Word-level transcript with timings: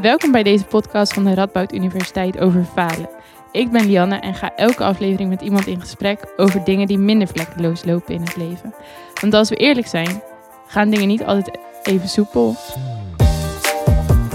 Welkom 0.00 0.32
bij 0.32 0.42
deze 0.42 0.64
podcast 0.64 1.12
van 1.12 1.24
de 1.24 1.34
Radboud 1.34 1.72
Universiteit 1.72 2.38
over 2.38 2.64
falen. 2.64 3.08
Ik 3.52 3.70
ben 3.70 3.86
Lianne 3.86 4.16
en 4.16 4.34
ga 4.34 4.56
elke 4.56 4.84
aflevering 4.84 5.28
met 5.28 5.40
iemand 5.40 5.66
in 5.66 5.80
gesprek 5.80 6.32
over 6.36 6.64
dingen 6.64 6.86
die 6.86 6.98
minder 6.98 7.28
vlekkeloos 7.28 7.84
lopen 7.84 8.14
in 8.14 8.20
het 8.20 8.36
leven. 8.36 8.74
Want 9.20 9.34
als 9.34 9.48
we 9.48 9.56
eerlijk 9.56 9.86
zijn, 9.86 10.22
gaan 10.66 10.90
dingen 10.90 11.08
niet 11.08 11.24
altijd 11.24 11.58
even 11.82 12.08
soepel. 12.08 12.54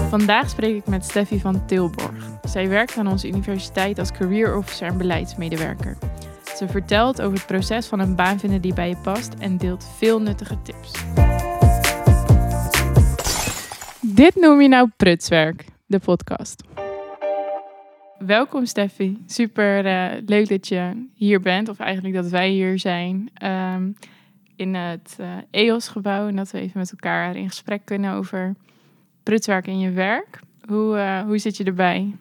Vandaag 0.08 0.50
spreek 0.50 0.76
ik 0.76 0.86
met 0.86 1.04
Steffi 1.04 1.40
van 1.40 1.66
Tilborg. 1.66 2.28
Zij 2.42 2.68
werkt 2.68 2.96
aan 2.96 3.08
onze 3.08 3.28
universiteit 3.28 3.98
als 3.98 4.12
career 4.12 4.56
officer 4.56 4.86
en 4.86 4.98
beleidsmedewerker. 4.98 5.96
Ze 6.56 6.68
vertelt 6.68 7.22
over 7.22 7.36
het 7.36 7.46
proces 7.46 7.86
van 7.86 8.00
een 8.00 8.14
baan 8.14 8.38
vinden 8.38 8.60
die 8.60 8.74
bij 8.74 8.88
je 8.88 8.96
past 9.02 9.34
en 9.38 9.56
deelt 9.56 9.86
veel 9.98 10.20
nuttige 10.20 10.62
tips. 10.62 10.90
Dit 14.14 14.34
noem 14.34 14.60
je 14.60 14.68
nou 14.68 14.88
prutswerk, 14.96 15.64
de 15.86 15.98
podcast. 15.98 16.62
Welkom 18.18 18.66
Steffi. 18.66 19.22
Super 19.26 19.86
eh, 19.86 20.22
leuk 20.26 20.48
dat 20.48 20.68
je 20.68 21.06
hier 21.14 21.40
bent, 21.40 21.68
of 21.68 21.78
eigenlijk 21.78 22.14
dat 22.14 22.28
wij 22.28 22.50
hier 22.50 22.78
zijn 22.78 23.30
ehm, 23.34 23.90
in 24.56 24.74
het 24.74 25.16
uh, 25.20 25.36
EOS-gebouw. 25.50 26.28
En 26.28 26.36
dat 26.36 26.50
we 26.50 26.58
even 26.58 26.78
met 26.78 26.90
elkaar 26.90 27.36
in 27.36 27.48
gesprek 27.48 27.84
kunnen 27.84 28.12
over 28.12 28.54
prutswerk 29.22 29.66
in 29.66 29.78
je 29.78 29.90
werk. 29.90 30.40
Hoe, 30.68 30.96
uh, 30.96 31.20
hoe 31.20 31.38
zit 31.38 31.56
je 31.56 31.64
erbij? 31.64 32.16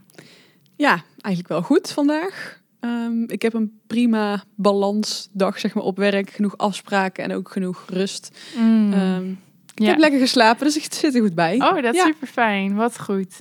Ja, 0.76 1.04
eigenlijk 1.22 1.48
wel 1.48 1.62
goed 1.62 1.92
vandaag. 1.92 2.62
Um, 2.80 3.30
ik 3.30 3.42
heb 3.42 3.54
een 3.54 3.80
prima 3.88 4.44
balansdag 4.56 5.60
zeg 5.60 5.74
maar, 5.74 5.84
op 5.84 5.98
werk. 5.98 6.30
Genoeg 6.30 6.58
afspraken 6.58 7.24
en 7.24 7.34
ook 7.34 7.52
genoeg 7.52 7.86
rust. 7.90 8.40
Mm. 8.58 8.94
Um, 8.94 9.40
ik 9.74 9.84
ja. 9.84 9.90
heb 9.90 10.00
lekker 10.00 10.20
geslapen, 10.20 10.66
dus 10.66 10.78
ik 10.78 10.94
zit 10.94 11.16
er 11.16 11.22
goed 11.22 11.36
bij. 11.36 11.56
Oh, 11.56 11.82
dat 11.82 11.94
is 11.94 12.00
ja. 12.00 12.06
super 12.06 12.28
fijn. 12.28 12.76
Wat 12.76 13.00
goed. 13.00 13.40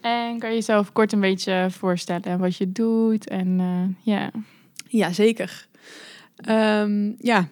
En 0.00 0.38
kan 0.38 0.48
je 0.48 0.54
jezelf 0.54 0.92
kort 0.92 1.12
een 1.12 1.20
beetje 1.20 1.66
voorstellen 1.70 2.38
wat 2.38 2.56
je 2.56 2.72
doet? 2.72 3.28
En 3.28 3.58
uh, 3.58 4.14
ja. 4.14 4.30
Ja, 4.88 5.12
zeker. 5.12 5.66
Um, 6.48 7.16
ja, 7.18 7.48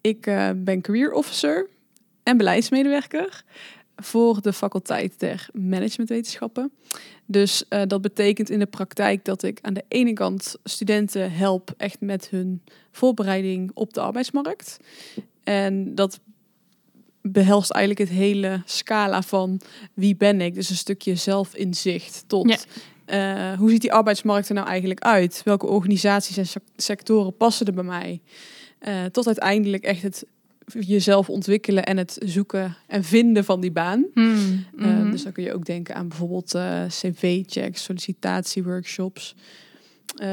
ik 0.00 0.26
uh, 0.26 0.50
ben 0.56 0.80
career 0.80 1.12
officer 1.12 1.66
en 2.22 2.36
beleidsmedewerker 2.36 3.42
voor 3.96 4.42
de 4.42 4.52
faculteit 4.52 5.20
der 5.20 5.48
managementwetenschappen. 5.52 6.72
Dus 7.26 7.64
uh, 7.68 7.82
dat 7.86 8.02
betekent 8.02 8.50
in 8.50 8.58
de 8.58 8.66
praktijk 8.66 9.24
dat 9.24 9.42
ik 9.42 9.58
aan 9.62 9.74
de 9.74 9.84
ene 9.88 10.12
kant 10.12 10.56
studenten 10.64 11.32
help 11.32 11.74
echt 11.76 12.00
met 12.00 12.28
hun 12.28 12.62
voorbereiding 12.92 13.70
op 13.74 13.94
de 13.94 14.00
arbeidsmarkt. 14.00 14.76
En 15.44 15.94
dat 15.94 16.20
behelst 17.22 17.70
eigenlijk 17.70 18.10
het 18.10 18.18
hele 18.18 18.62
scala 18.64 19.22
van 19.22 19.60
wie 19.94 20.16
ben 20.16 20.40
ik. 20.40 20.54
Dus 20.54 20.70
een 20.70 20.76
stukje 20.76 21.14
zelfinzicht 21.14 22.24
tot 22.26 22.66
ja. 23.06 23.52
uh, 23.52 23.58
hoe 23.58 23.70
ziet 23.70 23.80
die 23.80 23.92
arbeidsmarkt 23.92 24.48
er 24.48 24.54
nou 24.54 24.66
eigenlijk 24.66 25.00
uit? 25.00 25.42
Welke 25.44 25.66
organisaties 25.66 26.36
en 26.36 26.62
sectoren 26.76 27.36
passen 27.36 27.66
er 27.66 27.74
bij 27.74 27.84
mij? 27.84 28.20
Uh, 28.88 29.04
tot 29.04 29.26
uiteindelijk 29.26 29.84
echt 29.84 30.02
het 30.02 30.24
jezelf 30.80 31.28
ontwikkelen 31.28 31.84
en 31.84 31.96
het 31.96 32.18
zoeken 32.24 32.76
en 32.86 33.04
vinden 33.04 33.44
van 33.44 33.60
die 33.60 33.72
baan. 33.72 34.06
Hmm. 34.14 34.66
Uh, 34.76 35.10
dus 35.10 35.22
dan 35.22 35.32
kun 35.32 35.42
je 35.42 35.54
ook 35.54 35.64
denken 35.64 35.94
aan 35.94 36.08
bijvoorbeeld 36.08 36.58
cv-checks, 36.88 37.82
sollicitatieworkshops. 37.82 39.34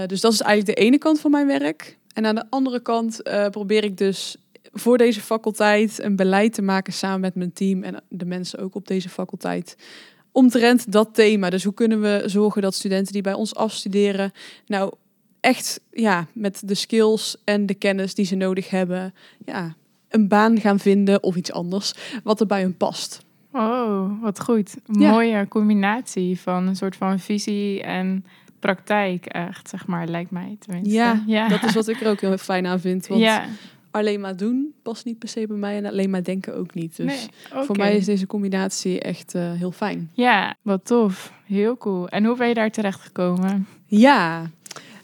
dus 0.05 0.21
dat 0.21 0.33
is 0.33 0.41
eigenlijk 0.41 0.77
de 0.77 0.85
ene 0.85 0.97
kant 0.97 1.19
van 1.19 1.31
mijn 1.31 1.47
werk. 1.47 1.97
En 2.13 2.25
aan 2.25 2.35
de 2.35 2.45
andere 2.49 2.81
kant 2.81 3.21
probeer 3.51 3.83
ik 3.83 3.97
dus 3.97 4.37
voor 4.71 4.97
deze 4.97 5.21
faculteit 5.21 6.03
een 6.03 6.15
beleid 6.15 6.53
te 6.53 6.61
maken 6.61 6.93
samen 6.93 7.19
met 7.19 7.35
mijn 7.35 7.53
team 7.53 7.83
en 7.83 8.03
de 8.09 8.25
mensen 8.25 8.59
ook 8.59 8.75
op 8.75 8.87
deze 8.87 9.09
faculteit. 9.09 9.77
Omtrent 10.31 10.91
dat 10.91 11.09
thema. 11.13 11.49
Dus 11.49 11.63
hoe 11.63 11.73
kunnen 11.73 12.01
we 12.01 12.23
zorgen 12.25 12.61
dat 12.61 12.75
studenten 12.75 13.13
die 13.13 13.21
bij 13.21 13.33
ons 13.33 13.55
afstuderen, 13.55 14.31
nou 14.65 14.93
echt 15.39 15.81
ja, 15.91 16.27
met 16.33 16.61
de 16.65 16.75
skills 16.75 17.37
en 17.43 17.65
de 17.65 17.73
kennis 17.73 18.15
die 18.15 18.25
ze 18.25 18.35
nodig 18.35 18.69
hebben, 18.69 19.13
ja, 19.45 19.75
een 20.09 20.27
baan 20.27 20.59
gaan 20.59 20.79
vinden 20.79 21.23
of 21.23 21.35
iets 21.35 21.51
anders 21.51 21.93
wat 22.23 22.39
er 22.39 22.47
bij 22.47 22.61
hun 22.61 22.77
past. 22.77 23.25
Oh, 23.51 24.21
wat 24.21 24.41
goed. 24.41 24.77
ja. 24.91 25.11
mooie 25.11 25.47
combinatie 25.47 26.39
van 26.39 26.67
een 26.67 26.75
soort 26.75 26.95
van 26.95 27.19
visie 27.19 27.81
en 27.83 28.25
praktijk 28.59 29.25
echt, 29.25 29.69
zeg 29.69 29.87
maar, 29.87 30.07
lijkt 30.07 30.31
mij 30.31 30.55
tenminste. 30.59 30.93
Ja, 30.93 31.23
ja. 31.27 31.47
dat 31.47 31.63
is 31.63 31.73
wat 31.73 31.87
ik 31.87 32.01
er 32.01 32.09
ook 32.09 32.21
heel 32.21 32.37
fijn 32.37 32.65
aan 32.65 32.79
vind. 32.79 33.07
Want 33.07 33.21
ja 33.21 33.45
alleen 33.97 34.19
maar 34.19 34.37
doen 34.37 34.73
past 34.81 35.05
niet 35.05 35.19
per 35.19 35.29
se 35.29 35.47
bij 35.47 35.57
mij 35.57 35.77
en 35.77 35.85
alleen 35.85 36.09
maar 36.09 36.23
denken 36.23 36.55
ook 36.55 36.73
niet. 36.73 36.95
Dus 36.97 37.05
nee, 37.05 37.63
voor 37.65 37.77
mij 37.77 37.95
is 37.95 38.05
deze 38.05 38.27
combinatie 38.27 38.99
echt 38.99 39.35
uh, 39.35 39.51
heel 39.51 39.71
fijn. 39.71 40.09
Ja, 40.13 40.55
wat 40.61 40.85
tof. 40.85 41.33
Heel 41.45 41.77
cool. 41.77 42.07
En 42.07 42.25
hoe 42.25 42.37
ben 42.37 42.47
je 42.47 42.53
daar 42.53 42.71
terecht 42.71 42.99
gekomen? 43.01 43.67
Ja, 43.85 44.49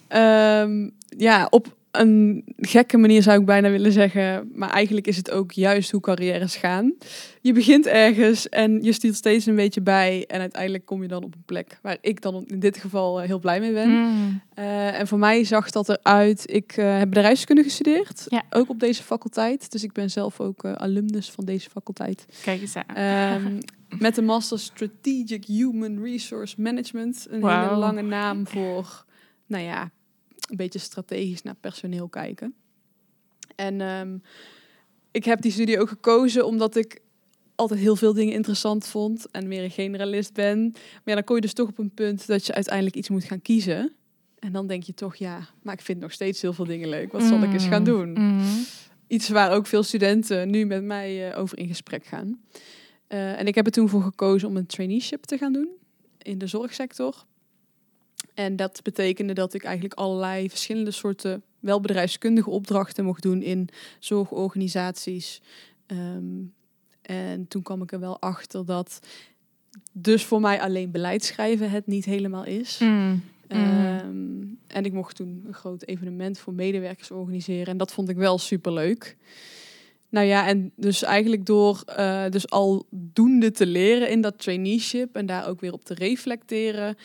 um, 0.09 0.91
ja 1.17 1.47
op 1.49 1.75
een 1.93 2.43
gekke 2.57 2.97
manier 2.97 3.21
zou 3.21 3.39
ik 3.39 3.45
bijna 3.45 3.69
willen 3.69 3.91
zeggen. 3.91 4.51
Maar 4.53 4.69
eigenlijk 4.69 5.07
is 5.07 5.17
het 5.17 5.31
ook 5.31 5.51
juist 5.51 5.91
hoe 5.91 6.01
carrières 6.01 6.55
gaan. 6.55 6.93
Je 7.41 7.53
begint 7.53 7.85
ergens 7.85 8.49
en 8.49 8.81
je 8.81 8.91
stuurt 8.91 9.15
steeds 9.15 9.45
een 9.45 9.55
beetje 9.55 9.81
bij. 9.81 10.25
En 10.27 10.39
uiteindelijk 10.39 10.85
kom 10.85 11.01
je 11.01 11.07
dan 11.07 11.23
op 11.23 11.35
een 11.35 11.43
plek 11.45 11.79
waar 11.81 11.97
ik 12.01 12.21
dan 12.21 12.43
in 12.47 12.59
dit 12.59 12.77
geval 12.77 13.21
eh, 13.21 13.27
heel 13.27 13.39
blij 13.39 13.59
mee 13.59 13.73
ben. 13.73 13.89
Mm. 13.89 14.41
Uh, 14.59 14.99
en 14.99 15.07
voor 15.07 15.19
mij 15.19 15.43
zag 15.43 15.71
dat 15.71 15.89
eruit. 15.89 16.43
Ik 16.53 16.77
uh, 16.77 16.97
heb 16.97 17.09
bedrijfskunde 17.09 17.63
gestudeerd. 17.63 18.25
Ja. 18.27 18.43
Ook 18.49 18.69
op 18.69 18.79
deze 18.79 19.03
faculteit. 19.03 19.71
Dus 19.71 19.83
ik 19.83 19.91
ben 19.91 20.09
zelf 20.09 20.39
ook 20.39 20.63
uh, 20.63 20.73
alumnus 20.73 21.31
van 21.31 21.45
deze 21.45 21.69
faculteit. 21.69 22.25
Kijk 22.43 22.61
eens 22.61 22.75
aan. 22.75 23.43
Um, 23.45 23.57
met 23.99 24.15
de 24.15 24.21
Master 24.21 24.59
Strategic 24.59 25.45
Human 25.45 26.03
Resource 26.03 26.61
Management. 26.61 27.27
Een 27.29 27.39
wow. 27.39 27.63
hele 27.63 27.75
lange 27.75 28.01
naam 28.01 28.47
voor, 28.47 29.05
nou 29.47 29.63
ja, 29.63 29.91
een 30.49 30.57
beetje 30.57 30.79
strategisch 30.79 31.41
naar 31.41 31.55
personeel 31.55 32.07
kijken. 32.07 32.53
En 33.55 33.81
um, 33.81 34.21
ik 35.11 35.25
heb 35.25 35.41
die 35.41 35.51
studie 35.51 35.79
ook 35.79 35.89
gekozen 35.89 36.45
omdat 36.45 36.75
ik 36.75 37.01
altijd 37.55 37.79
heel 37.79 37.95
veel 37.95 38.13
dingen 38.13 38.33
interessant 38.33 38.87
vond 38.87 39.31
en 39.31 39.47
meer 39.47 39.63
een 39.63 39.71
generalist 39.71 40.33
ben. 40.33 40.69
Maar 40.71 41.01
ja, 41.05 41.13
dan 41.13 41.23
kom 41.23 41.35
je 41.35 41.41
dus 41.41 41.53
toch 41.53 41.69
op 41.69 41.77
een 41.77 41.93
punt 41.93 42.27
dat 42.27 42.45
je 42.45 42.53
uiteindelijk 42.53 42.95
iets 42.95 43.09
moet 43.09 43.23
gaan 43.23 43.41
kiezen. 43.41 43.93
En 44.39 44.51
dan 44.51 44.67
denk 44.67 44.83
je 44.83 44.93
toch, 44.93 45.15
ja, 45.15 45.47
maar 45.61 45.73
ik 45.73 45.81
vind 45.81 45.99
nog 45.99 46.11
steeds 46.11 46.41
heel 46.41 46.53
veel 46.53 46.65
dingen 46.65 46.89
leuk. 46.89 47.11
Wat 47.11 47.23
zal 47.23 47.43
ik 47.43 47.53
eens 47.53 47.65
gaan 47.65 47.83
doen? 47.83 48.11
Mm. 48.11 48.65
Iets 49.07 49.29
waar 49.29 49.51
ook 49.51 49.67
veel 49.67 49.83
studenten 49.83 50.49
nu 50.49 50.65
met 50.65 50.83
mij 50.83 51.31
uh, 51.31 51.39
over 51.39 51.57
in 51.57 51.67
gesprek 51.67 52.05
gaan. 52.05 52.39
Uh, 53.09 53.39
en 53.39 53.47
ik 53.47 53.55
heb 53.55 53.65
er 53.65 53.71
toen 53.71 53.89
voor 53.89 54.01
gekozen 54.01 54.47
om 54.47 54.57
een 54.57 54.65
traineeship 54.65 55.23
te 55.23 55.37
gaan 55.37 55.53
doen 55.53 55.69
in 56.17 56.37
de 56.37 56.47
zorgsector. 56.47 57.25
En 58.33 58.55
dat 58.55 58.79
betekende 58.83 59.33
dat 59.33 59.53
ik 59.53 59.63
eigenlijk 59.63 59.93
allerlei 59.93 60.49
verschillende 60.49 60.91
soorten 60.91 61.43
welbedrijfskundige 61.59 62.49
opdrachten 62.49 63.05
mocht 63.05 63.21
doen 63.21 63.41
in 63.41 63.69
zorgorganisaties. 63.99 65.41
Um, 65.87 66.53
en 67.01 67.47
toen 67.47 67.61
kwam 67.61 67.81
ik 67.81 67.91
er 67.91 67.99
wel 67.99 68.21
achter 68.21 68.65
dat 68.65 68.99
dus 69.91 70.23
voor 70.23 70.41
mij 70.41 70.61
alleen 70.61 70.91
beleid 70.91 71.23
schrijven 71.23 71.69
het 71.69 71.87
niet 71.87 72.05
helemaal 72.05 72.45
is. 72.45 72.77
Mm. 72.77 73.23
Um, 73.47 74.59
en 74.67 74.85
ik 74.85 74.93
mocht 74.93 75.15
toen 75.15 75.43
een 75.47 75.53
groot 75.53 75.83
evenement 75.83 76.39
voor 76.39 76.53
medewerkers 76.53 77.11
organiseren. 77.11 77.67
En 77.67 77.77
dat 77.77 77.93
vond 77.93 78.09
ik 78.09 78.15
wel 78.15 78.37
super 78.37 78.73
leuk. 78.73 79.17
Nou 80.09 80.25
ja, 80.25 80.47
en 80.47 80.71
dus 80.75 81.03
eigenlijk 81.03 81.45
door 81.45 81.83
uh, 81.99 82.29
dus 82.29 82.49
al 82.49 82.85
doende 82.89 83.51
te 83.51 83.65
leren 83.65 84.09
in 84.09 84.21
dat 84.21 84.39
traineeship 84.39 85.15
en 85.15 85.25
daar 85.25 85.47
ook 85.47 85.61
weer 85.61 85.73
op 85.73 85.85
te 85.85 85.93
reflecteren, 85.93 86.95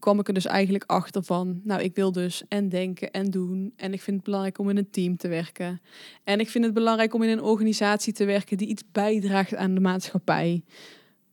kwam 0.00 0.18
ik 0.18 0.28
er 0.28 0.34
dus 0.34 0.46
eigenlijk 0.46 0.84
achter 0.86 1.22
van, 1.22 1.60
nou, 1.64 1.82
ik 1.82 1.94
wil 1.94 2.12
dus 2.12 2.42
en 2.48 2.68
denken 2.68 3.10
en 3.10 3.30
doen. 3.30 3.72
En 3.76 3.92
ik 3.92 4.00
vind 4.00 4.16
het 4.16 4.24
belangrijk 4.24 4.58
om 4.58 4.70
in 4.70 4.76
een 4.76 4.90
team 4.90 5.16
te 5.16 5.28
werken. 5.28 5.80
En 6.24 6.40
ik 6.40 6.48
vind 6.48 6.64
het 6.64 6.74
belangrijk 6.74 7.14
om 7.14 7.22
in 7.22 7.28
een 7.28 7.42
organisatie 7.42 8.12
te 8.12 8.24
werken 8.24 8.56
die 8.56 8.68
iets 8.68 8.82
bijdraagt 8.92 9.56
aan 9.56 9.74
de 9.74 9.80
maatschappij. 9.80 10.62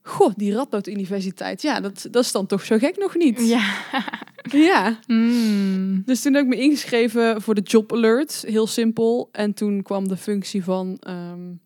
Goh, 0.01 0.33
die 0.35 0.53
Radboud 0.53 0.87
Universiteit, 0.87 1.61
ja, 1.61 1.79
dat, 1.79 2.07
dat 2.11 2.23
is 2.23 2.31
dan 2.31 2.45
toch 2.45 2.65
zo 2.65 2.77
gek 2.77 2.97
nog 2.97 3.15
niet. 3.15 3.47
Ja. 3.47 3.73
ja. 4.69 4.99
Mm. 5.07 6.01
Dus 6.05 6.21
toen 6.21 6.33
heb 6.33 6.43
ik 6.43 6.49
me 6.49 6.61
ingeschreven 6.61 7.41
voor 7.41 7.55
de 7.55 7.61
Job 7.61 7.93
Alert, 7.93 8.43
heel 8.47 8.67
simpel. 8.67 9.29
En 9.31 9.53
toen 9.53 9.81
kwam 9.81 10.07
de 10.07 10.17
functie 10.17 10.63
van 10.63 10.99
um, 11.07 11.59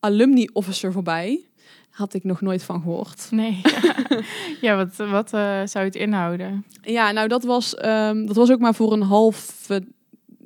alumni 0.00 0.48
officer 0.52 0.92
voorbij 0.92 1.46
had 1.92 2.14
ik 2.14 2.24
nog 2.24 2.40
nooit 2.40 2.62
van 2.62 2.80
gehoord. 2.80 3.26
Nee. 3.30 3.60
ja, 4.60 4.76
wat, 4.76 4.96
wat 4.96 5.34
uh, 5.34 5.60
zou 5.64 5.84
het 5.84 5.94
inhouden? 5.94 6.66
Ja, 6.82 7.10
nou 7.10 7.28
dat 7.28 7.44
was, 7.44 7.84
um, 7.84 8.26
dat 8.26 8.36
was 8.36 8.50
ook 8.50 8.60
maar 8.60 8.74
voor 8.74 8.92
een 8.92 9.02
halve, 9.02 9.82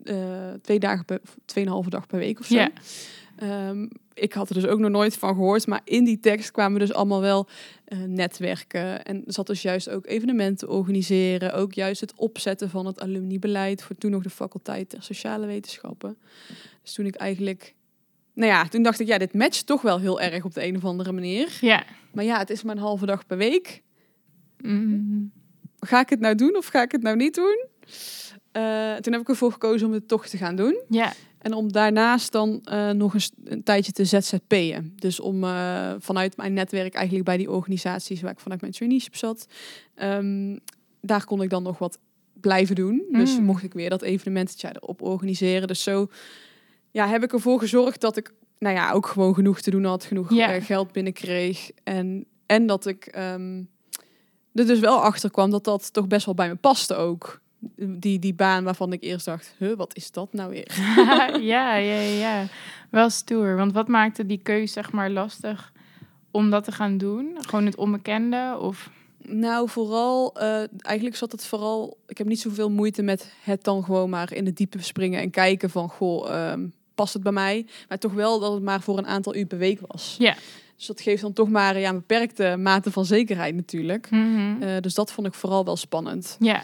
uh, 0.05 0.17
twee 0.63 0.79
dagen, 0.79 1.05
per, 1.05 1.21
tweeënhalve 1.45 1.91
dag 1.91 2.07
per 2.07 2.19
week 2.19 2.39
of 2.39 2.47
zo. 2.47 2.55
Ja. 2.55 2.71
Um, 3.69 3.89
ik 4.15 4.33
had 4.33 4.49
er 4.49 4.55
dus 4.55 4.67
ook 4.67 4.79
nog 4.79 4.91
nooit 4.91 5.17
van 5.17 5.35
gehoord, 5.35 5.67
maar 5.67 5.81
in 5.85 6.05
die 6.05 6.21
tekst 6.21 6.51
kwamen 6.51 6.81
dus 6.81 6.93
allemaal 6.93 7.21
wel 7.21 7.47
uh, 7.89 7.99
netwerken. 7.99 9.05
En 9.05 9.23
zat 9.27 9.47
dus 9.47 9.63
juist 9.63 9.89
ook 9.89 10.07
evenementen 10.07 10.69
organiseren. 10.69 11.53
Ook 11.53 11.73
juist 11.73 12.01
het 12.01 12.13
opzetten 12.17 12.71
van 12.71 12.87
het 12.87 13.01
alumnibeleid 13.01 13.83
voor 13.83 13.97
toen 13.97 14.11
nog 14.11 14.23
de 14.23 14.31
faculteit 14.31 14.91
der 14.91 15.03
sociale 15.03 15.47
wetenschappen. 15.47 16.19
Dus 16.83 16.93
toen 16.93 17.07
ik 17.07 17.15
eigenlijk 17.15 17.75
nou 18.37 18.51
ja, 18.51 18.69
toen 18.69 18.83
dacht 18.83 19.01
ik, 19.01 19.07
ja, 19.07 19.19
dit 19.19 19.35
matcht 19.35 19.67
toch 19.67 19.83
wel 19.83 20.01
heel 20.01 20.21
erg 20.21 20.45
op 20.45 20.55
de 20.55 20.67
een 20.67 20.77
of 20.77 20.85
andere 20.85 21.13
manier. 21.13 21.59
Ja. 21.61 21.85
Maar 22.13 22.25
ja, 22.25 22.39
het 22.39 22.51
is 22.51 22.63
maar 22.63 22.77
een 22.77 22.83
halve 22.83 23.07
dag 23.07 23.27
per 23.27 23.37
week. 23.37 23.83
Mm. 24.59 25.31
Ga 25.81 26.01
ik 26.01 26.09
het 26.09 26.21
nou 26.21 26.35
doen 26.35 26.57
of 26.57 26.67
ga 26.67 26.83
ik 26.83 26.93
het 26.93 27.03
nou 27.03 27.17
niet 27.17 27.35
doen? 27.35 27.67
Uh, 28.53 28.95
toen 28.95 29.13
heb 29.13 29.23
ik 29.23 29.29
ervoor 29.29 29.53
gekozen 29.53 29.87
om 29.87 29.93
het 29.93 30.09
toch 30.09 30.27
te 30.27 30.37
gaan 30.37 30.57
doen. 30.57 30.83
Ja. 30.89 31.13
En 31.39 31.53
om 31.53 31.73
daarnaast 31.73 32.33
dan 32.33 32.67
uh, 32.71 32.91
nog 32.91 33.15
een, 33.15 33.21
een, 33.45 33.63
tijdje 33.63 33.93
te 33.93 34.05
ZZP'en. 34.05 34.93
Dus 34.97 35.21
om 35.21 35.45
uh, 35.45 35.95
vanuit 35.99 36.37
mijn 36.37 36.53
netwerk 36.53 36.95
eigenlijk 36.95 37.25
bij 37.25 37.37
die 37.37 37.51
organisaties 37.51 38.21
waar 38.21 38.33
ik 38.33 38.41
vanuit 38.41 38.61
mijn 38.61 38.73
traineeship 38.73 39.17
zat, 39.17 39.47
um, 40.03 40.59
daar 41.01 41.25
kon 41.25 41.43
ik 41.43 41.51
dan 41.51 41.63
nog 41.63 41.79
wat 41.79 41.99
blijven 42.41 42.75
doen. 42.75 43.05
Dus 43.11 43.39
Mm. 43.39 43.45
mocht 43.45 43.63
ik 43.63 43.73
weer 43.73 43.91
dat 43.91 44.03
evenementje 44.03 44.69
erop 44.69 45.03
organiseren. 45.03 45.69
Dus 45.69 45.83
zo 45.83 46.09
ja, 46.91 47.09
heb 47.09 47.23
ik 47.23 47.33
ervoor 47.33 47.59
gezorgd 47.59 48.01
dat 48.01 48.17
ik 48.17 48.33
nou 48.59 48.75
ja, 48.75 48.93
ook 48.93 49.07
gewoon 49.07 49.35
genoeg 49.35 49.61
te 49.61 49.71
doen 49.71 49.85
had, 49.85 50.05
genoeg 50.05 50.39
eh, 50.39 50.65
geld 50.65 50.93
binnenkreeg. 50.93 51.71
En, 51.85 52.27
en 52.47 52.67
dat 52.67 52.87
ik 52.87 53.07
ehm, 53.07 53.63
er 54.55 54.67
dus 54.67 54.79
wel 54.79 55.03
achter 55.03 55.31
kwam 55.31 55.51
dat 55.51 55.65
dat 55.65 55.93
toch 55.93 56.07
best 56.07 56.27
wel 56.27 56.35
bij 56.35 56.49
me 56.49 56.55
paste 56.55 56.95
ook. 56.95 57.41
Die, 57.77 58.19
die 58.19 58.35
baan 58.35 58.65
waarvan 58.65 58.93
ik 58.93 59.03
eerst 59.03 59.25
dacht, 59.25 59.55
huh, 59.59 59.77
wat 59.77 59.97
is 59.97 60.11
dat 60.11 60.33
nou 60.33 60.51
weer? 60.51 60.75
ja, 61.53 61.75
ja, 61.75 62.01
ja. 62.01 62.47
Wel 62.91 63.11
stoer. 63.11 63.57
Want 63.57 63.73
wat 63.73 63.89
maakte 63.89 64.27
die 64.27 64.41
keus 64.43 64.73
zeg 64.73 64.93
maar 64.93 65.11
lastig 65.11 65.73
om 66.31 66.51
dat 66.51 66.65
te 66.65 66.73
gaan 66.73 66.99
doen? 66.99 67.37
Gewoon 67.41 67.65
het 67.67 67.77
onbekende 67.77 68.57
of... 68.61 68.91
Nou, 69.29 69.69
vooral, 69.69 70.35
eh, 70.35 70.63
eigenlijk 70.79 71.17
zat 71.17 71.33
het 71.33 71.47
vooral, 71.47 71.99
ik 72.07 72.19
heb 72.19 72.27
niet 72.27 72.41
zoveel 72.41 72.71
moeite 72.71 73.03
met 73.03 73.33
het 73.43 73.65
dan 73.65 73.85
gewoon 73.85 74.11
maar 74.11 74.33
in 74.33 74.47
het 74.47 74.57
diepe 74.57 74.83
springen 74.83 75.21
en 75.21 75.31
kijken 75.31 75.71
van, 75.71 75.89
goh, 75.89 76.31
ehm, 76.31 76.67
past 76.95 77.15
het 77.15 77.23
bij 77.23 77.33
mij? 77.33 77.67
Maar 77.89 77.99
toch 77.99 78.13
wel 78.13 78.39
dat 78.41 78.53
het 78.53 78.63
maar 78.63 78.81
voor 78.81 78.99
een 78.99 79.07
aantal 79.07 79.37
uur 79.37 79.47
per 79.47 79.59
week 79.59 79.81
was. 79.87 80.17
Ja. 80.19 80.35
Dus 80.77 80.87
dat 80.87 81.01
geeft 81.01 81.23
dan 81.23 81.33
toch 81.33 81.49
maar 81.49 81.79
ja, 81.79 81.89
een 81.89 81.95
beperkte 81.95 82.57
mate 82.59 82.91
van 82.91 83.05
zekerheid 83.05 83.55
natuurlijk. 83.55 84.11
Mhm. 84.11 84.63
Eh, 84.63 84.81
dus 84.81 84.95
dat 84.95 85.13
vond 85.13 85.27
ik 85.27 85.35
vooral 85.35 85.65
wel 85.65 85.77
spannend. 85.77 86.37
Ja, 86.41 86.63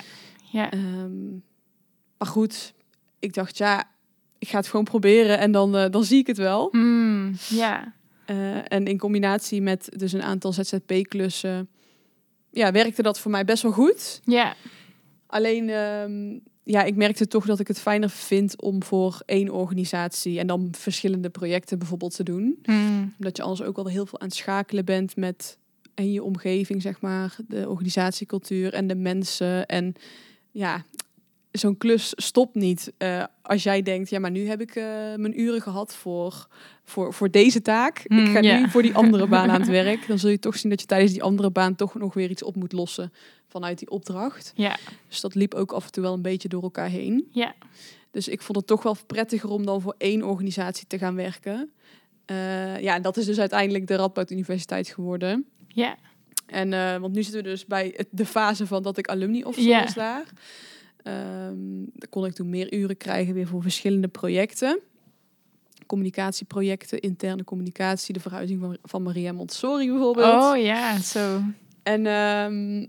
ja. 0.51 0.71
Ehm, 0.71 1.31
maar 2.19 2.29
goed, 2.29 2.75
ik 3.19 3.35
dacht, 3.35 3.59
ja, 3.59 3.85
ik 4.39 4.49
ga 4.49 4.57
het 4.57 4.69
gewoon 4.69 4.85
proberen 4.85 5.39
en 5.39 5.53
dan, 5.53 5.77
eh, 5.77 5.91
dan 5.91 6.05
zie 6.05 6.19
ik 6.19 6.27
het 6.27 6.37
wel. 6.37 6.69
Mm, 6.73 7.33
ja. 7.49 7.95
En 8.69 8.87
in 8.87 8.99
combinatie 8.99 9.63
met 9.63 9.89
dus 9.97 10.13
een 10.13 10.23
aantal 10.23 10.53
ZZP-klussen, 10.53 11.69
ja, 12.53 12.73
werkte 12.73 13.03
dat 13.03 13.19
voor 13.19 13.31
mij 13.31 13.45
best 13.45 13.63
wel 13.63 13.73
goed. 13.73 14.21
Ja. 14.25 14.55
Alleen, 15.27 15.71
ehm, 15.71 16.39
ja, 16.65 16.83
ik 16.83 16.97
merkte 16.97 17.27
toch 17.27 17.47
dat 17.47 17.61
ik 17.61 17.69
het 17.69 17.81
fijner 17.81 18.11
vind 18.11 18.63
om 18.63 18.83
voor 18.83 19.23
één 19.27 19.51
organisatie 19.51 20.39
en 20.39 20.47
dan 20.47 20.69
verschillende 20.79 21.31
projecten 21.31 21.79
bijvoorbeeld 21.79 22.17
te 22.17 22.23
doen. 22.23 22.59
Mm, 22.63 23.15
Omdat 23.19 23.37
je 23.37 23.43
anders 23.43 23.63
ook 23.63 23.77
al 23.77 23.87
heel 23.87 24.07
veel 24.07 24.21
aan 24.21 24.27
het 24.27 24.37
schakelen 24.37 24.85
bent 24.85 25.17
met 25.17 25.59
en 25.95 26.13
je 26.13 26.23
omgeving, 26.23 26.83
zeg 26.83 27.01
maar, 27.01 27.37
de 27.49 27.69
organisatiecultuur 27.69 28.73
en 28.73 28.87
de 28.87 28.95
mensen. 28.95 29.67
En 29.67 29.95
ja, 30.51 30.85
zo'n 31.53 31.77
klus 31.77 32.13
stopt 32.17 32.55
niet 32.55 32.93
eh, 32.99 33.25
als 33.43 33.63
jij 33.63 33.83
denkt, 33.83 34.11
ja, 34.11 34.19
maar 34.19 34.31
nu 34.31 34.47
heb 34.47 34.61
ik 34.61 34.75
eh, 34.77 34.85
mijn 35.17 35.41
uren 35.41 35.61
gehad 35.63 35.95
voor, 35.95 36.47
voor, 36.85 37.15
voor 37.15 37.31
deze 37.31 37.63
taak. 37.63 37.99
ik 37.99 38.11
Mm, 38.11 38.27
ga 38.27 38.41
nu 38.41 38.69
voor 38.71 38.83
die 38.83 38.95
andere 38.95 39.27
baan 39.27 39.51
aan 39.51 39.61
het 39.61 39.71
werk. 39.85 40.07
Dan 40.07 40.19
zul 40.19 40.31
je 40.31 40.39
toch 40.39 40.57
zien 40.57 40.71
dat 40.71 40.81
je 40.81 40.87
tijdens 40.87 41.13
die 41.13 41.23
andere 41.23 41.51
baan 41.51 41.75
toch 41.75 41.95
nog 41.95 42.15
weer 42.15 42.31
iets 42.31 42.43
op 42.43 42.57
moet 42.57 42.73
lossen 42.73 43.13
vanuit 43.49 43.79
die 43.79 43.91
opdracht. 43.91 44.53
ja. 44.57 44.77
Dus 45.09 45.21
dat 45.21 45.35
liep 45.35 45.55
ook 45.55 45.73
af 45.73 45.85
en 45.85 45.93
toe 45.93 46.03
wel 46.03 46.13
een 46.13 46.23
beetje 46.23 46.49
door 46.49 46.63
elkaar 46.63 46.89
heen. 46.89 47.29
Ja. 47.33 47.55
Dus 48.11 48.29
ik 48.29 48.43
vond 48.43 48.59
het 48.59 48.67
toch 48.67 48.83
wel 48.83 48.97
prettiger 49.07 49.51
om 49.51 49.67
dan 49.67 49.81
voor 49.81 49.95
één 49.99 50.23
organisatie 50.23 50.87
te 50.87 50.99
gaan 50.99 51.15
werken. 51.15 51.71
Eh, 52.25 52.81
ja, 52.81 52.95
en 52.95 53.03
dat 53.03 53.17
is 53.17 53.25
dus 53.27 53.39
uiteindelijk 53.39 53.87
de 53.87 53.97
Radboud 53.97 54.31
Universiteit 54.31 54.89
geworden. 54.89 55.47
Ja. 55.69 55.97
En, 56.47 57.01
want 57.01 57.13
nu 57.15 57.23
zitten 57.23 57.43
we 57.43 57.49
dus 57.49 57.67
bij 57.67 58.07
de 58.11 58.27
fase 58.27 58.67
van 58.67 58.83
dat 58.83 58.99
ik 58.99 59.09
alumni 59.09 59.45
officer 59.45 59.83
was 59.83 59.95
daar. 59.95 60.25
Ehm 61.03 61.73
dan 61.95 62.09
kon 62.11 62.25
ik 62.25 62.33
toen 62.33 62.51
meer 62.51 62.75
uren 62.75 62.97
krijgen 62.97 63.35
weer 63.35 63.47
voor 63.47 63.63
verschillende 63.63 64.09
projecten. 64.09 64.81
Communicatieprojecten, 65.87 67.01
interne 67.01 67.45
communicatie, 67.45 68.15
de 68.15 68.21
verhuizing 68.21 68.61
van, 68.61 68.77
van 68.83 69.03
Maria 69.03 69.33
Montessori 69.33 69.89
bijvoorbeeld. 69.89 70.43
Oh 70.43 70.63
ja, 70.63 70.99
zo. 70.99 71.41
En, 71.83 72.07
ehm, 72.07 72.87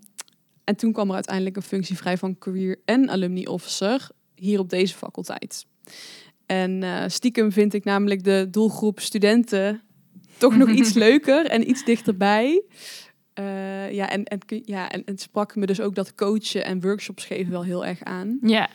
en 0.64 0.76
toen 0.76 0.92
kwam 0.92 1.08
er 1.10 1.16
uiteindelijk 1.16 1.56
een 1.56 1.62
functie 1.62 1.98
vrij 1.98 2.18
van 2.18 2.38
career 2.38 2.80
en 2.86 3.10
alumni 3.10 3.46
officer 3.46 4.10
hier 4.36 4.60
op 4.60 4.70
deze 4.70 4.96
faculteit. 4.96 5.66
En 6.46 6.84
eh, 6.84 7.04
stiekem 7.08 7.52
vind 7.52 7.74
ik 7.74 7.84
namelijk 7.84 8.24
de 8.24 8.48
doelgroep 8.52 9.00
studenten 9.00 9.82
toch 10.38 10.58
nog 10.58 10.70
iets 10.80 10.94
leuker 10.94 11.46
en 11.46 11.70
iets 11.70 11.86
dichterbij. 11.86 12.64
Eh, 13.34 13.92
ja, 13.92 14.10
en, 14.10 14.24
en, 14.24 14.40
ja, 14.66 14.90
en, 14.92 15.06
en 15.06 15.12
het 15.14 15.22
sprak 15.22 15.56
me 15.56 15.66
dus 15.66 15.82
ook 15.82 15.96
dat 15.96 16.16
coachen 16.16 16.66
en 16.66 16.82
workshops 16.82 17.26
geven 17.26 17.52
wel 17.52 17.64
heel 17.64 17.86
erg 17.86 18.04
aan. 18.04 18.38
Ja. 18.42 18.70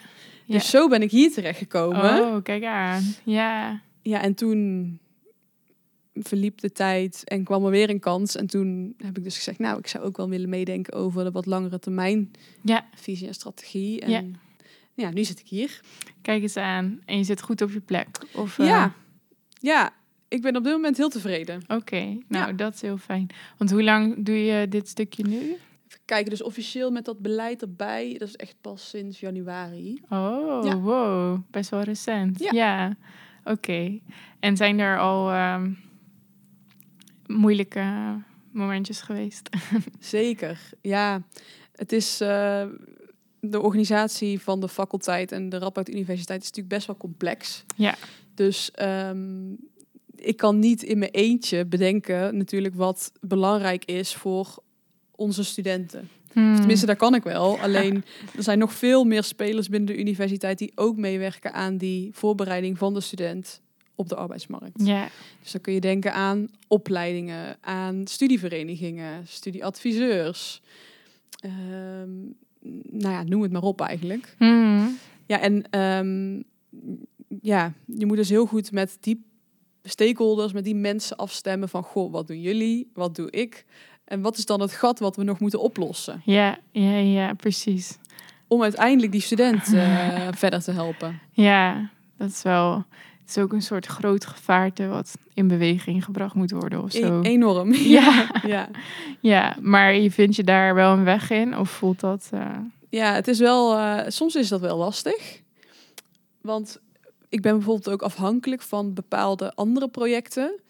Dus 0.46 0.70
zo 0.70 0.88
ben 0.88 1.02
ik 1.02 1.10
hier 1.10 1.32
terechtgekomen. 1.32 2.20
Oh, 2.22 2.42
kijk 2.42 2.64
aan. 2.64 3.02
Ja. 3.24 3.80
Ja, 4.02 4.22
en 4.22 4.34
toen 4.34 4.98
verliep 6.14 6.60
de 6.60 6.72
tijd 6.72 7.22
en 7.24 7.44
kwam 7.44 7.64
er 7.64 7.70
weer 7.70 7.90
een 7.90 8.00
kans. 8.00 8.36
En 8.36 8.46
toen 8.46 8.94
heb 8.96 9.16
ik 9.18 9.24
dus 9.24 9.36
gezegd, 9.36 9.58
nou, 9.58 9.78
ik 9.78 9.86
zou 9.86 10.04
ook 10.04 10.16
wel 10.16 10.28
willen 10.28 10.48
meedenken 10.48 10.92
over 10.94 11.24
de 11.24 11.30
wat 11.30 11.46
langere 11.46 11.78
termijn 11.78 12.30
Ja. 12.62 12.86
visie 12.94 13.26
en 13.26 13.34
strategie. 13.34 14.00
En 14.00 14.10
Ja. 14.10 14.22
ja, 14.94 15.10
nu 15.10 15.24
zit 15.24 15.40
ik 15.40 15.48
hier. 15.48 15.80
Kijk 16.22 16.42
eens 16.42 16.56
aan. 16.56 17.00
En 17.04 17.16
je 17.18 17.24
zit 17.24 17.42
goed 17.42 17.62
op 17.62 17.70
je 17.70 17.80
plek. 17.80 18.08
Of, 18.34 18.58
eh, 18.58 18.66
Ja. 18.66 18.92
ja, 19.60 19.92
ik 20.28 20.42
ben 20.42 20.56
op 20.56 20.64
dit 20.64 20.72
moment 20.72 20.96
heel 20.96 21.08
tevreden. 21.08 21.62
Oké, 21.68 22.00
nou 22.28 22.46
Ja. 22.46 22.52
dat 22.52 22.74
is 22.74 22.80
heel 22.80 22.96
fijn. 22.98 23.26
Want 23.56 23.70
hoe 23.70 23.82
lang 23.82 24.24
doe 24.24 24.44
je 24.44 24.68
dit 24.68 24.88
stukje 24.88 25.22
nu? 25.26 25.36
Even 25.36 26.00
kijken, 26.04 26.30
dus 26.30 26.42
officieel 26.42 26.90
met 26.90 27.04
dat 27.04 27.18
beleid 27.18 27.62
erbij, 27.62 28.14
dat 28.18 28.28
is 28.28 28.36
echt 28.36 28.56
pas 28.60 28.88
sinds 28.88 29.20
januari. 29.20 30.00
Oh, 30.08 30.64
Ja. 30.64 30.76
wow. 30.78 31.38
Best 31.50 31.70
wel 31.70 31.80
recent. 31.82 32.38
Ja. 32.38 32.50
Ja. 32.52 32.96
Oké. 33.44 33.98
En 34.40 34.56
zijn 34.56 34.78
er 34.78 34.98
al 34.98 35.30
ehm, 35.30 35.70
moeilijke 37.26 38.16
momentjes 38.52 39.00
geweest? 39.00 39.48
Zeker, 39.98 40.60
ja. 40.80 41.22
Het 41.74 41.92
is 41.92 42.20
eh, 42.20 42.66
de 43.40 43.60
organisatie 43.60 44.40
van 44.40 44.60
de 44.60 44.68
faculteit 44.68 45.32
en 45.32 45.48
de 45.48 45.58
Radboud 45.58 45.88
Universiteit 45.88 46.40
is 46.42 46.46
natuurlijk 46.48 46.74
best 46.74 46.86
wel 46.86 46.96
complex. 46.96 47.64
Ja. 47.76 47.94
Dus 48.34 48.70
ehm, 48.70 49.52
ik 50.20 50.36
kan 50.36 50.58
niet 50.58 50.82
in 50.82 50.98
mijn 50.98 51.10
eentje 51.10 51.66
bedenken 51.66 52.36
natuurlijk 52.36 52.74
wat 52.74 53.12
belangrijk 53.20 53.84
is 53.84 54.14
voor 54.14 54.62
onze 55.10 55.44
studenten. 55.44 56.08
Hmm. 56.32 56.56
Tenminste, 56.56 56.86
daar 56.86 56.96
kan 56.96 57.14
ik 57.14 57.22
wel. 57.22 57.58
Alleen 57.58 58.04
er 58.36 58.42
zijn 58.42 58.58
nog 58.58 58.72
veel 58.72 59.04
meer 59.04 59.22
spelers 59.22 59.68
binnen 59.68 59.94
de 59.94 59.98
universiteit 59.98 60.58
die 60.58 60.72
ook 60.74 60.96
meewerken 60.96 61.52
aan 61.52 61.76
die 61.76 62.10
voorbereiding 62.12 62.78
van 62.78 62.94
de 62.94 63.00
student 63.00 63.60
op 63.94 64.08
de 64.08 64.16
arbeidsmarkt. 64.16 64.86
Ja. 64.86 65.08
Dus 65.42 65.52
dan 65.52 65.60
kun 65.60 65.72
je 65.72 65.80
denken 65.80 66.12
aan 66.12 66.48
opleidingen, 66.66 67.56
aan 67.60 68.06
studieverenigingen, 68.06 69.26
studieadviseurs. 69.26 70.62
Ehm, 71.40 72.10
nou 72.90 73.14
ja, 73.14 73.22
noem 73.22 73.42
het 73.42 73.52
maar 73.52 73.62
op 73.62 73.80
eigenlijk. 73.80 74.34
Hmm. 74.38 74.98
Ja, 75.26 75.40
en 75.40 75.70
ehm, 75.70 76.42
ja, 77.42 77.72
je 77.86 78.06
moet 78.06 78.16
dus 78.16 78.28
heel 78.28 78.46
goed 78.46 78.72
met 78.72 78.96
die 79.00 79.24
stakeholders, 79.82 80.52
met 80.52 80.64
die 80.64 80.74
mensen 80.74 81.16
afstemmen 81.16 81.68
van, 81.68 81.82
goh, 81.82 82.12
wat 82.12 82.26
doen 82.26 82.40
jullie? 82.40 82.90
Wat 82.94 83.14
doe 83.14 83.30
ik? 83.30 83.64
En 84.04 84.20
wat 84.20 84.36
is 84.38 84.46
dan 84.46 84.60
het 84.60 84.72
gat 84.72 84.98
wat 84.98 85.16
we 85.16 85.22
nog 85.24 85.40
moeten 85.40 85.60
oplossen? 85.60 86.22
Ja, 86.24 86.58
ja, 86.72 86.96
ja, 86.98 87.34
precies. 87.34 87.98
Om 88.46 88.62
uiteindelijk 88.62 89.12
die 89.12 89.20
student 89.20 89.72
eh, 89.74 90.28
verder 90.42 90.62
te 90.62 90.72
helpen. 90.72 91.20
Ja, 91.32 91.90
dat 92.16 92.28
is 92.28 92.42
wel... 92.42 92.84
Het 93.20 93.36
is 93.36 93.42
ook 93.42 93.52
een 93.52 93.62
soort 93.62 93.86
groot 93.86 94.26
gevaarte 94.26 94.86
wat 94.86 95.14
in 95.34 95.48
beweging 95.48 96.04
gebracht 96.04 96.34
moet 96.34 96.50
worden 96.50 96.82
of 96.82 96.92
zo. 96.92 97.20
E- 97.20 97.28
enorm. 97.28 97.72
Ja. 97.98 98.30
ja. 98.46 98.68
Ja, 99.20 99.56
maar 99.60 99.94
je 99.94 100.10
vindt 100.10 100.36
je 100.36 100.44
daar 100.44 100.74
wel 100.74 100.92
een 100.92 101.04
weg 101.04 101.30
in? 101.30 101.58
Of 101.58 101.70
voelt 101.70 102.00
dat... 102.00 102.28
eh, 102.32 102.56
Ja, 102.88 103.14
het 103.14 103.28
is 103.28 103.38
wel, 103.38 103.76
eh, 103.78 104.04
soms 104.10 104.34
is 104.34 104.48
dat 104.48 104.60
wel 104.60 104.76
lastig. 104.78 105.40
Want 106.40 106.80
ik 107.28 107.42
ben 107.42 107.52
bijvoorbeeld 107.56 107.88
ook 107.90 108.02
afhankelijk 108.02 108.62
van 108.62 108.94
bepaalde 108.94 109.52
andere 109.54 109.88
projecten. 109.88 110.60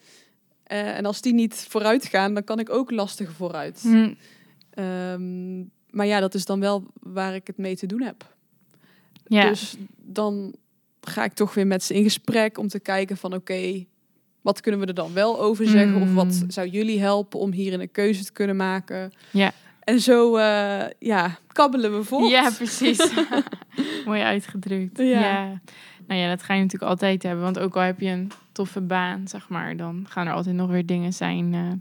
Eh, 0.62 0.96
en 0.96 1.04
als 1.06 1.20
die 1.20 1.34
niet 1.34 1.66
vooruit 1.68 2.06
gaan, 2.06 2.34
dan 2.34 2.44
kan 2.44 2.58
ik 2.58 2.70
ook 2.70 2.90
lastig 2.90 3.32
vooruit. 3.32 3.80
hm, 3.82 4.14
Ehm, 4.70 5.58
maar 5.90 6.06
ja, 6.06 6.20
dat 6.20 6.34
is 6.34 6.44
dan 6.44 6.60
wel 6.60 6.84
waar 7.00 7.34
ik 7.34 7.46
het 7.46 7.56
mee 7.56 7.76
te 7.76 7.86
doen 7.86 8.02
heb. 8.02 8.34
ja. 9.26 9.48
Dus 9.48 9.76
dan 9.96 10.54
ga 11.00 11.24
ik 11.24 11.32
toch 11.32 11.54
weer 11.54 11.66
met 11.66 11.82
ze 11.82 11.94
in 11.94 12.02
gesprek 12.02 12.58
om 12.58 12.68
te 12.68 12.80
kijken 12.80 13.16
van 13.16 13.34
oké, 13.34 13.84
wat 14.40 14.60
kunnen 14.60 14.80
we 14.80 14.86
er 14.86 14.94
dan 14.94 15.12
wel 15.12 15.40
over 15.40 15.66
zeggen? 15.68 16.02
Of 16.02 16.14
wat 16.14 16.24
Mm. 16.42 16.50
zou 16.50 16.68
jullie 16.68 17.00
helpen 17.00 17.40
om 17.40 17.52
hierin 17.52 17.80
een 17.80 17.90
keuze 17.90 18.24
te 18.24 18.32
kunnen 18.32 18.56
maken? 18.56 19.12
Ja. 19.30 19.52
En 19.80 20.00
zo 20.00 20.36
eh, 20.36 20.84
ja, 20.98 21.38
kabbelen 21.52 21.96
we 21.96 22.04
voort. 22.04 22.30
Ja, 22.30 22.50
precies. 22.50 23.10
Mooi 24.06 24.20
uitgedrukt. 24.22 24.98
Ja. 24.98 25.04
Ja. 25.04 25.60
Nou 26.08 26.20
ja, 26.20 26.28
dat 26.28 26.42
ga 26.42 26.54
je 26.54 26.62
natuurlijk 26.62 26.90
altijd 26.90 27.22
hebben. 27.22 27.44
Want 27.44 27.58
ook 27.58 27.76
al 27.76 27.82
heb 27.82 28.00
je 28.00 28.08
een 28.08 28.30
toffe 28.52 28.80
baan, 28.80 29.28
zeg 29.28 29.48
maar, 29.48 29.76
dan 29.76 30.06
gaan 30.08 30.26
er 30.26 30.32
altijd 30.32 30.54
nog 30.54 30.70
weer 30.70 30.86
dingen 30.86 31.12
zijn 31.12 31.54
eh, 31.54 31.72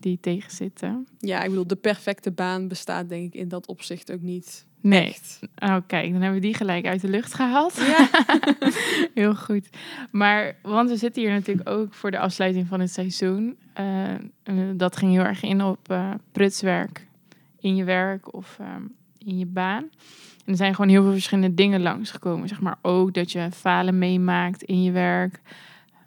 die 0.00 0.18
tegenzitten. 0.20 1.06
Ja, 1.18 1.42
ik 1.42 1.48
bedoel, 1.48 1.66
de 1.66 1.76
perfecte 1.76 2.30
baan 2.30 2.68
bestaat 2.68 3.08
denk 3.08 3.34
ik 3.34 3.40
in 3.40 3.48
dat 3.48 3.66
opzicht 3.66 4.12
ook 4.12 4.20
niet. 4.20 4.66
Nee. 4.80 5.06
Echt. 5.06 5.40
Oh, 5.58 5.76
kijk, 5.86 6.12
dan 6.12 6.20
hebben 6.20 6.40
we 6.40 6.46
die 6.46 6.54
gelijk 6.54 6.86
uit 6.86 7.00
de 7.00 7.08
lucht 7.08 7.34
gehaald. 7.34 7.76
Ja. 7.76 8.08
Heel 9.14 9.34
goed. 9.34 9.68
Maar, 10.10 10.56
want 10.62 10.90
we 10.90 10.96
zitten 10.96 11.22
hier 11.22 11.30
natuurlijk 11.30 11.68
ook 11.68 11.94
voor 11.94 12.10
de 12.10 12.18
afsluiting 12.18 12.66
van 12.66 12.80
het 12.80 12.92
seizoen. 12.92 13.56
Uh, 13.80 14.74
dat 14.74 14.96
ging 14.96 15.12
heel 15.12 15.24
erg 15.24 15.42
in 15.42 15.62
op 15.62 15.90
uh, 15.90 16.10
prutswerk 16.32 17.06
in 17.60 17.76
je 17.76 17.84
werk 17.84 18.34
of 18.34 18.56
ehm, 18.60 18.82
in 19.18 19.38
je 19.38 19.46
baan. 19.46 19.90
En 20.48 20.54
er 20.54 20.60
zijn 20.60 20.74
gewoon 20.74 20.90
heel 20.90 21.02
veel 21.02 21.12
verschillende 21.12 21.54
dingen 21.54 21.82
langsgekomen. 21.82 22.48
Zeg 22.48 22.60
maar 22.60 22.78
ook 22.82 23.14
dat 23.14 23.32
je 23.32 23.48
falen 23.50 23.98
meemaakt 23.98 24.62
in 24.62 24.82
je 24.82 24.92
werk. 24.92 25.40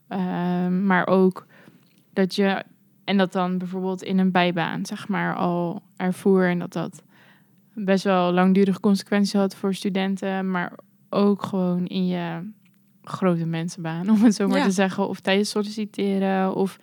Ehm, 0.08 0.86
maar 0.86 1.08
ook 1.08 1.46
dat 2.14 2.36
je, 2.36 2.64
en 3.04 3.18
dat 3.18 3.32
dan 3.32 3.58
bijvoorbeeld 3.58 4.04
in 4.04 4.18
een 4.18 4.32
bijbaan, 4.32 4.86
zeg 4.86 5.08
maar, 5.08 5.36
al 5.36 5.82
ervoer. 5.98 6.50
En 6.50 6.60
dat 6.60 6.74
dat 6.74 7.04
best 7.74 8.04
wel 8.04 8.32
langdurige 8.32 8.80
consequenties 8.80 9.34
had 9.34 9.56
voor 9.56 9.74
studenten. 9.74 10.52
Maar 10.52 10.74
ook 11.10 11.44
gewoon 11.44 11.88
in 11.88 12.08
je 12.08 12.52
grote 13.04 13.46
mensenbaan, 13.46 14.10
om 14.10 14.24
het 14.24 14.36
zo 14.36 14.48
maar 14.48 14.64
te 14.64 14.72
zeggen. 14.72 15.08
Of 15.08 15.20
tijdens 15.20 15.50
solliciteren. 15.50 16.56
Of 16.56 16.80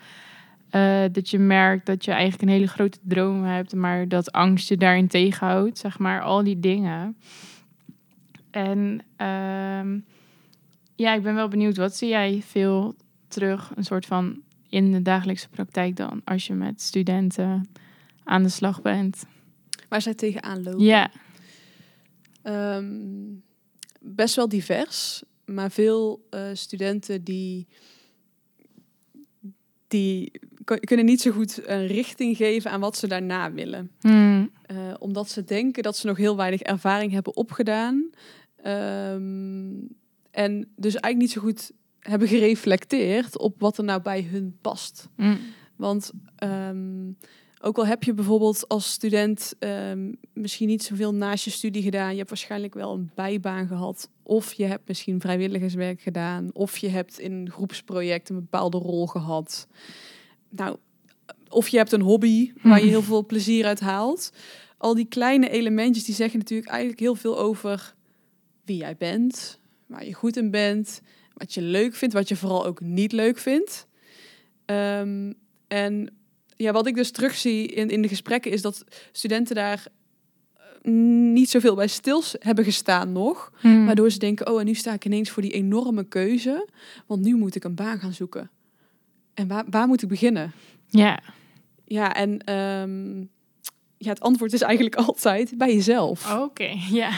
uh, 0.70 1.04
dat 1.12 1.30
je 1.30 1.38
merkt 1.38 1.86
dat 1.86 2.04
je 2.04 2.10
eigenlijk 2.10 2.42
een 2.42 2.48
hele 2.48 2.68
grote 2.68 2.98
droom 3.02 3.44
hebt. 3.44 3.74
Maar 3.74 4.08
dat 4.08 4.32
angst 4.32 4.68
je 4.68 4.76
daarin 4.76 5.08
tegenhoudt. 5.08 5.78
Zeg 5.78 5.98
maar, 5.98 6.22
al 6.22 6.44
die 6.44 6.60
dingen. 6.60 7.16
En 8.50 8.78
um, 9.26 10.04
ja, 10.94 11.14
ik 11.14 11.22
ben 11.22 11.34
wel 11.34 11.48
benieuwd. 11.48 11.76
Wat 11.76 11.96
zie 11.96 12.08
jij 12.08 12.42
veel 12.42 12.94
terug? 13.28 13.72
Een 13.74 13.84
soort 13.84 14.06
van 14.06 14.42
in 14.68 14.92
de 14.92 15.02
dagelijkse 15.02 15.48
praktijk 15.48 15.96
dan. 15.96 16.20
Als 16.24 16.46
je 16.46 16.54
met 16.54 16.82
studenten 16.82 17.70
aan 18.24 18.42
de 18.42 18.48
slag 18.48 18.82
bent. 18.82 19.24
Waar 19.88 20.02
zij 20.02 20.14
tegenaan 20.14 20.62
lopen? 20.62 20.84
Ja. 20.84 21.10
Um, 22.42 23.42
best 24.00 24.34
wel 24.36 24.48
divers. 24.48 25.22
Maar 25.44 25.70
veel 25.70 26.26
uh, 26.30 26.48
studenten 26.52 27.24
die, 27.24 27.66
die 29.88 30.32
kunnen 30.80 31.06
niet 31.06 31.20
zo 31.20 31.30
goed 31.30 31.68
een 31.68 31.86
richting 31.86 32.36
geven 32.36 32.70
aan 32.70 32.80
wat 32.80 32.96
ze 32.96 33.06
daarna 33.06 33.52
willen. 33.52 33.90
Hmm. 34.00 34.50
Uh, 34.72 34.94
omdat 34.98 35.30
ze 35.30 35.44
denken 35.44 35.82
dat 35.82 35.96
ze 35.96 36.06
nog 36.06 36.16
heel 36.16 36.36
weinig 36.36 36.60
ervaring 36.60 37.12
hebben 37.12 37.36
opgedaan. 37.36 38.10
Um, 38.66 39.88
en 40.30 40.68
dus 40.76 40.94
eigenlijk 40.94 41.16
niet 41.16 41.30
zo 41.30 41.40
goed 41.40 41.72
hebben 42.00 42.28
gereflecteerd 42.28 43.38
op 43.38 43.60
wat 43.60 43.78
er 43.78 43.84
nou 43.84 44.02
bij 44.02 44.22
hun 44.22 44.56
past. 44.60 45.08
Hmm. 45.16 45.38
Want 45.76 46.12
um, 46.44 47.16
ook 47.60 47.78
al 47.78 47.86
heb 47.86 48.02
je 48.02 48.14
bijvoorbeeld 48.14 48.68
als 48.68 48.92
student 48.92 49.54
um, 49.58 50.16
misschien 50.32 50.68
niet 50.68 50.82
zoveel 50.82 51.14
naast 51.14 51.44
je 51.44 51.50
studie 51.50 51.82
gedaan, 51.82 52.10
je 52.10 52.16
hebt 52.16 52.28
waarschijnlijk 52.28 52.74
wel 52.74 52.94
een 52.94 53.10
bijbaan 53.14 53.66
gehad, 53.66 54.10
of 54.22 54.52
je 54.52 54.64
hebt 54.64 54.88
misschien 54.88 55.20
vrijwilligerswerk 55.20 56.00
gedaan, 56.00 56.50
of 56.52 56.78
je 56.78 56.88
hebt 56.88 57.18
in 57.18 57.32
een 57.32 57.50
groepsproject 57.50 58.28
een 58.28 58.36
bepaalde 58.36 58.78
rol 58.78 59.06
gehad. 59.06 59.68
Nou, 60.48 60.76
of 61.48 61.68
je 61.68 61.76
hebt 61.76 61.92
een 61.92 62.00
hobby 62.00 62.52
waar 62.62 62.80
je 62.80 62.88
heel 62.88 63.02
veel 63.02 63.26
plezier 63.26 63.64
uit 63.64 63.80
haalt. 63.80 64.32
Al 64.76 64.94
die 64.94 65.06
kleine 65.06 65.50
elementjes 65.50 66.04
die 66.04 66.14
zeggen 66.14 66.38
natuurlijk 66.38 66.68
eigenlijk 66.68 67.00
heel 67.00 67.14
veel 67.14 67.38
over 67.38 67.94
wie 68.64 68.76
jij 68.76 68.96
bent, 68.96 69.58
waar 69.86 70.04
je 70.04 70.14
goed 70.14 70.36
in 70.36 70.50
bent, 70.50 71.00
wat 71.34 71.54
je 71.54 71.62
leuk 71.62 71.94
vindt, 71.94 72.14
wat 72.14 72.28
je 72.28 72.36
vooral 72.36 72.66
ook 72.66 72.80
niet 72.80 73.12
leuk 73.12 73.38
vindt. 73.38 73.86
Um, 74.66 75.34
en 75.68 76.10
ja, 76.56 76.72
wat 76.72 76.86
ik 76.86 76.94
dus 76.94 77.10
terugzie 77.10 77.66
in, 77.66 77.88
in 77.88 78.02
de 78.02 78.08
gesprekken 78.08 78.50
is 78.50 78.62
dat 78.62 78.84
studenten 79.12 79.54
daar 79.54 79.86
eh, 80.54 80.92
niet 81.32 81.50
zoveel 81.50 81.74
bij 81.74 81.86
stil 81.86 82.22
hebben 82.38 82.64
gestaan 82.64 83.12
nog. 83.12 83.52
Hmm. 83.60 83.86
Waardoor 83.86 84.10
ze 84.10 84.18
denken, 84.18 84.50
oh, 84.50 84.60
en 84.60 84.66
nu 84.66 84.74
sta 84.74 84.92
ik 84.92 85.04
ineens 85.04 85.30
voor 85.30 85.42
die 85.42 85.52
enorme 85.52 86.04
keuze. 86.04 86.68
Want 87.06 87.20
nu 87.22 87.36
moet 87.36 87.54
ik 87.54 87.64
een 87.64 87.74
baan 87.74 87.98
gaan 87.98 88.12
zoeken. 88.12 88.50
En 89.38 89.48
waar, 89.48 89.64
waar 89.70 89.86
moet 89.86 90.02
ik 90.02 90.08
beginnen? 90.08 90.52
Ja. 90.86 91.20
Ja, 91.84 92.14
en 92.14 92.52
um, 92.54 93.30
ja, 93.96 94.08
het 94.08 94.20
antwoord 94.20 94.52
is 94.52 94.62
eigenlijk 94.62 94.96
altijd 95.06 95.54
bij 95.56 95.74
jezelf. 95.74 96.36
Oké, 96.36 96.74
ja. 96.90 97.10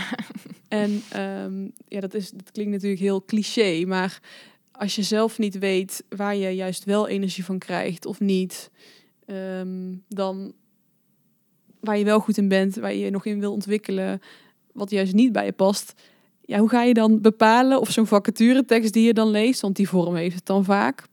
En 0.68 1.02
um, 1.16 1.72
ja, 1.88 2.00
dat, 2.00 2.14
is, 2.14 2.30
dat 2.30 2.50
klinkt 2.50 2.72
natuurlijk 2.72 3.00
heel 3.00 3.24
cliché, 3.24 3.84
maar 3.86 4.20
als 4.72 4.94
je 4.94 5.02
zelf 5.02 5.38
niet 5.38 5.58
weet 5.58 6.04
waar 6.08 6.36
je 6.36 6.50
juist 6.50 6.84
wel 6.84 7.08
energie 7.08 7.44
van 7.44 7.58
krijgt 7.58 8.06
of 8.06 8.20
niet, 8.20 8.70
um, 9.26 10.04
dan 10.08 10.52
waar 11.80 11.98
je 11.98 12.04
wel 12.04 12.20
goed 12.20 12.36
in 12.36 12.48
bent, 12.48 12.74
waar 12.74 12.92
je 12.92 12.98
je 12.98 13.10
nog 13.10 13.24
in 13.24 13.40
wil 13.40 13.52
ontwikkelen, 13.52 14.20
wat 14.72 14.90
juist 14.90 15.14
niet 15.14 15.32
bij 15.32 15.44
je 15.44 15.52
past. 15.52 15.92
Ja, 16.44 16.58
hoe 16.58 16.68
ga 16.68 16.82
je 16.82 16.94
dan 16.94 17.20
bepalen 17.20 17.80
of 17.80 17.90
zo'n 17.90 18.06
vacaturetekst 18.06 18.92
die 18.92 19.06
je 19.06 19.14
dan 19.14 19.30
leest, 19.30 19.60
want 19.60 19.76
die 19.76 19.88
vorm 19.88 20.14
heeft 20.14 20.34
het 20.34 20.46
dan 20.46 20.64
vaak, 20.64 21.08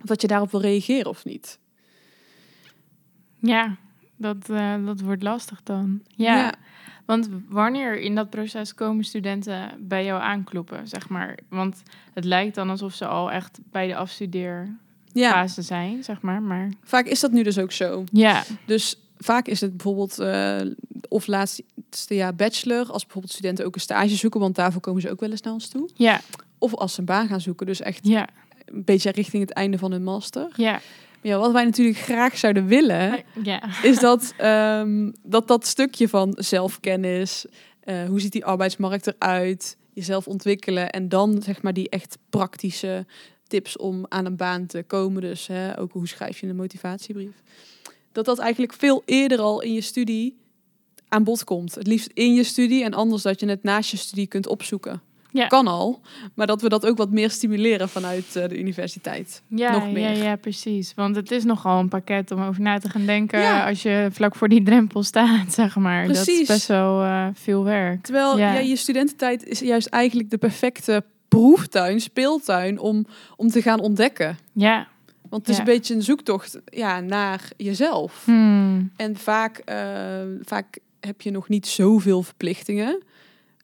of 0.00 0.06
dat 0.06 0.20
je 0.20 0.26
daarop 0.26 0.50
wil 0.50 0.60
reageren 0.60 1.10
of 1.10 1.24
niet? 1.24 1.58
Ja, 3.38 3.76
dat, 4.16 4.48
uh, 4.50 4.86
dat 4.86 5.00
wordt 5.00 5.22
lastig 5.22 5.62
dan. 5.62 6.00
Ja. 6.16 6.36
ja. 6.36 6.54
Want 7.04 7.28
wanneer 7.48 8.00
in 8.00 8.14
dat 8.14 8.30
proces 8.30 8.74
komen 8.74 9.04
studenten 9.04 9.70
bij 9.78 10.04
jou 10.04 10.22
aankloppen, 10.22 10.88
zeg 10.88 11.08
maar? 11.08 11.38
Want 11.48 11.82
het 12.14 12.24
lijkt 12.24 12.54
dan 12.54 12.70
alsof 12.70 12.94
ze 12.94 13.06
al 13.06 13.30
echt 13.30 13.58
bij 13.70 13.86
de 13.86 13.96
afstudeer 13.96 14.76
ja. 15.12 15.46
zijn, 15.46 16.04
zeg 16.04 16.20
maar. 16.20 16.42
maar. 16.42 16.72
Vaak 16.82 17.06
is 17.06 17.20
dat 17.20 17.32
nu 17.32 17.42
dus 17.42 17.58
ook 17.58 17.72
zo. 17.72 18.04
Ja. 18.12 18.42
Dus 18.66 18.96
vaak 19.18 19.46
is 19.46 19.60
het 19.60 19.70
bijvoorbeeld 19.70 20.20
uh, 20.20 20.60
of 21.08 21.26
laatste 21.26 22.14
jaar 22.14 22.34
bachelor, 22.34 22.86
als 22.92 23.02
bijvoorbeeld 23.02 23.32
studenten 23.32 23.64
ook 23.64 23.74
een 23.74 23.80
stage 23.80 24.16
zoeken, 24.16 24.40
want 24.40 24.54
daarvoor 24.54 24.80
komen 24.80 25.02
ze 25.02 25.10
ook 25.10 25.20
wel 25.20 25.30
eens 25.30 25.42
naar 25.42 25.52
ons 25.52 25.68
toe. 25.68 25.88
Ja. 25.94 26.20
Of 26.58 26.74
als 26.74 26.94
ze 26.94 27.00
een 27.00 27.06
baan 27.06 27.28
gaan 27.28 27.40
zoeken, 27.40 27.66
dus 27.66 27.80
echt 27.80 28.06
ja. 28.06 28.28
Een 28.70 28.84
beetje 28.84 29.10
richting 29.10 29.42
het 29.42 29.52
einde 29.52 29.78
van 29.78 29.92
hun 29.92 30.02
master. 30.02 30.48
Ja. 30.56 30.80
Ja, 31.22 31.38
wat 31.38 31.52
wij 31.52 31.64
natuurlijk 31.64 31.98
graag 31.98 32.38
zouden 32.38 32.66
willen, 32.66 33.22
ja. 33.42 33.62
is 33.82 33.98
dat, 33.98 34.34
um, 34.42 35.14
dat 35.22 35.48
dat 35.48 35.66
stukje 35.66 36.08
van 36.08 36.32
zelfkennis, 36.36 37.46
uh, 37.84 38.04
hoe 38.04 38.20
ziet 38.20 38.32
die 38.32 38.44
arbeidsmarkt 38.44 39.06
eruit, 39.06 39.76
jezelf 39.92 40.26
ontwikkelen 40.26 40.90
en 40.90 41.08
dan 41.08 41.42
zeg 41.42 41.62
maar 41.62 41.72
die 41.72 41.88
echt 41.88 42.18
praktische 42.30 43.06
tips 43.46 43.76
om 43.76 44.06
aan 44.08 44.24
een 44.24 44.36
baan 44.36 44.66
te 44.66 44.82
komen. 44.86 45.22
Dus 45.22 45.46
hè, 45.46 45.78
ook 45.78 45.92
hoe 45.92 46.08
schrijf 46.08 46.40
je 46.40 46.46
een 46.46 46.56
motivatiebrief. 46.56 47.42
Dat 48.12 48.24
dat 48.24 48.38
eigenlijk 48.38 48.72
veel 48.72 49.02
eerder 49.04 49.38
al 49.38 49.62
in 49.62 49.72
je 49.72 49.80
studie 49.80 50.38
aan 51.08 51.24
bod 51.24 51.44
komt. 51.44 51.74
Het 51.74 51.86
liefst 51.86 52.10
in 52.14 52.34
je 52.34 52.44
studie 52.44 52.84
en 52.84 52.94
anders 52.94 53.22
dat 53.22 53.40
je 53.40 53.46
het 53.46 53.62
naast 53.62 53.90
je 53.90 53.96
studie 53.96 54.26
kunt 54.26 54.46
opzoeken. 54.46 55.02
Ja. 55.32 55.46
Kan 55.46 55.66
al, 55.66 56.00
maar 56.34 56.46
dat 56.46 56.62
we 56.62 56.68
dat 56.68 56.86
ook 56.86 56.96
wat 56.96 57.10
meer 57.10 57.30
stimuleren 57.30 57.88
vanuit 57.88 58.24
uh, 58.36 58.48
de 58.48 58.58
universiteit. 58.58 59.42
Ja, 59.48 59.72
Nog 59.72 59.92
meer. 59.92 60.16
ja, 60.16 60.22
ja, 60.24 60.36
precies. 60.36 60.92
Want 60.94 61.16
het 61.16 61.30
is 61.30 61.44
nogal 61.44 61.78
een 61.78 61.88
pakket 61.88 62.30
om 62.30 62.42
over 62.42 62.62
na 62.62 62.78
te 62.78 62.88
gaan 62.88 63.06
denken 63.06 63.40
Ja. 63.40 63.68
als 63.68 63.82
je 63.82 64.08
vlak 64.12 64.34
voor 64.34 64.48
die 64.48 64.62
drempel 64.62 65.02
staat, 65.02 65.52
zeg 65.62 65.76
maar. 65.76 66.06
Dat 66.06 66.16
is 66.16 66.24
Precies. 66.24 66.46
best 66.48 66.66
wel 66.66 67.02
eh, 67.02 67.26
veel 67.34 67.64
werk. 67.64 68.02
Terwijl 68.02 68.38
Ja. 68.38 68.58
je 68.58 68.76
studententijd 68.76 69.44
is 69.46 69.58
juist 69.60 69.86
eigenlijk 69.86 70.30
de 70.30 70.38
perfecte 70.38 71.04
proeftuin, 71.28 72.00
speeltuin 72.00 72.78
om, 72.78 73.06
om 73.36 73.48
te 73.48 73.62
gaan 73.62 73.80
ontdekken. 73.80 74.38
Ja. 74.52 74.88
Want 75.28 75.42
het 75.42 75.50
is 75.50 75.58
een 75.58 75.64
beetje 75.64 75.94
een 75.94 76.02
zoektocht 76.02 76.58
ja, 76.64 77.00
naar 77.00 77.40
jezelf. 77.56 78.22
Hmm. 78.24 78.90
En 78.96 79.16
vaak, 79.16 79.58
eh, 79.58 79.76
vaak 80.42 80.78
heb 81.00 81.20
je 81.20 81.30
nog 81.30 81.48
niet 81.48 81.66
zoveel 81.66 82.22
verplichtingen. 82.22 83.02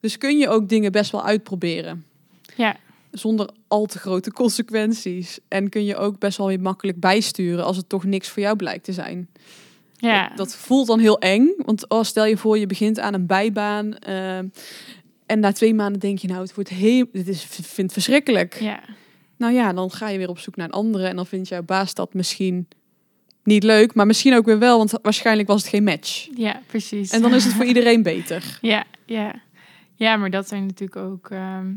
Dus 0.01 0.19
kun 0.19 0.39
je 0.39 0.49
ook 0.49 0.69
dingen 0.69 0.93
best 0.93 1.11
wel 1.13 1.25
uitproberen. 1.25 2.05
Ja. 2.57 2.77
Zonder 3.11 3.49
al 3.69 3.87
te 3.87 3.99
grote 3.99 4.33
consequenties. 4.33 5.39
En 5.49 5.69
kun 5.69 5.85
je 5.85 5.97
ook 5.97 6.19
best 6.19 6.39
wel 6.39 6.47
weer 6.47 6.61
makkelijk 6.61 7.01
bijsturen 7.01 7.65
als 7.65 7.77
het 7.77 7.89
toch 7.89 8.05
niks 8.05 8.29
voor 8.29 8.43
jou 8.43 8.57
blijkt 8.57 8.85
te 8.85 8.93
zijn. 8.93 9.29
Ja. 9.97 10.29
Dat, 10.29 10.37
dat 10.37 10.57
voelt 10.57 10.87
dan 10.87 10.99
heel 10.99 11.19
eng. 11.19 11.49
Want 11.57 11.89
oh, 11.89 12.03
stel 12.03 12.25
je 12.27 12.37
voor, 12.37 12.59
je 12.59 12.67
begint 12.67 12.99
aan 12.99 13.15
een 13.15 13.27
bijbaan. 13.27 13.99
eh, 13.99 14.39
en 15.27 15.41
na 15.41 15.53
twee 15.53 15.75
maanden 15.75 16.01
denk 16.01 16.19
je, 16.19 16.29
nou, 16.29 16.41
het 16.41 16.55
wordt 16.55 16.71
heel, 16.71 17.07
dit 17.13 17.29
is, 17.29 17.43
vind 17.63 17.93
verschrikkelijk. 17.93 18.61
ja. 18.61 18.81
Nou 19.39 19.53
ja, 19.55 19.73
dan 19.73 19.91
ga 19.91 20.09
je 20.09 20.19
weer 20.19 20.29
op 20.29 20.39
zoek 20.39 20.57
naar 20.57 20.67
een 20.67 20.73
andere. 20.73 21.07
En 21.07 21.17
dan 21.17 21.27
vindt 21.27 21.49
jouw 21.49 21.63
baas 21.63 21.95
dat 21.95 22.15
misschien 22.15 22.69
niet 23.43 23.63
leuk. 23.63 23.95
Maar 23.95 24.07
misschien 24.07 24.35
ook 24.35 24.45
weer 24.45 24.59
wel, 24.59 24.79
want 24.79 24.93
waarschijnlijk 25.03 25.49
was 25.49 25.61
het 25.61 25.71
geen 25.71 25.85
match. 25.85 26.29
Ja, 26.37 26.61
precies. 26.67 27.11
En 27.11 27.23
dan 27.23 27.35
is 27.35 27.45
het 27.45 27.53
voor 27.53 27.65
iedereen 27.75 28.03
beter. 28.03 28.59
Ja, 28.61 28.85
ja. 29.07 29.35
Ja, 29.97 30.17
maar 30.17 30.31
dat 30.31 30.49
zijn 30.49 30.67
natuurlijk 30.67 31.01
ook 31.01 31.31
ehm, 31.31 31.73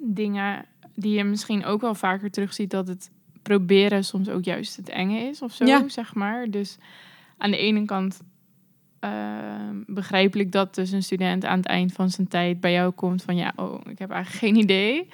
dingen 0.00 0.64
die 0.94 1.16
je 1.16 1.24
misschien 1.24 1.64
ook 1.64 1.80
wel 1.80 1.94
vaker 1.94 2.30
terugziet 2.30 2.70
dat 2.70 2.88
het 2.88 3.10
proberen 3.42 4.04
soms 4.04 4.28
ook 4.28 4.44
juist 4.44 4.76
het 4.76 4.88
enge 4.88 5.18
is 5.18 5.42
of 5.42 5.52
zo, 5.52 5.64
Ja. 5.64 5.88
zeg 5.88 6.14
maar. 6.14 6.50
Dus 6.50 6.76
aan 7.38 7.50
de 7.50 7.56
ene 7.56 7.84
kant 7.84 8.20
ehm, 9.00 9.82
begrijpelijk 9.86 10.52
dat 10.52 10.74
dus 10.74 10.90
een 10.90 11.02
student 11.02 11.44
aan 11.44 11.56
het 11.56 11.66
eind 11.66 11.92
van 11.92 12.10
zijn 12.10 12.28
tijd 12.28 12.60
bij 12.60 12.72
jou 12.72 12.92
komt 12.92 13.22
van 13.22 13.36
ja, 13.36 13.52
oh, 13.56 13.80
ik 13.88 13.98
heb 13.98 14.10
eigenlijk 14.10 14.44
geen 14.44 14.56
idee. 14.62 15.08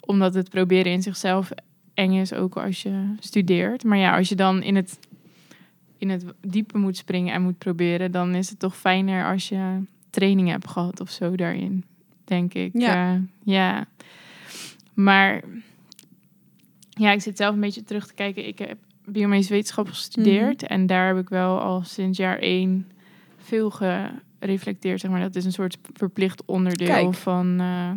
Omdat 0.00 0.34
het 0.34 0.50
proberen 0.50 0.92
in 0.92 1.02
zichzelf 1.02 1.50
eng 1.94 2.12
is, 2.12 2.32
ook 2.32 2.56
als 2.56 2.82
je 2.82 3.14
studeert. 3.18 3.84
Maar 3.84 3.98
ja, 3.98 4.16
als 4.16 4.28
je 4.28 4.34
dan 4.34 4.62
in 4.62 4.76
het 4.76 4.98
in 5.98 6.08
het 6.10 6.24
diepe 6.40 6.78
moet 6.78 6.96
springen 6.96 7.34
en 7.34 7.42
moet 7.42 7.58
proberen, 7.58 8.12
dan 8.12 8.34
is 8.34 8.50
het 8.50 8.58
toch 8.58 8.76
fijner 8.76 9.26
als 9.26 9.48
je 9.48 9.80
training 10.16 10.48
hebt 10.48 10.68
gehad 10.68 11.00
of 11.00 11.10
zo 11.10 11.34
daarin, 11.36 11.84
denk 12.24 12.54
ik. 12.54 12.70
Ja. 12.72 13.12
Eh, 13.14 13.20
ja. 13.44 13.86
Maar 14.94 15.42
ja, 16.90 17.10
ik 17.12 17.20
zit 17.20 17.36
zelf 17.36 17.54
een 17.54 17.60
beetje 17.60 17.84
terug 17.84 18.06
te 18.06 18.14
kijken. 18.14 18.46
Ik 18.46 18.58
heb 18.58 18.78
biomedische 19.04 19.52
wetenschap 19.52 19.88
gestudeerd 19.88 20.62
Mhm. 20.62 20.72
en 20.72 20.86
daar 20.86 21.06
heb 21.06 21.18
ik 21.18 21.28
wel 21.28 21.60
al 21.60 21.82
sinds 21.82 22.18
jaar 22.18 22.38
één 22.38 22.90
veel 23.36 23.70
gereflecteerd. 23.70 25.00
Zeg 25.00 25.10
maar. 25.10 25.20
Dat 25.20 25.34
is 25.36 25.44
een 25.44 25.52
soort 25.52 25.78
verplicht 25.92 26.44
onderdeel 26.44 26.86
Kijk. 26.86 27.14
van, 27.14 27.60
eh, 27.60 27.90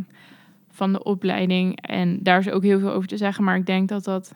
van 0.71 0.91
de 0.93 1.03
opleiding. 1.03 1.81
En 1.81 2.19
daar 2.23 2.39
is 2.39 2.49
ook 2.49 2.63
heel 2.63 2.79
veel 2.79 2.91
over 2.91 3.07
te 3.07 3.17
zeggen. 3.17 3.43
Maar 3.43 3.55
ik 3.55 3.65
denk 3.65 3.89
dat 3.89 4.03
dat 4.03 4.33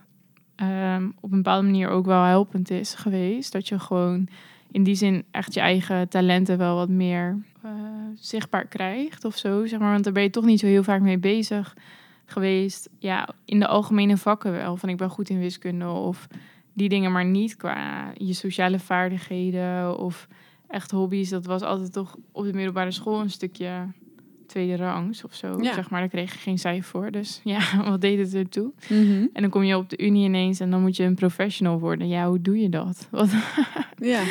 ehm, 0.55 1.05
op 1.19 1.31
een 1.31 1.37
bepaalde 1.41 1.65
manier 1.65 1.89
ook 1.89 2.05
wel 2.05 2.23
helpend 2.23 2.69
is 2.71 2.93
geweest. 2.95 3.51
Dat 3.51 3.67
je 3.67 3.79
gewoon 3.79 4.27
in 4.73 4.83
die 4.83 4.95
zin 4.95 5.25
echt 5.31 5.53
je 5.53 5.59
eigen 5.59 6.09
talenten 6.09 6.57
wel 6.57 6.75
wat 6.75 6.89
meer 6.89 7.37
eh, 7.61 7.71
zichtbaar 8.15 8.65
krijgt 8.65 9.25
of 9.25 9.37
zo. 9.37 9.65
Zeg 9.65 9.79
maar. 9.79 9.91
Want 9.91 10.03
daar 10.03 10.13
ben 10.13 10.23
je 10.23 10.29
toch 10.29 10.45
niet 10.45 10.59
zo 10.59 10.65
heel 10.65 10.83
vaak 10.83 11.01
mee 11.01 11.17
bezig 11.17 11.77
geweest. 12.25 12.89
Ja, 12.99 13.29
in 13.45 13.59
de 13.59 13.67
algemene 13.67 14.17
vakken 14.17 14.51
wel. 14.51 14.77
Van 14.77 14.89
ik 14.89 14.97
ben 14.97 15.09
goed 15.09 15.29
in 15.29 15.39
wiskunde 15.39 15.87
of 15.87 16.27
die 16.73 16.89
dingen, 16.89 17.11
maar 17.11 17.25
niet 17.25 17.55
qua 17.55 18.11
je 18.17 18.33
sociale 18.33 18.79
vaardigheden 18.79 19.99
of 19.99 20.27
echt 20.67 20.91
hobby's. 20.91 21.29
Dat 21.29 21.45
was 21.45 21.61
altijd 21.61 21.93
toch 21.93 22.17
op 22.31 22.43
de 22.43 22.53
middelbare 22.53 22.91
school 22.91 23.19
een 23.19 23.29
stukje 23.29 23.87
tweede 24.47 24.75
rangs 24.75 25.23
of 25.23 25.33
zo. 25.33 25.57
Ja. 25.61 25.73
Zeg 25.73 25.89
maar, 25.89 25.99
daar 25.99 26.09
kreeg 26.09 26.33
je 26.33 26.39
geen 26.39 26.57
cijfer 26.57 26.83
voor. 26.83 27.11
Dus 27.11 27.41
ja, 27.53 27.83
wat 27.89 28.01
deed 28.01 28.19
het 28.19 28.33
ertoe? 28.33 28.71
Mhm. 28.89 29.27
En 29.33 29.41
dan 29.41 29.49
kom 29.49 29.63
je 29.63 29.77
op 29.77 29.89
de 29.89 29.97
unie 29.97 30.25
ineens 30.25 30.59
en 30.59 30.71
dan 30.71 30.81
moet 30.81 30.95
je 30.95 31.03
een 31.03 31.15
professional 31.15 31.79
worden. 31.79 32.07
Ja, 32.07 32.27
hoe 32.27 32.41
doe 32.41 32.59
je 32.59 32.69
dat? 32.69 33.07
Wat, 33.11 33.29
Ja. 33.97 34.21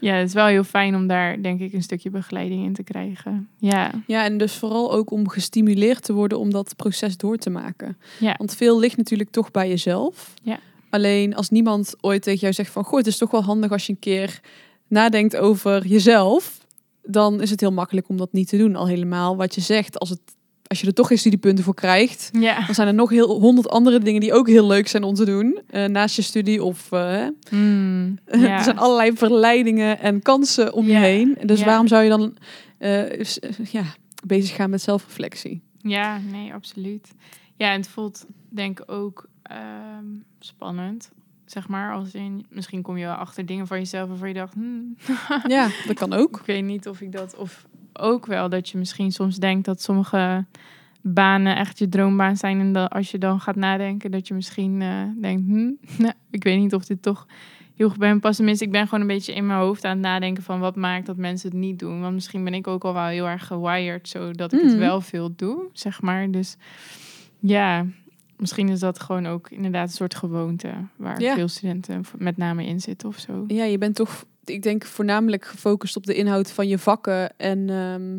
ja, 0.00 0.14
het 0.14 0.28
is 0.28 0.34
wel 0.34 0.46
heel 0.46 0.64
fijn 0.64 0.94
om 0.94 1.06
daar, 1.06 1.42
denk 1.42 1.60
ik, 1.60 1.72
een 1.72 1.82
stukje 1.82 2.10
begeleiding 2.10 2.64
in 2.64 2.72
te 2.72 2.82
krijgen. 2.82 3.48
Ja, 3.58 3.90
ja, 4.06 4.24
en 4.24 4.38
dus 4.38 4.54
vooral 4.54 4.92
ook 4.92 5.10
om 5.10 5.28
gestimuleerd 5.28 6.02
te 6.02 6.12
worden 6.12 6.38
om 6.38 6.50
dat 6.50 6.76
proces 6.76 7.16
door 7.16 7.36
te 7.36 7.50
maken. 7.50 7.96
Ja. 8.18 8.34
Want 8.38 8.54
veel 8.54 8.78
ligt 8.78 8.96
natuurlijk 8.96 9.30
toch 9.30 9.50
bij 9.50 9.68
jezelf. 9.68 10.34
Ja. 10.42 10.58
Alleen 10.90 11.34
als 11.34 11.50
niemand 11.50 11.94
ooit 12.00 12.22
tegen 12.22 12.40
jou 12.40 12.52
zegt 12.52 12.70
van... 12.70 12.84
Goh, 12.84 12.98
het 12.98 13.06
is 13.06 13.16
toch 13.16 13.30
wel 13.30 13.42
handig 13.42 13.70
als 13.70 13.86
je 13.86 13.92
een 13.92 13.98
keer 13.98 14.40
nadenkt 14.88 15.36
over 15.36 15.86
jezelf... 15.86 16.60
dan 17.02 17.40
is 17.40 17.50
het 17.50 17.60
heel 17.60 17.72
makkelijk 17.72 18.08
om 18.08 18.16
dat 18.16 18.32
niet 18.32 18.48
te 18.48 18.56
doen. 18.56 18.76
Al 18.76 18.86
helemaal 18.86 19.36
wat 19.36 19.54
je 19.54 19.60
zegt, 19.60 19.98
als, 19.98 20.08
het, 20.08 20.20
als 20.66 20.80
je 20.80 20.86
er 20.86 20.94
toch 20.94 21.06
geen 21.06 21.18
studiepunten 21.18 21.64
voor 21.64 21.74
krijgt... 21.74 22.30
ja. 22.32 22.66
dan 22.66 22.74
zijn 22.74 22.88
er 22.88 22.94
nog 22.94 23.10
heel 23.10 23.40
honderd 23.40 23.68
andere 23.68 23.98
dingen 23.98 24.20
die 24.20 24.32
ook 24.32 24.48
heel 24.48 24.66
leuk 24.66 24.88
zijn 24.88 25.02
om 25.02 25.14
te 25.14 25.24
doen. 25.24 25.60
eh, 25.66 25.84
naast 25.84 26.16
je 26.16 26.22
studie 26.22 26.62
of... 26.64 26.92
eh, 26.92 27.00
hè. 27.00 27.28
Mm, 27.50 28.18
er 28.26 28.62
zijn 28.62 28.78
allerlei 28.78 29.16
verleidingen 29.16 30.00
en 30.00 30.22
kansen 30.22 30.72
om 30.72 30.86
je 30.86 30.96
heen. 30.96 31.38
Dus 31.44 31.64
waarom 31.64 31.88
zou 31.88 32.02
je 32.02 32.08
dan 32.08 32.36
eh, 32.78 33.20
ja, 33.70 33.84
bezig 34.26 34.54
gaan 34.54 34.70
met 34.70 34.82
zelfreflectie? 34.82 35.62
Ja, 35.78 36.18
nee, 36.30 36.54
absoluut. 36.54 37.12
Ja, 37.56 37.72
en 37.72 37.80
het 37.80 37.88
voelt 37.88 38.26
denk 38.48 38.80
ik 38.80 38.90
ook 38.90 39.28
ehm, 39.42 40.06
spannend. 40.38 41.10
Zeg 41.52 41.68
maar, 41.68 41.92
als 41.92 42.14
in, 42.14 42.46
misschien 42.50 42.82
kom 42.82 42.96
je 42.96 43.04
wel 43.04 43.14
achter 43.14 43.46
dingen 43.46 43.66
van 43.66 43.78
jezelf 43.78 44.08
waarvan 44.08 44.28
je 44.28 44.34
dacht, 44.34 44.54
hmm, 44.54 44.96
Ja, 45.46 45.68
dat 45.86 45.96
kan 45.96 46.12
ook. 46.12 46.38
ik 46.40 46.46
weet 46.46 46.64
niet 46.64 46.88
of 46.88 47.00
ik 47.00 47.12
dat, 47.12 47.36
of 47.36 47.66
ook 47.92 48.26
wel 48.26 48.48
dat 48.48 48.68
je 48.68 48.78
misschien 48.78 49.12
soms 49.12 49.36
denkt 49.36 49.64
dat 49.64 49.82
sommige 49.82 50.44
banen 51.00 51.56
echt 51.56 51.78
je 51.78 51.88
droombaan 51.88 52.36
zijn. 52.36 52.60
En 52.60 52.72
dat 52.72 52.90
als 52.90 53.10
je 53.10 53.18
dan 53.18 53.40
gaat 53.40 53.56
nadenken, 53.56 54.10
dat 54.10 54.28
je 54.28 54.34
misschien 54.34 54.82
eh, 54.82 55.02
denkt, 55.20 55.46
hmm, 55.46 55.76
nou, 55.98 56.12
ik 56.30 56.44
weet 56.44 56.58
niet 56.58 56.74
of 56.74 56.84
dit 56.84 57.02
toch 57.02 57.26
heel 57.76 57.88
goed 57.88 57.98
bij 57.98 58.14
me 58.14 58.20
past. 58.20 58.36
Tenminste, 58.36 58.64
ik 58.64 58.70
ben 58.72 58.84
gewoon 58.84 59.00
een 59.00 59.06
beetje 59.06 59.34
in 59.34 59.46
mijn 59.46 59.58
hoofd 59.58 59.84
aan 59.84 59.90
het 59.90 60.00
nadenken 60.00 60.42
van 60.42 60.60
wat 60.60 60.76
maakt 60.76 61.06
dat 61.06 61.16
mensen 61.16 61.48
het 61.50 61.58
niet 61.58 61.78
doen. 61.78 62.00
Want 62.00 62.14
misschien 62.14 62.44
ben 62.44 62.54
ik 62.54 62.66
ook 62.66 62.84
al 62.84 62.92
wel 62.94 63.06
heel 63.06 63.28
erg 63.28 63.46
gewired, 63.46 64.08
zodat 64.08 64.52
ik 64.52 64.60
het 64.60 64.70
Mhm. 64.70 64.78
wel 64.78 65.00
veel 65.00 65.32
doe, 65.36 65.62
zeg 65.72 66.02
maar. 66.02 66.30
Dus 66.30 66.56
ja, 67.40 67.86
misschien 68.42 68.68
is 68.68 68.80
dat 68.80 69.00
gewoon 69.00 69.26
ook 69.26 69.50
inderdaad 69.50 69.88
een 69.88 69.94
soort 69.94 70.14
gewoonte 70.14 70.72
waar 70.96 71.20
Ja. 71.20 71.34
veel 71.34 71.48
studenten 71.48 72.04
met 72.18 72.36
name 72.36 72.66
in 72.66 72.80
zitten 72.80 73.08
of 73.08 73.18
zo. 73.18 73.44
Ja, 73.46 73.64
je 73.64 73.78
bent 73.78 73.94
toch, 73.94 74.24
ik 74.44 74.62
denk, 74.62 74.84
voornamelijk 74.84 75.44
gefocust 75.44 75.96
op 75.96 76.06
de 76.06 76.14
inhoud 76.14 76.50
van 76.50 76.68
je 76.68 76.78
vakken. 76.78 77.38
En 77.38 77.70
ehm, 77.70 78.18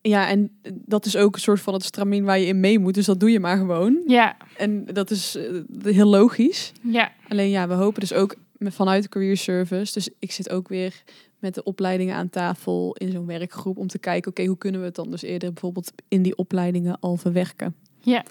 ja, 0.00 0.28
en 0.28 0.50
dat 0.74 1.06
is 1.06 1.16
ook 1.16 1.34
een 1.34 1.40
soort 1.40 1.60
van 1.60 1.74
het 1.74 1.84
stramien 1.84 2.24
waar 2.24 2.38
je 2.38 2.46
in 2.46 2.60
mee 2.60 2.78
moet. 2.78 2.94
Dus 2.94 3.06
dat 3.06 3.20
doe 3.20 3.30
je 3.30 3.40
maar 3.40 3.56
gewoon. 3.56 4.02
Ja, 4.06 4.36
En 4.56 4.84
dat 4.84 5.10
is 5.10 5.34
eh, 5.36 5.94
heel 5.94 6.06
logisch. 6.08 6.72
ja, 6.82 7.12
Alleen 7.28 7.50
ja, 7.50 7.68
we 7.68 7.74
hopen 7.74 8.00
dus 8.00 8.12
ook 8.12 8.34
vanuit 8.58 9.08
Career 9.08 9.36
Service. 9.36 9.92
Dus 9.92 10.08
ik 10.18 10.32
zit 10.32 10.50
ook 10.50 10.68
weer 10.68 11.02
met 11.44 11.54
de 11.54 11.62
opleidingen 11.62 12.14
aan 12.16 12.30
tafel 12.30 12.96
in 12.98 13.10
zo'n 13.10 13.26
werkgroep 13.26 13.76
om 13.76 13.86
te 13.86 13.98
kijken, 13.98 14.30
oké, 14.30 14.44
hoe 14.44 14.58
kunnen 14.58 14.80
we 14.80 14.86
het 14.86 14.94
dan 14.94 15.10
dus 15.10 15.22
eerder 15.22 15.52
bijvoorbeeld 15.52 15.92
in 16.08 16.22
die 16.22 16.36
opleidingen 16.36 16.96
al 17.00 17.16
verwerken? 17.16 17.74
Ja. 18.00 18.24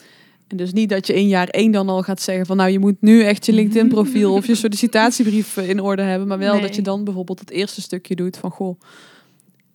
En 0.48 0.58
dus 0.58 0.74
niet 0.74 0.90
dat 0.90 1.08
je 1.08 1.14
in 1.14 1.28
jaar 1.28 1.48
één 1.48 1.72
dan 1.72 1.90
al 1.90 2.04
gaat 2.04 2.22
zeggen 2.22 2.46
van 2.46 2.58
nou, 2.58 2.70
je 2.70 2.80
moet 2.80 3.02
nu 3.02 3.24
echt 3.24 3.46
je 3.46 3.54
LinkedIn 3.54 3.88
profiel 3.90 4.34
of 4.34 4.48
je 4.48 4.56
sollicitatiebrief 4.66 5.58
in 5.58 5.80
orde 5.80 6.02
hebben, 6.02 6.28
maar 6.28 6.38
wel 6.38 6.54
Nee. 6.54 6.62
dat 6.62 6.76
je 6.76 6.82
dan 6.82 7.04
bijvoorbeeld 7.04 7.40
het 7.40 7.50
eerste 7.50 7.82
stukje 7.82 8.16
doet 8.16 8.38
van 8.38 8.52
goh, 8.52 8.80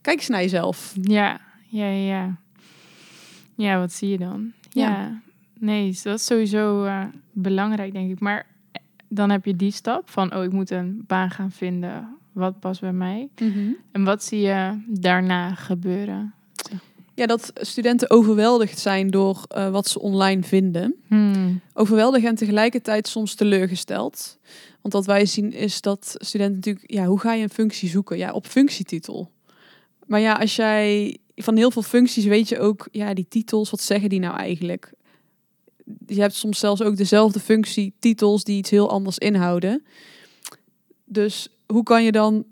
kijk 0.00 0.18
eens 0.18 0.28
naar 0.28 0.40
jezelf. 0.42 0.94
ja, 1.02 1.40
ja, 1.68 1.88
ja, 1.88 2.36
ja. 3.54 3.78
Wat 3.78 3.92
zie 3.92 4.08
je 4.08 4.18
dan? 4.18 4.52
Ja. 4.70 4.88
Ja, 4.90 5.20
nee, 5.58 5.86
dus 5.86 6.02
dat 6.02 6.18
is 6.18 6.24
sowieso 6.24 6.84
eh, 6.84 7.04
belangrijk, 7.32 7.92
denk 7.92 8.10
ik. 8.10 8.20
Maar 8.20 8.46
eh, 8.72 8.82
dan 9.08 9.30
heb 9.30 9.44
je 9.44 9.56
die 9.56 9.70
stap 9.72 10.10
van, 10.10 10.34
oh, 10.34 10.44
ik 10.44 10.52
moet 10.52 10.70
een 10.70 11.04
baan 11.06 11.30
gaan 11.30 11.50
vinden. 11.50 12.17
Wat 12.38 12.60
past 12.60 12.80
bij 12.80 12.92
mij? 12.92 13.28
En 13.92 14.04
wat 14.04 14.24
zie 14.24 14.40
je 14.40 14.82
daarna 14.86 15.54
gebeuren? 15.54 16.34
Ja, 17.14 17.26
dat 17.26 17.50
studenten 17.54 18.10
overweldigd 18.10 18.78
zijn 18.78 19.10
door 19.10 19.44
eh, 19.48 19.70
wat 19.70 19.88
ze 19.88 20.00
online 20.00 20.42
vinden. 20.42 20.94
Hmm. 21.06 21.60
overweldigd 21.74 22.24
en 22.24 22.34
tegelijkertijd 22.34 23.08
soms 23.08 23.34
teleurgesteld. 23.34 24.38
Want 24.80 24.94
wat 24.94 25.06
wij 25.06 25.26
zien 25.26 25.52
is 25.52 25.80
dat 25.80 26.14
studenten 26.18 26.54
natuurlijk, 26.54 26.92
ja, 26.92 27.04
hoe 27.04 27.20
ga 27.20 27.32
je 27.32 27.42
een 27.42 27.50
functie 27.50 27.88
zoeken? 27.88 28.18
Ja, 28.18 28.32
op 28.32 28.46
functietitel. 28.46 29.30
Maar 30.06 30.20
ja, 30.20 30.32
als 30.32 30.56
jij 30.56 31.18
van 31.36 31.56
heel 31.56 31.70
veel 31.70 31.82
functies 31.82 32.24
weet 32.24 32.48
je 32.48 32.58
ook, 32.58 32.88
ja, 32.92 33.14
die 33.14 33.26
titels, 33.28 33.70
wat 33.70 33.80
zeggen 33.80 34.08
die 34.08 34.20
nou 34.20 34.36
eigenlijk? 34.36 34.92
Je 36.06 36.20
hebt 36.20 36.34
soms 36.34 36.58
zelfs 36.58 36.82
ook 36.82 36.96
dezelfde 36.96 37.40
functietitels 37.40 38.44
die 38.44 38.56
iets 38.56 38.70
heel 38.70 38.90
anders 38.90 39.18
inhouden. 39.18 39.82
Dus 41.08 41.48
hoe 41.66 41.82
kan 41.82 42.04
je 42.04 42.12
dan 42.12 42.44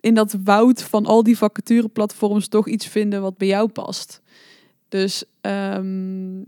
in 0.00 0.14
dat 0.14 0.36
woud 0.44 0.82
van 0.82 1.06
al 1.06 1.22
die 1.22 1.36
vacatureplatforms 1.36 2.48
toch 2.48 2.68
iets 2.68 2.86
vinden 2.86 3.22
wat 3.22 3.36
bij 3.36 3.48
jou 3.48 3.68
past? 3.68 4.20
Dus 4.88 5.24
ehm, 5.40 6.38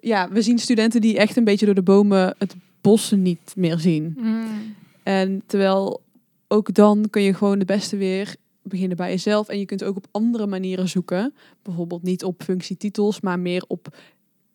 ja, 0.00 0.28
we 0.30 0.42
zien 0.42 0.58
studenten 0.58 1.00
die 1.00 1.18
echt 1.18 1.36
een 1.36 1.44
beetje 1.44 1.66
door 1.66 1.74
de 1.74 1.82
bomen 1.82 2.34
het 2.38 2.54
bossen 2.80 3.22
niet 3.22 3.52
meer 3.56 3.78
zien. 3.78 4.16
Hmm. 4.18 4.74
En 5.02 5.42
terwijl 5.46 6.00
ook 6.48 6.74
dan 6.74 7.06
kun 7.10 7.22
je 7.22 7.34
gewoon 7.34 7.58
de 7.58 7.64
beste 7.64 7.96
weer 7.96 8.36
beginnen 8.62 8.96
bij 8.96 9.10
jezelf. 9.10 9.48
En 9.48 9.58
je 9.58 9.64
kunt 9.64 9.84
ook 9.84 9.96
op 9.96 10.06
andere 10.10 10.46
manieren 10.46 10.88
zoeken. 10.88 11.34
Bijvoorbeeld 11.62 12.02
niet 12.02 12.24
op 12.24 12.42
functietitels, 12.42 13.20
maar 13.20 13.38
meer 13.38 13.64
op 13.66 13.96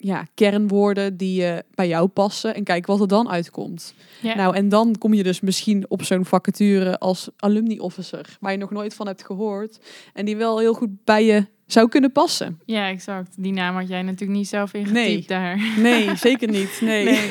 ja, 0.01 0.25
kernwoorden 0.33 1.17
die 1.17 1.45
eh, 1.45 1.57
bij 1.75 1.87
jou 1.87 2.07
passen. 2.07 2.55
En 2.55 2.63
kijk 2.63 2.85
wat 2.85 3.01
er 3.01 3.07
dan 3.07 3.29
uitkomt. 3.29 3.93
Ja. 4.21 4.35
Nou, 4.35 4.55
en 4.55 4.69
dan 4.69 4.95
kom 4.97 5.13
je 5.13 5.23
dus 5.23 5.39
misschien 5.41 5.85
op 5.87 6.03
zo'n 6.03 6.25
vacature 6.25 6.99
als 6.99 7.29
alumni 7.37 7.79
officer. 7.79 8.37
Waar 8.39 8.51
je 8.51 8.57
nog 8.57 8.71
nooit 8.71 8.93
van 8.93 9.07
hebt 9.07 9.25
gehoord. 9.25 9.79
En 10.13 10.25
die 10.25 10.37
wel 10.37 10.59
heel 10.59 10.73
goed 10.73 11.03
bij 11.03 11.25
je 11.25 11.45
zou 11.65 11.89
kunnen 11.89 12.11
passen. 12.11 12.59
ja, 12.65 12.87
exact. 12.89 13.35
Die 13.37 13.53
naam 13.53 13.75
had 13.75 13.87
jij 13.87 14.01
natuurlijk 14.01 14.39
niet 14.39 14.47
zelf 14.47 14.73
ingetypt 14.73 14.93
Nee. 15.05 15.23
daar. 15.27 15.59
Nee, 15.77 16.15
zeker 16.27 16.49
niet. 16.49 16.79
Nee. 16.81 17.03
Nee. 17.05 17.27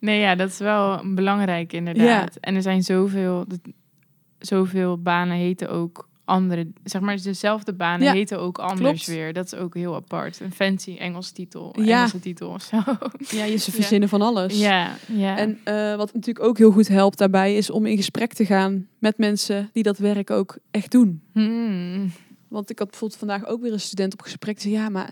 nee, 0.00 0.20
ja, 0.20 0.34
dat 0.34 0.48
is 0.48 0.58
wel 0.58 1.14
belangrijk 1.14 1.72
inderdaad. 1.72 2.36
En 2.36 2.54
er 2.54 2.62
zijn 2.62 2.82
zoveel, 2.82 3.44
zoveel 4.38 5.02
banen 5.02 5.36
heten 5.36 5.70
ook 5.70 6.08
andere, 6.28 6.66
zeg 6.84 7.00
maar 7.00 7.22
dezelfde 7.22 7.72
banen 7.72 8.06
Ja, 8.06 8.12
heten 8.12 8.38
ook 8.40 8.58
anders 8.58 9.04
klopt. 9.04 9.06
weer. 9.06 9.32
Dat 9.32 9.44
is 9.44 9.54
ook 9.54 9.74
heel 9.74 9.94
apart. 9.94 10.40
Een 10.40 10.52
fancy 10.52 10.96
Engels 10.98 11.30
titel, 11.30 11.74
Ja. 11.80 11.96
Engelse 11.96 12.20
titel 12.20 12.48
of 12.48 12.62
zo. 12.62 12.76
Ja, 13.36 13.44
je 13.44 13.56
ze 13.66 13.70
verzinnen 13.72 14.08
van 14.08 14.22
alles. 14.22 14.58
ja, 14.60 14.96
ja. 15.06 15.36
En 15.38 15.58
eh, 15.64 15.96
wat 15.96 16.14
natuurlijk 16.14 16.46
ook 16.46 16.58
heel 16.58 16.70
goed 16.70 16.88
helpt 16.88 17.18
daarbij 17.18 17.56
is 17.56 17.70
om 17.70 17.86
in 17.86 17.96
gesprek 17.96 18.32
te 18.32 18.46
gaan 18.46 18.88
met 18.98 19.18
mensen 19.18 19.70
die 19.72 19.82
dat 19.82 19.98
werk 19.98 20.30
ook 20.30 20.58
echt 20.70 20.90
doen. 20.90 21.22
Hmm. 21.32 22.12
Want 22.48 22.70
ik 22.70 22.78
had 22.78 22.88
bijvoorbeeld 22.90 23.18
vandaag 23.20 23.46
ook 23.46 23.62
weer 23.62 23.72
een 23.72 23.80
student 23.80 24.12
op 24.12 24.22
gesprek 24.22 24.60
die 24.60 24.70
zei 24.72 24.82
ja, 24.82 24.88
maar 24.88 25.10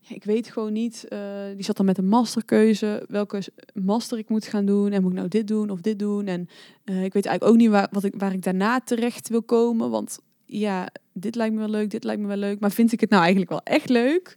ja, 0.00 0.14
ik 0.14 0.24
weet 0.24 0.50
gewoon 0.52 0.72
niet. 0.72 1.04
eh, 1.08 1.18
die 1.54 1.64
zat 1.64 1.76
dan 1.76 1.86
met 1.86 1.98
een 1.98 2.08
masterkeuze, 2.08 3.04
welke 3.08 3.42
master 3.74 4.18
ik 4.18 4.28
moet 4.28 4.44
gaan 4.46 4.64
doen 4.66 4.92
en 4.92 5.02
moet 5.02 5.10
ik 5.10 5.16
nou 5.16 5.28
dit 5.28 5.46
doen 5.48 5.70
of 5.70 5.80
dit 5.80 5.98
doen. 5.98 6.26
En 6.26 6.48
eh, 6.84 7.04
ik 7.04 7.12
weet 7.12 7.26
eigenlijk 7.26 7.44
ook 7.44 7.60
niet 7.60 7.70
waar, 7.70 7.88
wat 7.90 8.04
ik, 8.04 8.14
waar 8.16 8.32
ik 8.32 8.42
daarna 8.42 8.80
terecht 8.80 9.28
wil 9.28 9.42
komen, 9.42 9.90
want 9.90 10.18
ja, 10.46 10.88
dit 11.12 11.34
lijkt 11.34 11.54
me 11.54 11.60
wel 11.60 11.68
leuk, 11.68 11.90
dit 11.90 12.04
lijkt 12.04 12.20
me 12.20 12.26
wel 12.28 12.36
leuk, 12.36 12.60
maar 12.60 12.72
vind 12.72 12.92
ik 12.92 13.00
het 13.00 13.10
nou 13.10 13.22
eigenlijk 13.22 13.50
wel 13.50 13.62
echt 13.64 13.88
leuk? 13.88 14.36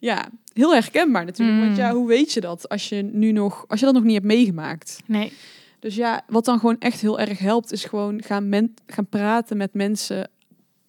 Ja, 0.00 0.28
heel 0.52 0.72
herkenbaar 0.74 1.24
natuurlijk. 1.24 1.58
Want 1.58 1.70
Mm. 1.70 1.76
ja, 1.76 1.92
hoe 1.92 2.08
weet 2.08 2.32
je 2.32 2.40
dat 2.40 2.68
als 2.68 2.88
je 2.88 3.02
nu 3.02 3.32
nog, 3.32 3.64
als 3.68 3.80
je 3.80 3.86
dat 3.86 3.94
nog 3.94 4.04
niet 4.04 4.14
hebt 4.14 4.26
meegemaakt? 4.26 4.98
Nee, 5.06 5.28
Dus 5.28 5.34
Dus 5.80 5.94
ja, 5.94 6.22
wat 6.28 6.44
dan 6.44 6.58
gewoon 6.58 6.78
echt 6.78 7.00
heel 7.00 7.18
erg 7.20 7.38
helpt, 7.38 7.72
is 7.72 7.84
gewoon 7.84 8.22
gaan, 8.22 8.48
men 8.48 8.74
gaan 8.86 9.06
praten 9.06 9.56
met 9.56 9.74
mensen 9.74 10.30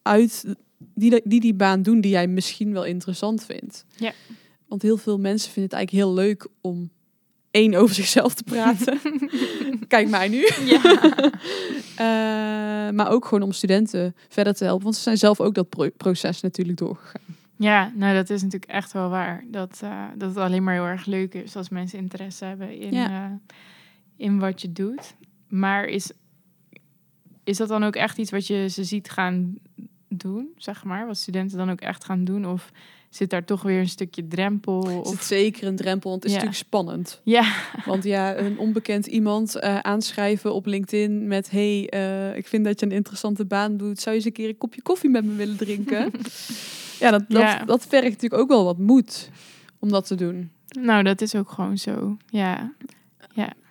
uit 0.02 0.46
die, 0.94 1.22
die 1.24 1.40
die 1.40 1.54
baan 1.54 1.82
doen 1.82 2.02
die 2.02 2.12
jij 2.12 2.28
misschien 2.28 2.74
wel 2.74 2.84
interessant 2.86 3.46
vindt. 3.46 3.86
Ja. 3.96 4.12
Want 4.68 4.82
heel 4.82 4.98
veel 4.98 5.18
mensen 5.18 5.52
vinden 5.52 5.64
het 5.64 5.74
eigenlijk 5.74 6.06
heel 6.06 6.14
leuk 6.26 6.48
om 6.62 6.90
één 7.58 7.76
over 7.76 7.96
zichzelf 7.96 8.34
te 8.34 8.44
praten. 8.44 9.00
Kijk 9.88 10.10
mij 10.10 10.28
nu. 10.28 10.50
Ja. 10.66 10.82
Eh, 11.98 12.94
maar 12.94 13.10
ook 13.10 13.26
gewoon 13.26 13.44
om 13.44 13.52
studenten 13.52 14.16
verder 14.30 14.54
te 14.54 14.64
helpen. 14.64 14.84
Want 14.84 14.96
ze 14.96 15.02
zijn 15.02 15.18
zelf 15.18 15.40
ook 15.40 15.54
dat 15.56 15.70
pro- 15.70 15.90
proces 15.98 16.42
natuurlijk 16.42 16.78
doorgegaan. 16.78 17.22
Ja, 17.56 17.92
nou 17.96 18.14
dat 18.16 18.30
is 18.30 18.42
natuurlijk 18.44 18.72
echt 18.72 18.92
wel 18.92 19.10
waar. 19.10 19.44
Dat, 19.48 19.80
eh, 19.84 20.04
dat 20.16 20.30
het 20.30 20.38
alleen 20.38 20.64
maar 20.64 20.74
heel 20.74 20.86
erg 20.86 21.06
leuk 21.06 21.34
is 21.34 21.56
als 21.56 21.70
mensen 21.70 22.00
interesse 22.00 22.46
hebben 22.46 22.80
in, 22.80 22.94
Ja. 22.94 23.10
eh, 23.26 23.32
in 24.26 24.40
wat 24.40 24.62
je 24.62 24.72
doet. 24.72 25.16
Maar 25.48 25.86
is, 25.86 26.12
is 27.44 27.58
dat 27.58 27.68
dan 27.68 27.84
ook 27.84 27.96
echt 27.96 28.18
iets 28.18 28.32
wat 28.32 28.48
je 28.48 28.68
ze 28.70 28.84
ziet 28.84 29.10
gaan 29.10 29.56
doen, 30.08 30.48
zeg 30.58 30.84
maar? 30.84 31.08
Wat 31.08 31.18
studenten 31.18 31.58
dan 31.58 31.72
ook 31.72 31.82
echt 31.82 32.04
gaan 32.06 32.24
doen? 32.24 32.46
Of 32.48 32.72
zit 33.10 33.30
daar 33.30 33.46
toch 33.46 33.62
weer 33.62 33.80
een 33.80 33.90
stukje 33.90 34.28
drempel? 34.28 34.80
Of... 35.04 35.08
zit 35.10 35.24
zeker 35.24 35.68
een 35.68 35.76
drempel, 35.76 36.10
want 36.10 36.24
het 36.24 36.32
is 36.32 36.38
Ja. 36.38 36.44
natuurlijk 36.44 36.68
spannend. 36.70 37.22
Ja, 37.24 37.54
Want 37.86 38.04
ja, 38.04 38.38
een 38.38 38.60
onbekend 38.60 39.06
iemand 39.06 39.56
eh, 39.56 39.80
aanschrijven 39.80 40.54
op 40.54 40.66
LinkedIn 40.66 41.28
met... 41.28 41.52
hey, 41.52 41.90
eh, 41.90 42.38
ik 42.38 42.48
vind 42.48 42.66
dat 42.66 42.80
je 42.80 42.86
een 42.86 42.92
interessante 42.92 43.46
baan 43.46 43.78
doet. 43.78 44.00
Zou 44.00 44.10
je 44.10 44.22
eens 44.22 44.26
een 44.26 44.34
keer 44.44 44.50
een 44.50 44.58
kopje 44.58 44.82
koffie 44.82 45.10
met 45.10 45.26
me 45.26 45.34
willen 45.36 45.58
drinken? 45.58 46.12
ja, 47.00 47.12
dat, 47.12 47.24
dat, 47.28 47.42
Ja. 47.42 47.66
dat 47.66 47.86
vergt 47.88 48.10
natuurlijk 48.10 48.42
ook 48.42 48.50
wel 48.50 48.64
wat 48.64 48.78
moed 48.78 49.30
om 49.80 49.90
dat 49.90 50.08
te 50.08 50.16
doen. 50.16 50.52
nou 50.82 51.04
dat 51.04 51.22
is 51.22 51.36
ook 51.36 51.50
gewoon 51.52 51.78
zo. 51.78 52.18
Ja, 52.30 52.74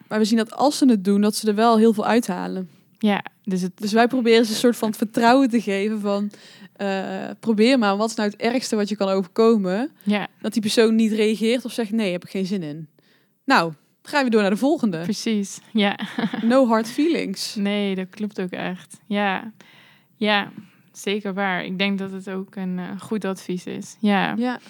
Maar 0.08 0.18
we 0.18 0.24
zien 0.24 0.38
dat 0.38 0.52
als 0.52 0.78
ze 0.78 0.88
het 0.88 1.04
doen, 1.04 1.20
dat 1.20 1.36
ze 1.36 1.48
er 1.48 1.54
wel 1.54 1.78
heel 1.78 1.92
veel 1.92 2.06
uithalen. 2.06 2.68
ja. 2.98 3.24
Dus 3.44 3.60
het, 3.62 3.72
Dus 3.74 3.92
wij 3.92 4.06
proberen 4.06 4.44
ze 4.44 4.50
een 4.52 4.56
soort 4.58 4.76
van 4.76 4.94
vertrouwen 4.94 5.48
te 5.48 5.60
geven 5.60 6.00
van... 6.00 6.30
eh, 6.76 7.30
probeer 7.40 7.78
maar, 7.78 7.96
wat 7.96 8.10
is 8.10 8.16
nou 8.16 8.30
het 8.30 8.40
ergste 8.40 8.76
wat 8.76 8.88
je 8.88 8.96
kan 8.96 9.08
overkomen? 9.08 9.90
ja, 10.02 10.28
Dat 10.40 10.52
die 10.52 10.62
persoon 10.62 10.94
niet 10.94 11.12
reageert 11.12 11.64
of 11.64 11.72
zegt 11.72 11.90
nee, 11.90 12.12
heb 12.12 12.24
ik 12.24 12.30
geen 12.30 12.46
zin 12.46 12.62
in. 12.62 12.88
Nou, 13.44 13.72
gaan 14.02 14.24
we 14.24 14.30
door 14.30 14.40
naar 14.40 14.50
de 14.50 14.56
volgende. 14.56 15.00
precies. 15.00 15.60
Ja. 15.72 15.98
No 16.42 16.66
hard 16.66 16.88
feelings. 16.88 17.54
Nee, 17.54 17.94
dat 17.94 18.08
klopt 18.10 18.40
ook 18.40 18.50
echt. 18.50 19.00
Ja, 19.06 19.52
ja 20.16 20.50
zeker 20.92 21.34
waar. 21.34 21.64
Ik 21.64 21.78
denk 21.78 21.98
dat 21.98 22.12
het 22.12 22.30
ook 22.30 22.56
een 22.56 22.78
eh, 22.78 23.00
goed 23.00 23.24
advies 23.24 23.66
is. 23.66 23.96
Ja. 24.00 24.34
Ja, 24.36 24.60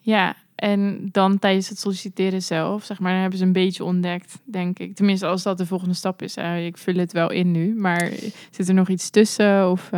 ja, 0.00 0.36
en 0.54 1.08
dan 1.12 1.38
tijdens 1.38 1.68
het 1.68 1.78
solliciteren 1.78 2.42
zelf, 2.42 2.84
zeg 2.84 2.98
maar, 2.98 3.12
dan 3.12 3.20
hebben 3.20 3.38
ze 3.38 3.44
een 3.44 3.52
beetje 3.52 3.84
ontdekt, 3.84 4.38
denk 4.44 4.78
ik. 4.78 4.94
Tenminste, 4.94 5.26
als 5.26 5.42
dat 5.42 5.58
de 5.58 5.66
volgende 5.66 5.94
stap 5.94 6.22
is. 6.22 6.36
Eh, 6.36 6.66
ik 6.66 6.78
vul 6.78 6.94
het 6.94 7.12
wel 7.12 7.30
in 7.30 7.50
nu, 7.50 7.74
maar 7.74 8.10
zit 8.50 8.68
er 8.68 8.74
nog 8.74 8.88
iets 8.88 9.10
tussen? 9.10 9.70
Of, 9.70 9.90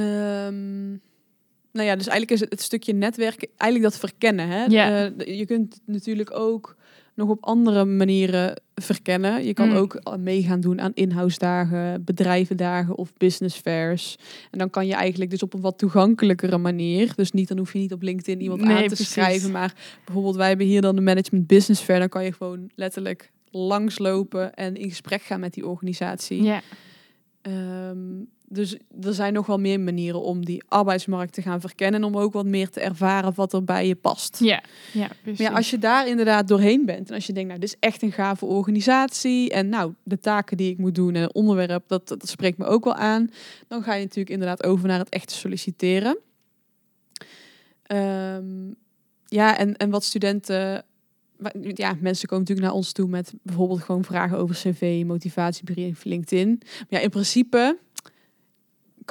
eh, 0.00 0.46
Ehm, 0.46 0.88
nou 1.72 1.86
ja, 1.86 1.96
dus 1.96 2.06
eigenlijk 2.06 2.30
is 2.30 2.40
het, 2.40 2.50
het 2.50 2.60
stukje 2.62 2.92
netwerken, 2.92 3.48
eigenlijk 3.56 3.92
dat 3.92 4.00
verkennen. 4.00 4.48
Hè? 4.48 4.64
Eh, 4.64 5.38
je 5.38 5.46
kunt 5.46 5.80
natuurlijk 5.86 6.30
ook 6.36 6.76
nog 7.14 7.28
op 7.28 7.44
andere 7.44 7.84
manieren 7.84 8.62
verkennen. 8.74 9.44
Je 9.44 9.54
kan 9.54 9.68
Mm. 9.68 9.76
ook 9.76 9.94
al 9.94 10.18
mee 10.18 10.42
gaan 10.42 10.60
doen 10.60 10.80
aan 10.80 10.90
in-house 10.94 11.38
dagen, 11.38 12.04
bedrijvendagen 12.04 12.96
of 12.96 13.12
business 13.16 13.56
fairs. 13.58 14.16
En 14.50 14.58
dan 14.58 14.70
kan 14.70 14.86
je 14.86 14.94
eigenlijk 14.94 15.30
dus 15.30 15.42
op 15.42 15.54
een 15.54 15.60
wat 15.60 15.78
toegankelijkere 15.78 16.58
manier. 16.58 17.12
Dus 17.16 17.32
niet, 17.32 17.48
dan 17.48 17.58
hoef 17.58 17.72
je 17.72 17.78
niet 17.78 17.92
op 17.92 18.02
LinkedIn 18.02 18.40
iemand 18.40 18.60
Nee, 18.60 18.76
aan 18.76 18.80
te 18.82 18.86
precies. 18.86 19.10
schrijven. 19.12 19.50
Maar 19.50 19.74
bijvoorbeeld 20.04 20.36
wij 20.36 20.48
hebben 20.48 20.66
hier 20.66 20.80
dan 20.80 20.94
de 20.96 21.02
Management 21.02 21.46
Business 21.46 21.82
Fair. 21.82 21.98
Dan 21.98 22.08
kan 22.08 22.24
je 22.24 22.32
gewoon 22.32 22.70
letterlijk 22.74 23.30
langslopen 23.50 24.54
en 24.54 24.74
in 24.76 24.88
gesprek 24.88 25.22
gaan 25.22 25.40
met 25.40 25.54
die 25.54 25.66
organisatie. 25.66 26.42
ja, 26.42 26.60
Ehm, 27.42 27.98
dus 28.52 28.76
er 29.02 29.14
zijn 29.14 29.32
nog 29.32 29.46
wel 29.46 29.58
meer 29.58 29.80
manieren 29.80 30.22
om 30.22 30.44
die 30.44 30.62
arbeidsmarkt 30.68 31.32
te 31.32 31.42
gaan 31.42 31.60
verkennen. 31.60 32.00
En 32.00 32.06
om 32.06 32.16
ook 32.16 32.32
wat 32.32 32.46
meer 32.46 32.68
te 32.68 32.80
ervaren 32.80 33.32
wat 33.34 33.52
er 33.52 33.64
bij 33.64 33.86
je 33.86 33.94
past. 33.94 34.38
ja, 34.38 34.62
ja, 34.92 35.08
precies. 35.22 35.40
Maar 35.40 35.50
ja, 35.50 35.56
als 35.56 35.70
je 35.70 35.78
daar 35.78 36.08
inderdaad 36.08 36.48
doorheen 36.48 36.86
bent. 36.86 37.08
En 37.08 37.14
als 37.14 37.26
je 37.26 37.32
denkt, 37.32 37.48
nou, 37.48 37.60
dit 37.60 37.68
is 37.68 37.76
echt 37.80 38.02
een 38.02 38.12
gave 38.12 38.44
organisatie. 38.44 39.50
En 39.50 39.68
nou, 39.68 39.94
de 40.02 40.20
taken 40.20 40.56
die 40.56 40.70
ik 40.70 40.78
moet 40.78 40.94
doen 40.94 41.14
en 41.14 41.22
het 41.22 41.32
onderwerp, 41.32 41.84
dat, 41.86 42.08
dat 42.08 42.28
spreekt 42.28 42.58
me 42.58 42.64
ook 42.64 42.84
wel 42.84 42.94
aan. 42.94 43.30
Dan 43.68 43.82
ga 43.82 43.94
je 43.94 44.02
natuurlijk 44.02 44.30
inderdaad 44.30 44.64
over 44.64 44.88
naar 44.88 44.98
het 44.98 45.08
echte 45.08 45.34
solliciteren. 45.34 46.18
Ehm, 47.82 48.72
ja, 49.26 49.58
en, 49.58 49.76
en 49.76 49.90
wat 49.90 50.04
studenten... 50.04 50.84
Ja, 51.62 51.96
mensen 52.00 52.28
komen 52.28 52.44
natuurlijk 52.44 52.66
naar 52.66 52.76
ons 52.76 52.92
toe 52.92 53.08
met 53.08 53.32
bijvoorbeeld 53.42 53.82
gewoon 53.82 54.04
vragen 54.04 54.38
over 54.38 54.54
cv, 54.54 55.02
motivatiebrief, 55.06 56.04
LinkedIn. 56.04 56.48
Maar 56.58 56.86
ja, 56.88 56.98
in 56.98 57.10
principe 57.10 57.78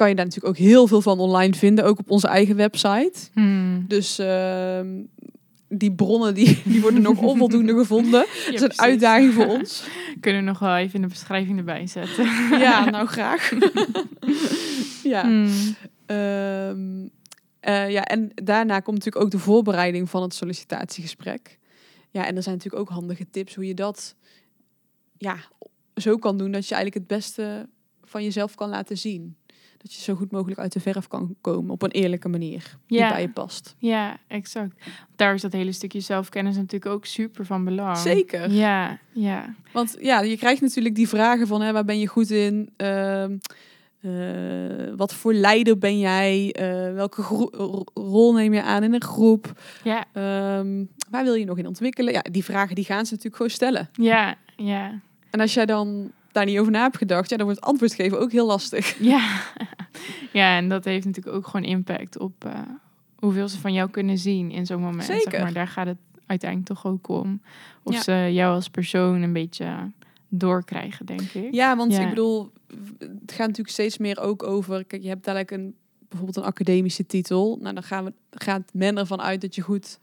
kan 0.00 0.08
je 0.08 0.14
daar 0.14 0.24
natuurlijk 0.24 0.54
ook 0.54 0.66
heel 0.66 0.86
veel 0.86 1.00
van 1.00 1.18
online 1.18 1.54
vinden, 1.54 1.84
ook 1.84 1.98
op 1.98 2.10
onze 2.10 2.28
eigen 2.28 2.56
website. 2.56 3.12
Hmm. 3.32 3.84
Dus 3.88 4.18
ehm, 4.18 5.02
die 5.68 5.92
bronnen 5.92 6.34
die, 6.34 6.62
die 6.72 6.80
worden 6.80 7.02
nog 7.02 7.18
onvoldoende 7.22 7.74
gevonden. 7.74 8.26
Ja, 8.50 8.58
Dat 8.58 8.70
is 8.70 8.78
een 8.78 8.84
uitdaging 8.84 9.32
voor 9.32 9.46
ons. 9.46 9.84
Kunnen 10.20 10.40
we 10.40 10.48
nog 10.48 10.58
wel 10.58 10.76
even 10.76 10.94
in 10.94 11.02
de 11.02 11.08
beschrijving 11.08 11.58
erbij 11.58 11.86
zetten. 11.86 12.24
Ja, 12.66 12.90
nou 12.90 13.06
graag. 13.06 13.52
ja. 15.02 15.22
Hmm. 15.22 15.76
Ehm, 16.06 17.08
eh, 17.60 17.90
ja, 17.90 18.04
en 18.04 18.30
daarna 18.34 18.80
komt 18.80 18.96
natuurlijk 18.96 19.24
ook 19.24 19.30
de 19.30 19.38
voorbereiding 19.38 20.10
van 20.10 20.22
het 20.22 20.34
sollicitatiegesprek. 20.34 21.58
Ja, 22.10 22.26
en 22.26 22.36
er 22.36 22.42
zijn 22.42 22.54
natuurlijk 22.54 22.82
ook 22.82 22.96
handige 22.96 23.30
tips 23.30 23.54
hoe 23.54 23.66
je 23.66 23.74
dat 23.74 24.14
ja, 25.18 25.36
zo 25.94 26.16
kan 26.16 26.38
doen 26.38 26.50
dat 26.50 26.68
je 26.68 26.74
eigenlijk 26.74 27.08
het 27.08 27.18
beste 27.18 27.68
van 28.04 28.22
jezelf 28.22 28.54
kan 28.54 28.68
laten 28.68 28.98
zien. 28.98 29.38
Dat 29.82 29.94
je 29.94 30.00
zo 30.00 30.14
goed 30.14 30.30
mogelijk 30.30 30.60
uit 30.60 30.72
de 30.72 30.80
verf 30.80 31.06
kan 31.08 31.34
komen 31.40 31.70
op 31.70 31.82
een 31.82 31.90
eerlijke 31.90 32.28
manier 32.28 32.76
die 32.86 32.98
Ja. 32.98 33.08
bij 33.08 33.20
je 33.20 33.28
past. 33.28 33.74
Ja, 33.78 34.16
exact. 34.26 34.74
Daar 35.16 35.34
is 35.34 35.40
dat 35.42 35.52
hele 35.52 35.72
stukje 35.72 36.00
zelfkennis 36.00 36.56
natuurlijk 36.56 36.86
ook 36.92 37.06
super 37.06 37.46
van 37.46 37.64
belang. 37.64 37.96
Zeker. 37.96 38.50
Ja, 38.50 38.98
ja. 39.12 39.54
Want 39.72 39.96
ja, 40.00 40.20
je 40.20 40.36
krijgt 40.36 40.60
natuurlijk 40.60 40.94
die 40.94 41.08
vragen 41.08 41.46
van 41.46 41.60
hè, 41.60 41.72
waar 41.72 41.84
ben 41.84 41.98
je 41.98 42.06
goed 42.06 42.30
in? 42.30 42.70
Ehm, 42.76 43.36
eh, 44.00 44.92
wat 44.96 45.14
voor 45.14 45.32
leider 45.34 45.78
ben 45.78 45.98
jij? 45.98 46.52
Eh, 46.52 46.94
welke 46.94 47.22
rol 47.94 48.32
neem 48.32 48.52
je 48.54 48.62
aan 48.62 48.82
in 48.82 48.94
een 48.94 49.02
groep? 49.02 49.60
Ja, 49.84 50.04
Ehm, 50.12 50.84
waar 51.10 51.24
wil 51.24 51.34
je 51.34 51.44
nog 51.44 51.58
in 51.58 51.66
ontwikkelen? 51.66 52.12
Ja, 52.12 52.22
die 52.30 52.44
vragen 52.44 52.74
die 52.74 52.84
gaan 52.84 53.04
ze 53.06 53.10
natuurlijk 53.14 53.36
gewoon 53.36 53.50
stellen. 53.50 53.88
ja, 53.92 54.34
ja. 54.56 55.00
En 55.30 55.40
als 55.40 55.54
jij 55.54 55.66
dan 55.66 56.10
daar 56.32 56.44
niet 56.44 56.58
over 56.58 56.72
na 56.72 56.82
hebt 56.82 56.96
gedacht, 56.96 57.30
ja, 57.30 57.36
dan 57.36 57.46
wordt 57.46 57.60
antwoord 57.60 57.94
geven 57.94 58.20
ook 58.20 58.32
heel 58.32 58.46
lastig. 58.46 58.96
Ja. 59.12 59.40
ja, 60.32 60.56
en 60.56 60.68
dat 60.68 60.84
heeft 60.84 61.06
natuurlijk 61.06 61.36
ook 61.36 61.46
gewoon 61.46 61.66
impact 61.66 62.18
op 62.18 62.44
eh, 62.44 62.58
hoeveel 63.16 63.48
ze 63.48 63.58
van 63.60 63.72
jou 63.72 63.90
kunnen 63.90 64.18
zien 64.18 64.50
in 64.50 64.66
zo'n 64.66 64.80
moment. 64.80 65.04
Zeker. 65.04 65.30
Zeg 65.30 65.40
maar 65.42 65.52
daar 65.52 65.68
gaat 65.68 65.86
het 65.86 65.98
uiteindelijk 66.26 66.68
toch 66.70 66.86
ook 66.92 67.08
om. 67.08 67.40
Of 67.82 67.94
Ja. 67.94 68.02
ze 68.02 68.28
jou 68.32 68.54
als 68.54 68.68
persoon 68.68 69.22
een 69.22 69.32
beetje 69.32 69.90
doorkrijgen, 70.28 71.06
denk 71.06 71.20
ik. 71.20 71.54
Ja, 71.54 71.76
want 71.76 71.92
Ja. 71.92 72.00
ik 72.00 72.08
bedoel, 72.08 72.52
het 73.00 73.32
gaat 73.32 73.38
natuurlijk 73.46 73.68
steeds 73.68 73.98
meer 73.98 74.20
ook 74.20 74.42
over. 74.42 74.84
Kijk, 74.84 75.02
je 75.02 75.08
hebt 75.08 75.24
dadelijk 75.24 75.50
een 75.50 75.74
bijvoorbeeld 76.08 76.36
een 76.36 76.52
academische 76.52 77.06
titel. 77.06 77.58
Nou, 77.60 77.74
dan 77.74 77.82
gaan 77.82 78.04
we, 78.04 78.12
gaat 78.30 78.62
men 78.72 78.98
ervan 78.98 79.20
uit 79.20 79.40
dat 79.40 79.54
je 79.54 79.60
goed 79.62 79.98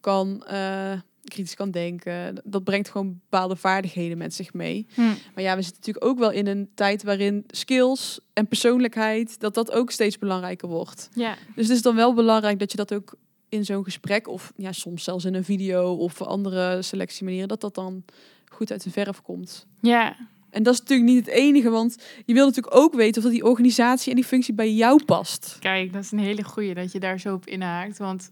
kan, 0.00 0.44
eh, 0.46 0.92
kritisch 1.30 1.54
kan 1.54 1.70
denken. 1.70 2.40
Dat 2.44 2.64
brengt 2.64 2.88
gewoon 2.90 3.20
bepaalde 3.30 3.56
vaardigheden 3.56 4.18
met 4.18 4.34
zich 4.34 4.52
mee. 4.52 4.86
Hm. 4.94 5.00
Maar 5.34 5.44
ja, 5.44 5.56
we 5.56 5.62
zitten 5.62 5.80
natuurlijk 5.80 6.04
ook 6.06 6.18
wel 6.18 6.30
in 6.30 6.46
een 6.46 6.68
tijd 6.74 7.02
waarin 7.02 7.44
skills 7.46 8.20
en 8.32 8.46
persoonlijkheid, 8.46 9.40
dat 9.40 9.54
dat 9.54 9.72
ook 9.72 9.90
steeds 9.90 10.18
belangrijker 10.18 10.68
wordt. 10.68 11.08
Ja, 11.14 11.36
Dus 11.54 11.66
het 11.66 11.76
is 11.76 11.82
dan 11.82 11.94
wel 11.94 12.14
belangrijk 12.14 12.58
dat 12.58 12.70
je 12.70 12.76
dat 12.76 12.94
ook 12.94 13.14
in 13.48 13.64
zo'n 13.64 13.84
gesprek, 13.84 14.28
of 14.28 14.52
ja, 14.56 14.72
soms 14.72 15.04
zelfs 15.04 15.24
in 15.24 15.34
een 15.34 15.44
video 15.44 15.94
of 15.94 16.22
andere 16.22 16.82
selectiemanieren, 16.82 17.48
dat 17.48 17.60
dat 17.60 17.74
dan 17.74 18.04
goed 18.48 18.70
uit 18.70 18.82
de 18.82 18.90
verf 18.90 19.22
komt. 19.22 19.66
ja, 19.80 20.16
En 20.50 20.62
dat 20.62 20.74
is 20.74 20.80
natuurlijk 20.80 21.10
niet 21.10 21.26
het 21.26 21.34
enige, 21.34 21.70
want 21.70 21.96
je 22.26 22.34
wil 22.34 22.46
natuurlijk 22.46 22.76
ook 22.76 22.94
weten 22.94 23.16
of 23.16 23.22
dat 23.22 23.32
die 23.32 23.44
organisatie 23.44 24.10
en 24.10 24.16
die 24.16 24.24
functie 24.24 24.54
bij 24.54 24.72
jou 24.72 25.04
past. 25.04 25.56
Kijk, 25.60 25.92
dat 25.92 26.02
is 26.04 26.12
een 26.12 26.18
hele 26.18 26.44
goeie 26.44 26.74
dat 26.74 26.92
je 26.92 27.00
daar 27.00 27.20
zo 27.20 27.34
op 27.34 27.46
inhaakt. 27.46 27.98
Want 27.98 28.30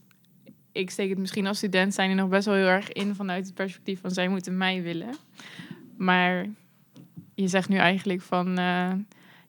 ik 0.79 0.91
steek 0.91 1.09
het 1.09 1.19
misschien 1.19 1.47
als 1.47 1.57
student 1.57 1.95
zijn 1.95 2.11
er 2.11 2.17
nog 2.17 2.29
best 2.29 2.47
wel 2.47 2.55
heel 2.55 2.67
erg 2.67 2.93
in 2.93 3.15
vanuit 3.15 3.47
het 3.47 3.55
perspectief 3.55 4.01
van 4.01 4.11
zij 4.11 4.29
moeten 4.29 4.57
mij 4.57 4.83
willen. 4.83 5.15
Maar 5.97 6.47
je 7.35 7.49
zegt 7.49 7.69
nu 7.69 7.77
eigenlijk 7.77 8.21
van 8.23 8.59
eh, 8.59 8.93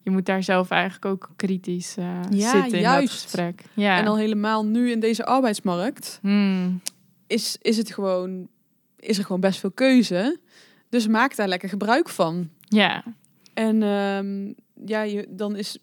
je 0.02 0.10
moet 0.12 0.26
daar 0.26 0.44
zelf 0.44 0.70
eigenlijk 0.70 1.06
ook 1.06 1.30
kritisch 1.36 1.98
eh, 1.98 2.22
Ja, 2.30 2.52
zitten 2.52 2.74
in 2.74 2.80
juist. 2.82 3.08
dat 3.12 3.22
gesprek. 3.22 3.63
Ja. 3.74 3.98
En 3.98 4.08
al 4.08 4.18
helemaal 4.18 4.65
nu 4.65 4.92
in 4.92 5.00
deze 5.00 5.26
arbeidsmarkt 5.26 6.20
Hmm. 6.22 6.82
is, 7.28 7.58
is 7.62 7.78
het 7.78 7.94
gewoon, 7.94 8.48
is 9.00 9.18
er 9.18 9.26
gewoon 9.26 9.42
best 9.42 9.60
veel 9.60 9.72
keuze. 9.72 10.39
Dus 10.89 11.08
maak 11.08 11.36
daar 11.36 11.48
lekker 11.48 11.70
gebruik 11.70 12.10
van. 12.10 12.50
Ja, 12.68 13.04
En 13.54 13.84
ehm, 13.84 14.54
ja, 14.88 15.02
je, 15.02 15.28
dan 15.30 15.56
is 15.56 15.78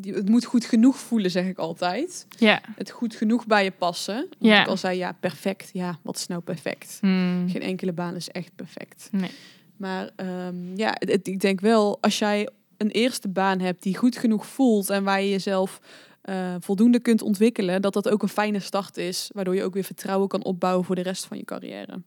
het 0.00 0.28
moet 0.28 0.44
goed 0.44 0.64
genoeg 0.64 0.98
voelen, 0.98 1.30
zeg 1.30 1.46
ik 1.46 1.58
altijd. 1.58 2.26
ja. 2.38 2.60
Het 2.76 2.90
goed 2.90 3.14
genoeg 3.14 3.46
bij 3.46 3.64
je 3.64 3.70
passen. 3.70 4.28
Ja. 4.38 4.60
Ik 4.62 4.68
al 4.68 4.76
zei, 4.76 4.98
ja, 4.98 5.16
perfect. 5.20 5.70
Ja, 5.72 5.98
wat 6.02 6.16
is 6.16 6.26
nou 6.26 6.40
perfect? 6.40 6.98
Hmm. 7.00 7.48
Geen 7.48 7.62
enkele 7.62 7.92
baan 7.92 8.14
is 8.14 8.28
echt 8.28 8.50
perfect. 8.54 9.08
Nee. 9.10 9.30
Maar 9.76 10.10
um, 10.16 10.76
ja, 10.76 10.94
het, 10.98 11.26
ik 11.26 11.40
denk 11.40 11.60
wel, 11.60 11.98
als 12.00 12.18
jij 12.18 12.48
een 12.76 12.90
eerste 12.90 13.28
baan 13.28 13.60
hebt 13.60 13.82
die 13.82 13.96
goed 13.96 14.16
genoeg 14.16 14.46
voelt 14.46 14.90
en 14.90 15.04
waar 15.04 15.20
je 15.22 15.30
jezelf 15.30 15.80
uh, 16.24 16.54
voldoende 16.60 17.00
kunt 17.00 17.22
ontwikkelen, 17.22 17.82
dat 17.82 17.92
dat 17.92 18.08
ook 18.08 18.22
een 18.22 18.28
fijne 18.28 18.60
start 18.60 18.96
is, 18.96 19.30
waardoor 19.34 19.54
je 19.54 19.62
ook 19.62 19.74
weer 19.74 19.84
vertrouwen 19.84 20.28
kan 20.28 20.44
opbouwen 20.44 20.84
voor 20.84 20.94
de 20.94 21.02
rest 21.02 21.24
van 21.24 21.36
je 21.36 21.44
carrière. 21.44 22.02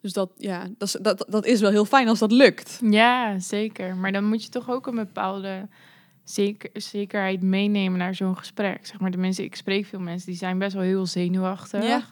Dus 0.00 0.12
dat, 0.12 0.30
ja, 0.36 0.68
dat, 0.78 0.98
dat, 1.00 1.24
dat 1.28 1.46
is 1.46 1.60
wel 1.60 1.70
heel 1.70 1.84
fijn 1.84 2.08
als 2.08 2.18
dat 2.18 2.32
lukt. 2.32 2.80
Ja, 2.84 3.38
zeker. 3.38 3.96
Maar 3.96 4.12
dan 4.12 4.24
moet 4.24 4.44
je 4.44 4.48
toch 4.48 4.70
ook 4.70 4.86
een 4.86 4.94
bepaalde 4.94 5.68
zeker, 6.24 6.70
zekerheid 6.72 7.42
meenemen 7.42 7.98
naar 7.98 8.14
zo'n 8.14 8.36
gesprek. 8.36 8.86
Zeg 8.86 9.00
maar, 9.00 9.10
de 9.10 9.16
mensen, 9.16 9.44
ik 9.44 9.54
spreek 9.54 9.86
veel 9.86 10.00
mensen 10.00 10.28
die 10.28 10.38
zijn 10.38 10.58
best 10.58 10.72
wel 10.72 10.82
heel 10.82 11.06
zenuwachtig. 11.06 11.84
Ja. 11.84 12.02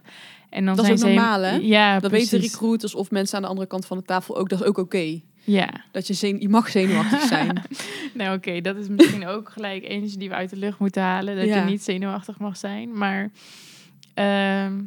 En 0.50 0.64
dan 0.64 0.76
dat 0.76 0.84
zijn 0.84 0.96
is 0.96 1.04
ook 1.04 1.08
normaal, 1.08 1.40
hè? 1.40 1.56
Ja, 1.56 1.98
dat 1.98 2.10
precies. 2.10 2.30
weten 2.30 2.50
recruiters 2.50 2.94
of 2.94 3.10
mensen 3.10 3.36
aan 3.36 3.42
de 3.42 3.48
andere 3.48 3.66
kant 3.66 3.86
van 3.86 3.96
de 3.96 4.04
tafel 4.04 4.36
ook. 4.36 4.48
Dat 4.48 4.60
is 4.60 4.66
ook 4.66 4.78
oké. 4.78 5.20
Ja. 5.44 5.84
Dat 5.90 6.06
je, 6.06 6.14
zen 6.14 6.40
je 6.40 6.48
mag 6.48 6.68
zenuwachtig 6.68 7.20
zijn. 7.20 7.62
nou 8.14 8.36
oké, 8.36 8.60
dat 8.60 8.76
is 8.76 8.88
misschien 8.88 9.26
ook 9.26 9.48
gelijk 9.48 9.84
eentje 9.84 10.18
die 10.18 10.28
we 10.28 10.34
uit 10.34 10.50
de 10.50 10.56
lucht 10.56 10.78
moeten 10.78 11.02
halen. 11.02 11.36
Dat 11.36 11.46
je 11.46 11.60
niet 11.60 11.82
zenuwachtig 11.82 12.38
mag 12.38 12.56
zijn. 12.56 12.98
Maar 12.98 13.30
ehm, 14.14 14.80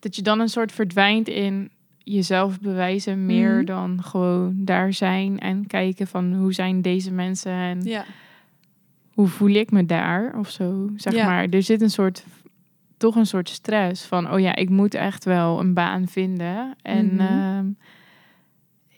dat 0.00 0.16
je 0.16 0.22
dan 0.22 0.40
een 0.40 0.48
soort 0.48 0.72
verdwijnt 0.72 1.28
in 1.28 1.70
jezelf 2.04 2.60
bewijzen 2.60 3.26
meer 3.26 3.56
mhm. 3.56 3.64
dan 3.64 4.02
gewoon 4.02 4.52
daar 4.56 4.92
zijn 4.92 5.38
en 5.38 5.66
kijken 5.66 6.06
van 6.06 6.34
hoe 6.34 6.52
zijn 6.52 6.82
deze 6.82 7.12
mensen 7.12 7.52
en 7.52 7.82
ja. 7.82 8.04
hoe 9.12 9.28
voel 9.28 9.50
ik 9.50 9.70
me 9.70 9.86
daar 9.86 10.38
of 10.38 10.50
zo. 10.50 10.90
Zeg 10.96 11.14
maar, 11.14 11.48
er 11.48 11.62
zit 11.62 11.80
een 11.80 11.90
soort 11.90 12.24
toch 12.96 13.16
een 13.16 13.26
soort 13.26 13.48
stress 13.48 14.04
van 14.04 14.32
oh 14.32 14.40
ja, 14.40 14.54
ik 14.54 14.68
moet 14.68 14.94
echt 14.94 15.24
wel 15.24 15.60
een 15.60 15.74
baan 15.74 16.08
vinden 16.08 16.74
en 16.82 17.14
mhm. 17.14 17.20
ehm, 17.20 17.66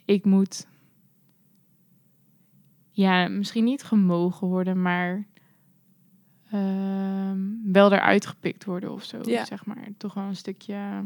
ik 0.05 0.25
moet 0.25 0.67
ja, 2.91 3.27
misschien 3.27 3.63
niet 3.63 3.83
gemogen 3.83 4.47
worden, 4.47 4.81
maar 4.81 5.25
uh, 6.53 7.31
wel 7.63 7.93
eruit 7.93 8.25
gepikt 8.25 8.65
worden 8.65 8.91
of 8.91 9.03
zo. 9.03 9.19
Ja. 9.23 9.45
Zeg 9.45 9.65
maar. 9.65 9.87
Toch 9.97 10.13
wel 10.13 10.23
een 10.23 10.35
stukje. 10.35 11.03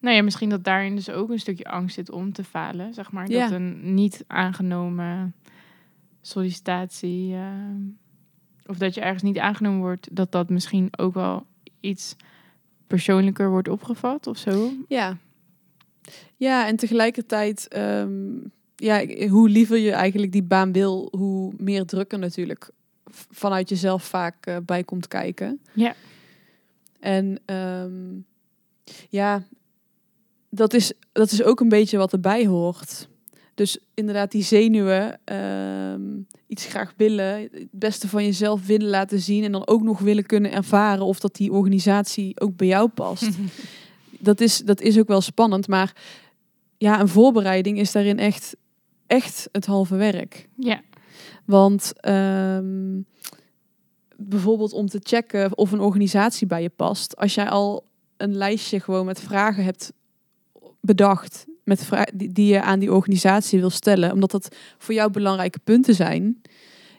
Nou 0.00 0.16
ja, 0.16 0.22
misschien 0.22 0.48
dat 0.48 0.64
daarin 0.64 0.94
dus 0.94 1.10
ook 1.10 1.30
een 1.30 1.38
stukje 1.38 1.64
angst 1.64 1.94
zit 1.94 2.10
om 2.10 2.32
te 2.32 2.44
falen. 2.44 2.94
Zeg 2.94 3.12
maar. 3.12 3.30
Ja. 3.30 3.42
Dat 3.42 3.50
een 3.50 3.94
niet 3.94 4.24
aangenomen 4.26 5.34
sollicitatie. 6.20 7.34
Ehm, 7.34 7.80
of 8.66 8.78
dat 8.78 8.94
je 8.94 9.00
ergens 9.00 9.22
niet 9.22 9.38
aangenomen 9.38 9.80
wordt, 9.80 10.08
dat 10.12 10.32
dat 10.32 10.50
misschien 10.50 10.88
ook 10.98 11.14
wel 11.14 11.46
iets 11.80 12.16
persoonlijker 12.86 13.50
wordt 13.50 13.68
opgevat 13.68 14.26
of 14.26 14.36
zo. 14.36 14.72
Ja, 14.88 15.16
ja, 16.36 16.66
en 16.66 16.76
tegelijkertijd, 16.76 17.68
ehm, 17.68 18.38
ja, 18.76 19.06
hoe 19.28 19.48
liever 19.48 19.76
je 19.76 19.90
eigenlijk 19.90 20.32
die 20.32 20.42
baan 20.42 20.72
wil, 20.72 21.08
hoe 21.16 21.52
meer 21.56 21.84
druk 21.84 22.12
er 22.12 22.18
natuurlijk 22.18 22.70
vanuit 23.30 23.68
jezelf 23.68 24.04
vaak 24.04 24.46
uh, 24.46 24.56
bij 24.64 24.84
komt 24.84 25.08
kijken. 25.08 25.60
Ja. 25.72 25.94
En 27.00 27.38
um, 27.46 28.26
ja, 29.08 29.42
dat 30.50 30.74
is, 30.74 30.92
dat 31.12 31.30
is 31.30 31.42
ook 31.42 31.60
een 31.60 31.68
beetje 31.68 31.98
wat 31.98 32.12
erbij 32.12 32.46
hoort. 32.46 33.08
Dus 33.54 33.78
inderdaad, 33.94 34.30
die 34.30 34.42
zenuwen, 34.42 35.20
ehm, 35.24 36.02
iets 36.46 36.66
graag 36.66 36.94
willen, 36.96 37.40
het 37.40 37.68
beste 37.70 38.08
van 38.08 38.24
jezelf 38.24 38.66
willen 38.66 38.88
laten 38.88 39.20
zien 39.20 39.44
en 39.44 39.52
dan 39.52 39.66
ook 39.66 39.82
nog 39.82 39.98
willen 39.98 40.26
kunnen 40.26 40.52
ervaren 40.52 41.04
of 41.04 41.20
dat 41.20 41.34
die 41.34 41.52
organisatie 41.52 42.40
ook 42.40 42.56
bij 42.56 42.66
jou 42.66 42.88
past. 42.88 43.28
dat, 44.18 44.40
is, 44.40 44.58
dat 44.58 44.80
is 44.80 44.98
ook 44.98 45.08
wel 45.08 45.20
spannend, 45.20 45.68
maar 45.68 45.92
ja, 46.78 47.00
een 47.00 47.08
voorbereiding 47.08 47.78
is 47.78 47.92
daarin 47.92 48.18
echt, 48.18 48.56
echt 49.06 49.48
het 49.52 49.66
halve 49.66 49.96
werk. 49.96 50.48
Ja. 50.56 50.80
Want 51.44 51.92
um, 52.08 53.06
bijvoorbeeld 54.16 54.72
om 54.72 54.86
te 54.88 55.00
checken 55.02 55.56
of 55.56 55.72
een 55.72 55.80
organisatie 55.80 56.46
bij 56.46 56.62
je 56.62 56.70
past, 56.76 57.16
als 57.16 57.34
jij 57.34 57.48
al 57.48 57.84
een 58.16 58.36
lijstje 58.36 58.80
gewoon 58.80 59.06
met 59.06 59.20
vragen 59.20 59.64
hebt 59.64 59.92
bedacht, 60.80 61.46
met 61.64 61.88
die, 62.14 62.32
die 62.32 62.52
je 62.52 62.62
aan 62.62 62.78
die 62.78 62.92
organisatie 62.92 63.60
wil 63.60 63.70
stellen, 63.70 64.12
omdat 64.12 64.30
dat 64.30 64.56
voor 64.78 64.94
jou 64.94 65.10
belangrijke 65.10 65.58
punten 65.58 65.94
zijn, 65.94 66.40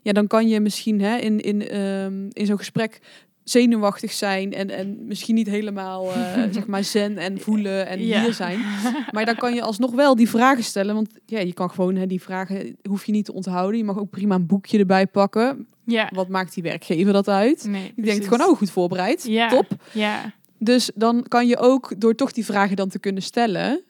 ja, 0.02 0.12
dan 0.12 0.28
kan 0.28 0.48
je 0.48 0.60
misschien 0.60 1.02
hè, 1.02 1.18
in, 1.18 1.40
in, 1.40 1.78
um, 1.78 2.28
in 2.32 2.46
zo'n 2.46 2.58
gesprek 2.58 3.00
zenuwachtig 3.44 4.12
zijn 4.12 4.54
en, 4.54 4.70
en 4.70 5.08
misschien 5.08 5.36
niet 5.36 5.48
helemaal 5.48 6.06
uh, 6.06 6.44
zeg 6.52 6.68
maar 6.68 6.84
zen 6.84 7.18
en 7.18 7.40
voelen 7.40 7.88
en 7.88 8.00
hier 8.00 8.34
zijn. 8.34 8.60
Maar 9.12 9.26
dan 9.26 9.36
kan 9.36 9.54
je 9.54 9.62
alsnog 9.62 9.92
wel 9.92 10.16
die 10.16 10.30
vragen 10.30 10.64
stellen, 10.64 10.96
want 10.96 11.10
ja, 11.26 11.40
je 11.40 11.54
kan 11.54 11.70
gewoon 11.70 11.96
hè, 11.96 12.06
die 12.06 12.22
vragen 12.22 12.78
hoef 12.90 13.06
je 13.06 13.12
niet 13.12 13.26
te 13.26 13.34
onthouden. 13.34 13.78
Je 13.78 13.84
mag 13.84 13.98
ook 13.98 14.10
prima 14.10 14.36
een 14.36 14.46
boekje 14.46 14.78
erbij 14.80 15.08
pakken. 15.08 15.68
Ja. 15.86 16.10
Wat 16.14 16.28
maakt 16.28 16.54
die 16.54 16.64
werkgever 16.64 17.14
dat 17.14 17.28
uit? 17.28 17.64
Nee, 17.64 17.92
die 17.96 18.06
denkt 18.06 18.28
gewoon, 18.28 18.48
oh, 18.50 18.58
goed 18.58 18.72
voorbereid, 18.72 19.24
ja. 19.28 19.50
top. 19.50 19.68
Ja. 19.92 20.34
Dus 20.64 20.92
dan 20.96 21.26
kan 21.28 21.48
je 21.48 21.58
ook 21.58 21.94
door 21.98 22.16
toch 22.16 22.32
die 22.32 22.46
vragen 22.46 22.76
dan 22.76 22.90
te 22.90 23.00
kunnen 23.00 23.24
stellen 23.24 23.84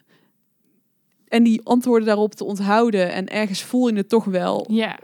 en 1.27 1.43
die 1.43 1.61
antwoorden 1.63 2.07
daarop 2.07 2.35
te 2.35 2.43
onthouden 2.43 3.11
en 3.11 3.27
ergens 3.27 3.63
voel 3.63 3.87
je 3.87 3.95
het 3.95 4.09
toch 4.09 4.25
wel. 4.25 4.65
Ja 4.69 4.99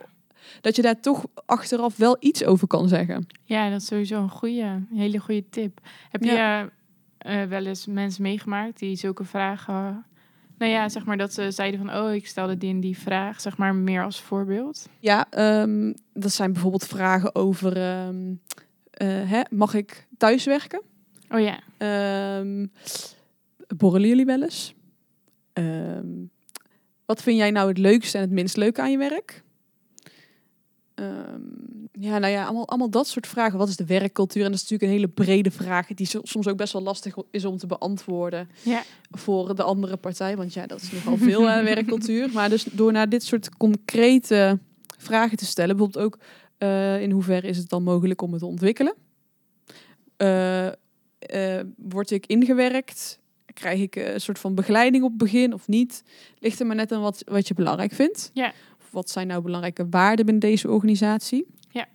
dat 0.62 0.76
je 0.76 0.82
daar 0.82 1.00
toch 1.00 1.26
achteraf 1.46 1.98
wel 1.98 2.18
iets 2.20 2.44
over 2.44 2.68
kan 2.68 2.88
zeggen. 2.88 3.28
Ja, 3.44 3.70
dat 3.70 3.82
is 3.82 3.88
sowieso 3.88 4.22
een 4.22 4.30
goede, 4.30 4.84
hele 4.94 5.18
goede 5.18 5.50
tip. 5.50 5.80
Heb 6.10 6.24
je 6.24 6.70
uh, 7.28 7.44
wel 7.44 7.66
eens 7.66 7.86
mensen 7.86 8.22
meegemaakt 8.22 8.80
die 8.80 8.96
zulke 8.96 9.24
vragen... 9.24 10.06
Nou 10.58 10.72
ja, 10.72 10.90
zeg 10.90 11.06
maar 11.06 11.18
dat 11.18 11.34
ze 11.34 11.52
zeiden 11.52 11.80
van, 11.80 11.96
oh, 11.96 12.14
ik 12.14 12.28
stelde 12.28 12.58
die 12.58 12.70
en 12.70 12.80
die 12.80 12.98
vraag, 12.98 13.42
zeg 13.42 13.58
maar 13.58 13.76
meer 13.76 14.04
als 14.04 14.22
voorbeeld. 14.22 14.90
Ja, 15.00 15.28
um, 15.62 15.94
dat 16.14 16.32
zijn 16.32 16.54
bijvoorbeeld 16.54 16.86
vragen 16.86 17.36
over, 17.36 18.02
um, 18.08 18.42
uh, 19.02 19.30
hè, 19.30 19.42
mag 19.50 19.74
ik 19.74 20.08
thuiswerken? 20.18 20.82
Oh 21.32 21.40
ja. 21.40 21.60
Um, 22.40 22.72
borrelen 23.78 24.08
jullie 24.08 24.26
wel 24.26 24.42
eens? 24.42 24.76
wat 27.06 27.22
vind 27.22 27.38
jij 27.38 27.52
nou 27.52 27.68
het 27.68 27.78
leukste 27.78 28.18
en 28.18 28.24
het 28.24 28.32
minst 28.32 28.58
leuke 28.58 28.82
aan 28.82 28.92
je 28.92 28.98
werk? 28.98 29.44
Um, 30.96 31.88
ja, 31.92 32.18
nou 32.18 32.34
ja, 32.34 32.44
allemaal, 32.44 32.68
allemaal 32.68 32.90
dat 32.90 33.08
soort 33.08 33.28
vragen. 33.28 33.58
Wat 33.58 33.68
is 33.68 33.76
de 33.76 33.86
werkcultuur? 33.86 34.44
En 34.44 34.52
dat 34.52 34.62
is 34.62 34.70
natuurlijk 34.70 34.92
een 34.92 34.98
hele 34.98 35.26
brede 35.26 35.52
vraag 35.52 35.88
die 35.88 36.08
soms 36.24 36.48
ook 36.48 36.58
best 36.58 36.74
wel 36.74 36.82
lastig 36.82 37.16
is 37.32 37.46
om 37.46 37.58
te 37.58 37.68
beantwoorden 37.68 38.50
ja. 38.64 38.84
voor 39.12 39.56
de 39.56 39.64
andere 39.64 39.98
partij. 39.98 40.38
Want 40.38 40.54
ja, 40.54 40.66
dat 40.66 40.82
is 40.82 40.92
nogal 40.92 41.18
veel 41.18 41.50
aan 41.50 41.64
werkcultuur. 41.64 42.30
Maar 42.34 42.50
dus 42.50 42.64
door 42.64 42.92
naar 42.92 43.10
dit 43.10 43.24
soort 43.24 43.58
concrete 43.58 44.60
vragen 44.98 45.38
te 45.38 45.46
stellen, 45.46 45.76
bijvoorbeeld 45.78 46.06
ook 46.06 46.20
uh, 46.60 47.02
in 47.02 47.12
hoeverre 47.12 47.48
is 47.48 47.58
het 47.58 47.70
dan 47.70 47.84
mogelijk 47.84 48.22
om 48.22 48.32
het 48.32 48.40
te 48.40 48.46
ontwikkelen? 48.46 48.96
Uh, 50.18 50.68
uh, 51.34 51.60
word 51.78 52.12
ik 52.12 52.26
ingewerkt? 52.26 53.20
Krijg 53.54 53.80
ik 53.80 53.96
een 53.96 54.22
soort 54.22 54.40
van 54.40 54.56
begeleiding 54.56 55.04
op 55.04 55.10
het 55.10 55.18
begin 55.18 55.54
of 55.54 55.68
niet? 55.68 56.04
Ligt 56.40 56.60
er 56.60 56.66
maar 56.66 56.76
net 56.76 56.92
aan 56.92 57.02
wat, 57.02 57.22
wat 57.26 57.48
je 57.48 57.54
belangrijk 57.54 57.92
vindt. 57.92 58.30
Ja 58.34 58.54
wat 58.92 59.10
zijn 59.10 59.28
nou 59.28 59.42
belangrijke 59.42 59.90
waarden 59.90 60.26
binnen 60.26 60.50
deze 60.50 60.70
organisatie? 60.70 61.48
Ja. 61.70 61.88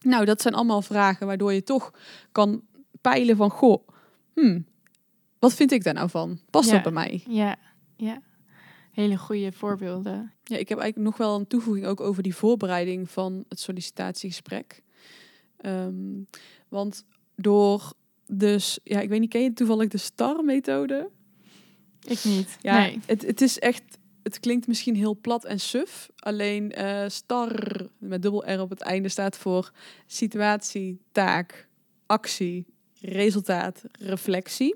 Nou, 0.00 0.24
dat 0.24 0.42
zijn 0.42 0.54
allemaal 0.54 0.82
vragen 0.82 1.26
waardoor 1.26 1.52
je 1.52 1.62
toch 1.62 1.92
kan 2.32 2.62
peilen 3.00 3.36
van, 3.36 3.50
goh, 3.50 3.88
hmm, 4.32 4.66
wat 5.38 5.54
vind 5.54 5.72
ik 5.72 5.84
daar 5.84 5.94
nou 5.94 6.10
van? 6.10 6.38
Past 6.50 6.70
dat 6.70 6.82
bij 6.82 6.92
mij? 6.92 7.24
Ja, 7.28 7.56
ja. 7.96 8.20
Hele 8.92 9.16
goede 9.16 9.52
voorbeelden. 9.52 10.32
Ja, 10.44 10.56
ik 10.56 10.68
heb 10.68 10.78
eigenlijk 10.78 11.10
nog 11.10 11.26
wel 11.26 11.38
een 11.38 11.46
toevoeging 11.46 11.86
ook 11.86 12.00
over 12.00 12.22
die 12.22 12.34
voorbereiding 12.34 13.10
van 13.10 13.44
het 13.48 13.60
sollicitatiegesprek. 13.60 14.82
Um, 15.60 16.26
want 16.68 17.04
door 17.34 17.92
dus, 18.28 18.78
ja, 18.84 19.00
ik 19.00 19.08
weet 19.08 19.20
niet, 19.20 19.30
ken 19.30 19.42
je 19.42 19.52
toevallig 19.52 19.88
de 19.88 19.98
STAR-methode? 19.98 21.10
Ik 22.06 22.24
niet. 22.24 22.56
Ja, 22.60 22.78
nee. 22.78 23.00
het, 23.06 23.22
het 23.22 23.40
is 23.40 23.58
echt 23.58 23.98
het 24.28 24.40
klinkt 24.40 24.66
misschien 24.66 24.96
heel 24.96 25.18
plat 25.20 25.44
en 25.44 25.60
suf. 25.60 26.10
Alleen 26.16 26.72
uh, 26.78 27.04
STAR 27.08 27.86
met 27.98 28.22
dubbel 28.22 28.52
R 28.52 28.60
op 28.60 28.70
het 28.70 28.80
einde 28.80 29.08
staat 29.08 29.36
voor 29.36 29.72
situatie, 30.06 31.00
taak, 31.12 31.68
actie, 32.06 32.66
resultaat, 33.00 33.82
reflectie. 33.98 34.74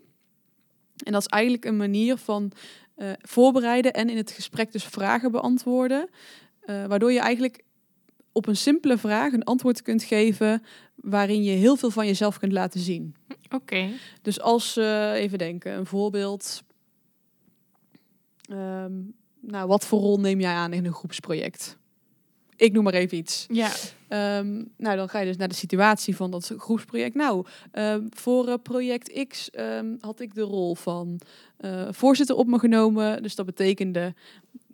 En 1.05 1.13
dat 1.13 1.21
is 1.21 1.27
eigenlijk 1.27 1.65
een 1.65 1.77
manier 1.77 2.17
van 2.17 2.53
uh, 2.97 3.11
voorbereiden 3.19 3.93
en 3.93 4.11
in 4.11 4.17
het 4.17 4.31
gesprek 4.31 4.73
dus 4.73 4.85
vragen 4.85 5.31
beantwoorden. 5.31 6.09
Uh, 6.67 6.87
waardoor 6.87 7.13
je 7.13 7.21
eigenlijk 7.21 7.65
op 8.33 8.47
een 8.47 8.57
simpele 8.57 8.99
vraag 8.99 9.33
een 9.33 9.45
antwoord 9.45 9.83
kunt 9.83 10.03
geven 10.03 10.63
waarin 11.03 11.43
je 11.43 11.51
heel 11.51 11.77
veel 11.77 11.91
van 11.91 12.07
jezelf 12.07 12.39
kunt 12.39 12.53
laten 12.53 12.81
zien. 12.81 13.15
Oké. 13.51 13.89
Dus 14.23 14.41
als, 14.41 14.77
even 14.77 15.39
denken, 15.39 15.73
een 15.73 15.87
voorbeeld. 15.87 16.63
Um, 18.51 19.15
nou, 19.41 19.69
wat 19.69 19.87
voor 19.87 20.01
rol 20.01 20.21
neem 20.21 20.41
jij 20.41 20.55
aan 20.55 20.73
in 20.73 20.85
een 20.85 20.93
groepsproject? 20.93 21.77
Ik 22.57 22.73
noem 22.73 22.85
maar 22.85 22.95
even 22.95 23.19
iets. 23.19 23.47
Ja. 23.49 23.71
Ehm, 24.09 24.63
nou, 24.77 24.97
dan 24.97 25.09
ga 25.09 25.19
je 25.19 25.27
dus 25.27 25.37
naar 25.37 25.49
de 25.49 25.55
situatie 25.55 26.17
van 26.17 26.31
dat 26.31 26.55
groepsproject. 26.57 27.15
Nou, 27.15 27.47
ehm, 27.71 28.07
voor 28.11 28.49
uh, 28.49 28.55
project 28.63 29.27
X 29.29 29.51
ehm, 29.51 29.95
had 30.01 30.21
ik 30.21 30.35
de 30.35 30.43
rol 30.43 30.75
van 30.75 31.21
uh, 31.61 31.89
voorzitter 31.91 32.37
op 32.37 32.47
me 32.47 32.59
genomen. 32.59 33.23
Dus 33.23 33.35
dat 33.35 33.47
betekende 33.47 34.15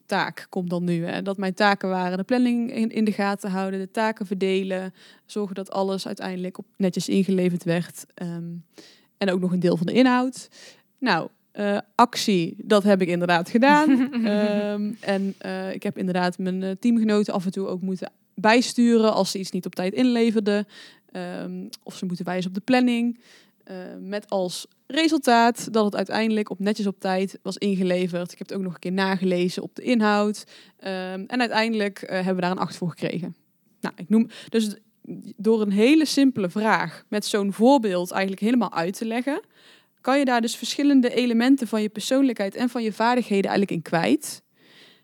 taak 0.08 0.46
komt 0.48 0.70
dan 0.70 0.84
nu. 0.84 1.04
Hè? 1.04 1.22
Dat 1.22 1.36
mijn 1.36 1.54
taken 1.54 1.88
waren 1.88 2.16
de 2.16 2.24
planning 2.24 2.72
in, 2.72 2.90
in 2.90 3.04
de 3.04 3.12
gaten 3.12 3.50
houden, 3.50 3.80
de 3.80 3.90
taken 3.90 4.26
verdelen, 4.26 4.94
zorgen 5.26 5.54
dat 5.54 5.70
alles 5.70 6.06
uiteindelijk 6.06 6.58
op, 6.58 6.66
netjes 6.76 7.08
ingeleverd 7.08 7.64
werd. 7.64 8.06
en 9.18 9.30
ook 9.30 9.40
nog 9.40 9.52
een 9.52 9.60
deel 9.60 9.76
van 9.76 9.86
de 9.86 9.92
inhoud. 9.92 10.48
Nou, 10.98 11.28
uh, 11.58 11.78
actie, 11.94 12.54
dat 12.58 12.82
heb 12.82 13.02
ik 13.02 13.08
inderdaad 13.08 13.50
gedaan. 13.50 13.90
um, 13.90 14.96
en 15.16 15.34
uh, 15.46 15.72
ik 15.72 15.82
heb 15.82 15.98
inderdaad 15.98 16.38
mijn 16.38 16.62
uh, 16.62 16.70
teamgenoten 16.80 17.34
af 17.34 17.44
en 17.44 17.50
toe 17.50 17.66
ook 17.66 17.80
moeten 17.80 18.10
bijsturen 18.34 19.12
als 19.12 19.30
ze 19.30 19.38
iets 19.38 19.50
niet 19.50 19.66
op 19.66 19.74
tijd 19.74 19.92
inleverden. 19.92 20.66
Um, 21.42 21.68
of 21.82 21.96
ze 21.96 22.06
moeten 22.06 22.24
wijzen 22.24 22.48
op 22.48 22.54
de 22.54 22.62
planning. 22.64 23.18
Met 24.00 24.30
als 24.30 24.66
resultaat 24.86 25.72
dat 25.72 25.84
het 25.84 25.96
uiteindelijk 25.96 26.50
op 26.50 26.58
netjes 26.58 26.86
op 26.86 27.00
tijd 27.00 27.38
was 27.42 27.56
ingeleverd. 27.56 28.32
Ik 28.32 28.38
heb 28.38 28.48
het 28.48 28.56
ook 28.56 28.62
nog 28.62 28.74
een 28.74 28.78
keer 28.78 28.92
nagelezen 28.92 29.62
op 29.62 29.74
de 29.74 29.82
inhoud. 29.82 30.44
Um, 30.78 31.24
en 31.26 31.40
uiteindelijk 31.40 32.00
hebben 32.06 32.34
we 32.34 32.40
daar 32.40 32.50
een 32.50 32.58
acht 32.58 32.76
voor 32.76 32.90
gekregen. 32.90 33.36
Nou, 33.80 33.94
ik 33.96 34.08
noem 34.08 34.28
dus 34.48 34.76
door 35.36 35.60
een 35.60 35.72
hele 35.72 36.04
simpele 36.04 36.50
vraag 36.50 37.04
met 37.08 37.26
zo'n 37.26 37.52
voorbeeld 37.52 38.10
eigenlijk 38.10 38.42
helemaal 38.42 38.72
uit 38.72 38.96
te 38.96 39.04
leggen 39.04 39.40
kan 40.00 40.18
je 40.18 40.24
daar 40.24 40.40
dus 40.40 40.56
verschillende 40.56 41.14
elementen 41.14 41.66
van 41.66 41.82
je 41.82 41.88
persoonlijkheid 41.88 42.54
en 42.54 42.68
van 42.68 42.82
je 42.82 42.92
vaardigheden 42.92 43.50
eigenlijk 43.50 43.70
in 43.70 43.82
kwijt. 43.82 44.42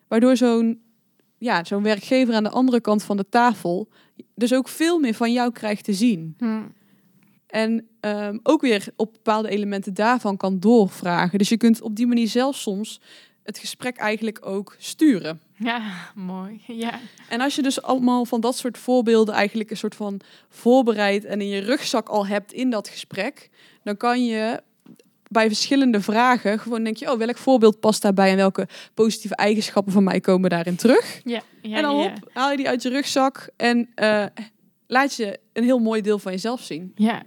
Waardoor 0.08 0.36
zo'n 0.36 0.80
ja, 1.38 1.64
zo'n 1.64 1.82
werkgever 1.82 2.34
aan 2.34 2.42
de 2.42 2.50
andere 2.50 2.80
kant 2.80 3.02
van 3.02 3.16
de 3.16 3.28
tafel 3.28 3.88
dus 4.34 4.54
ook 4.54 4.68
veel 4.68 4.98
meer 4.98 5.14
van 5.14 5.32
jou 5.32 5.52
krijgt 5.52 5.84
te 5.84 5.92
zien. 5.92 6.34
Hm. 6.38 6.62
En 7.54 7.88
um, 8.00 8.40
ook 8.42 8.60
weer 8.60 8.86
op 8.96 9.12
bepaalde 9.12 9.48
elementen 9.48 9.94
daarvan 9.94 10.36
kan 10.36 10.60
doorvragen. 10.60 11.38
Dus 11.38 11.48
je 11.48 11.56
kunt 11.56 11.82
op 11.82 11.96
die 11.96 12.06
manier 12.06 12.28
zelf 12.28 12.56
soms 12.56 13.00
het 13.42 13.58
gesprek 13.58 13.96
eigenlijk 13.96 14.46
ook 14.46 14.76
sturen. 14.78 15.40
Ja, 15.56 15.80
mooi. 16.14 16.60
Ja. 16.66 17.00
En 17.28 17.40
als 17.40 17.54
je 17.54 17.62
dus 17.62 17.82
allemaal 17.82 18.24
van 18.24 18.40
dat 18.40 18.56
soort 18.56 18.78
voorbeelden 18.78 19.34
eigenlijk 19.34 19.70
een 19.70 19.76
soort 19.76 19.94
van 19.94 20.20
voorbereid 20.48 21.24
en 21.24 21.40
in 21.40 21.48
je 21.48 21.60
rugzak 21.60 22.08
al 22.08 22.26
hebt 22.26 22.52
in 22.52 22.70
dat 22.70 22.88
gesprek, 22.88 23.50
dan 23.82 23.96
kan 23.96 24.24
je 24.24 24.62
bij 25.28 25.46
verschillende 25.46 26.00
vragen 26.00 26.58
gewoon 26.58 26.84
denk 26.84 26.96
je, 26.96 27.12
oh, 27.12 27.18
welk 27.18 27.36
voorbeeld 27.36 27.80
past 27.80 28.02
daarbij 28.02 28.30
en 28.30 28.36
welke 28.36 28.68
positieve 28.94 29.36
eigenschappen 29.36 29.92
van 29.92 30.04
mij 30.04 30.20
komen 30.20 30.50
daarin 30.50 30.76
terug? 30.76 31.20
Ja, 31.24 31.42
ja 31.62 31.76
en 31.76 31.82
dan 31.82 31.96
ja. 31.96 32.14
haal 32.32 32.50
je 32.50 32.56
die 32.56 32.68
uit 32.68 32.82
je 32.82 32.88
rugzak 32.88 33.48
en 33.56 33.88
uh, 33.96 34.24
laat 34.86 35.14
je 35.14 35.38
een 35.52 35.64
heel 35.64 35.78
mooi 35.78 36.00
deel 36.00 36.18
van 36.18 36.32
jezelf 36.32 36.60
zien. 36.60 36.92
Ja. 36.94 37.22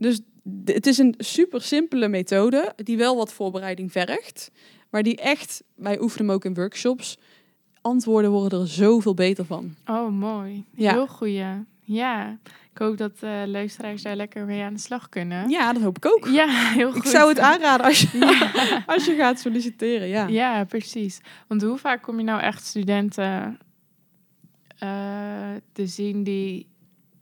Dus 0.00 0.20
het 0.64 0.86
is 0.86 0.98
een 0.98 1.14
super 1.18 1.62
simpele 1.62 2.08
methode 2.08 2.72
die 2.76 2.96
wel 2.96 3.16
wat 3.16 3.32
voorbereiding 3.32 3.92
vergt, 3.92 4.50
maar 4.90 5.02
die 5.02 5.16
echt, 5.16 5.62
wij 5.74 6.00
oefenen 6.00 6.26
hem 6.26 6.34
ook 6.34 6.44
in 6.44 6.54
workshops, 6.54 7.18
antwoorden 7.80 8.30
worden 8.30 8.60
er 8.60 8.68
zoveel 8.68 9.14
beter 9.14 9.44
van. 9.44 9.74
Oh, 9.86 10.08
mooi. 10.08 10.64
Ja. 10.74 10.92
Heel 10.92 11.06
goeie. 11.06 11.44
Ja. 11.82 12.38
Ik 12.72 12.78
hoop 12.78 12.96
dat 12.96 13.12
uh, 13.24 13.42
luisteraars 13.46 14.02
daar 14.02 14.16
lekker 14.16 14.44
mee 14.44 14.62
aan 14.62 14.74
de 14.74 14.80
slag 14.80 15.08
kunnen. 15.08 15.48
Ja, 15.48 15.72
dat 15.72 15.82
hoop 15.82 15.96
ik 15.96 16.06
ook. 16.06 16.26
Ja, 16.26 16.48
heel 16.48 16.92
goed. 16.92 17.04
Ik 17.04 17.10
zou 17.10 17.28
het 17.28 17.38
aanraden 17.38 17.86
als 17.86 18.00
je, 18.00 18.18
als 18.94 19.04
je 19.04 19.14
gaat 19.14 19.40
solliciteren, 19.40 20.08
ja. 20.08 20.26
Ja, 20.26 20.64
precies. 20.64 21.20
Want 21.46 21.62
hoe 21.62 21.78
vaak 21.78 22.02
kom 22.02 22.18
je 22.18 22.24
nou 22.24 22.40
echt 22.40 22.64
studenten 22.64 23.58
uh, 24.82 25.50
te 25.72 25.86
zien 25.86 26.22
die 26.22 26.68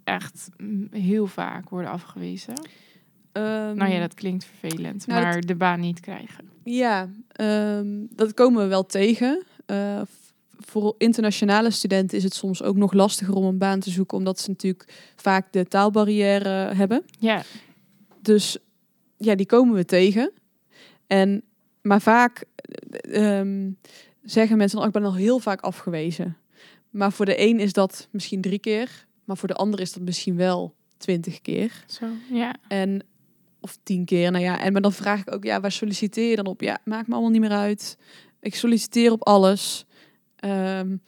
echt 0.09 0.49
heel 0.91 1.27
vaak 1.27 1.69
worden 1.69 1.91
afgewezen? 1.91 2.55
Um, 3.33 3.77
nou 3.77 3.91
ja, 3.91 4.01
dat 4.01 4.15
klinkt 4.15 4.45
vervelend, 4.45 5.07
nou, 5.07 5.23
maar 5.23 5.41
de 5.41 5.55
baan 5.55 5.81
niet 5.81 6.01
krijgen. 6.01 6.51
Ja, 6.65 7.09
um, 7.41 8.09
dat 8.11 8.35
komen 8.35 8.63
we 8.63 8.69
wel 8.69 8.87
tegen. 8.87 9.45
Uh, 9.67 10.01
voor 10.59 10.95
internationale 10.99 11.71
studenten 11.71 12.17
is 12.17 12.25
het 12.25 12.35
soms 12.35 12.63
ook 12.63 12.77
nog 12.77 12.93
lastiger 12.93 13.35
om 13.35 13.45
een 13.45 13.59
baan 13.59 13.81
te 13.81 13.91
zoeken, 13.91 14.17
omdat 14.17 14.41
ze 14.41 14.51
natuurlijk 14.51 15.13
vaak 15.17 15.53
de 15.53 15.67
taalbarrière 15.67 16.75
hebben. 16.75 17.03
Ja. 17.19 17.43
Dus 18.23 18.59
ja, 19.17 19.35
die 19.35 19.47
komen 19.47 19.75
we 19.75 19.85
tegen. 19.85 20.33
En, 21.07 21.43
maar 21.83 22.01
vaak 22.01 22.45
um, 23.09 23.79
zeggen 24.23 24.57
mensen, 24.57 24.79
oh, 24.79 24.87
ik 24.87 24.93
ben 24.93 25.05
al 25.05 25.15
heel 25.15 25.39
vaak 25.39 25.61
afgewezen. 25.61 26.37
Maar 26.91 27.13
voor 27.13 27.27
de 27.27 27.41
een 27.41 27.61
is 27.61 27.73
dat 27.73 28.09
misschien 28.11 28.41
drie 28.41 28.59
keer, 28.59 29.07
maar 29.29 29.37
voor 29.37 29.49
de 29.49 29.55
ander 29.55 29.81
is 29.81 29.93
dat 29.93 30.03
misschien 30.03 30.37
wel 30.37 30.75
twintig 30.97 31.41
keer. 31.41 31.85
Zo, 31.87 32.07
ja. 32.33 32.55
En 32.69 33.03
of 33.61 33.79
tien 33.83 34.05
keer, 34.05 34.31
nou 34.31 34.45
ja. 34.45 34.61
En 34.61 34.73
maar 34.73 34.83
dan 34.83 34.93
vraag 34.93 35.21
ik 35.21 35.35
ook, 35.35 35.45
ja, 35.45 35.61
waar 35.61 35.73
solliciteer 35.73 36.31
je 36.31 36.37
dan 36.37 36.47
op? 36.47 36.61
Ja, 36.61 36.79
maakt 36.85 37.07
me 37.07 37.13
allemaal 37.13 37.31
niet 37.31 37.41
meer 37.41 37.51
uit. 37.51 37.99
Ik 38.41 38.55
solliciteer 38.55 39.13
op 39.13 39.27
alles. 39.27 39.85
Um, 40.45 41.03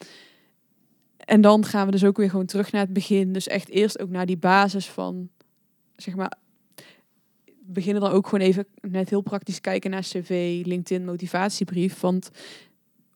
en 1.19 1.41
dan 1.41 1.65
gaan 1.65 1.87
we 1.87 1.93
dus 1.93 2.05
ook 2.05 2.17
weer 2.17 2.31
gewoon 2.31 2.47
terug 2.47 2.73
naar 2.73 2.81
het 2.81 2.93
begin. 2.93 3.33
Dus 3.33 3.47
echt 3.47 3.69
eerst 3.69 4.01
ook 4.01 4.11
naar 4.11 4.27
die 4.27 4.39
basis 4.39 4.89
van, 4.89 5.29
zeg 5.97 6.15
maar, 6.15 6.33
beginnen 7.61 8.03
dan 8.03 8.11
ook 8.11 8.29
gewoon 8.29 8.47
even 8.47 8.67
net 8.81 9.11
heel 9.11 9.21
praktisch 9.21 9.61
kijken 9.61 9.91
naar 9.91 10.03
cv, 10.03 10.63
LinkedIn, 10.65 11.05
motivatiebrief. 11.05 12.01
Want 12.01 12.31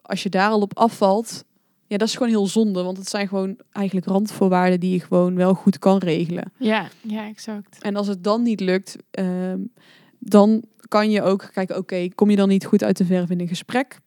als 0.02 0.22
je 0.22 0.28
daar 0.28 0.50
al 0.50 0.60
op 0.60 0.78
afvalt, 0.78 1.44
ja, 1.87 1.97
dat 1.97 2.09
is 2.09 2.14
gewoon 2.14 2.29
heel 2.29 2.47
zonde. 2.47 2.83
Want 2.83 2.97
het 2.97 3.09
zijn 3.09 3.29
gewoon 3.29 3.57
eigenlijk 3.73 4.07
randvoorwaarden 4.07 4.81
die 4.81 4.92
je 4.92 5.01
gewoon 5.01 5.37
wel 5.37 5.55
goed 5.55 5.79
kan 5.79 5.99
regelen. 5.99 6.53
Ja, 6.59 6.88
ja, 7.01 7.27
exact. 7.29 7.83
En 7.83 7.97
als 7.97 8.07
het 8.07 8.25
dan 8.25 8.42
niet 8.42 8.61
lukt, 8.61 8.97
um, 9.18 9.73
dan 10.18 10.64
kan 10.88 11.11
je 11.11 11.23
ook 11.23 11.51
kijken, 11.53 11.77
oké, 11.77 12.09
kom 12.14 12.31
je 12.31 12.37
dan 12.37 12.49
niet 12.49 12.64
goed 12.64 12.85
uit 12.85 12.97
de 12.97 13.05
verf 13.05 13.31
in 13.31 13.40
een 13.40 13.49
gesprek? 13.49 13.99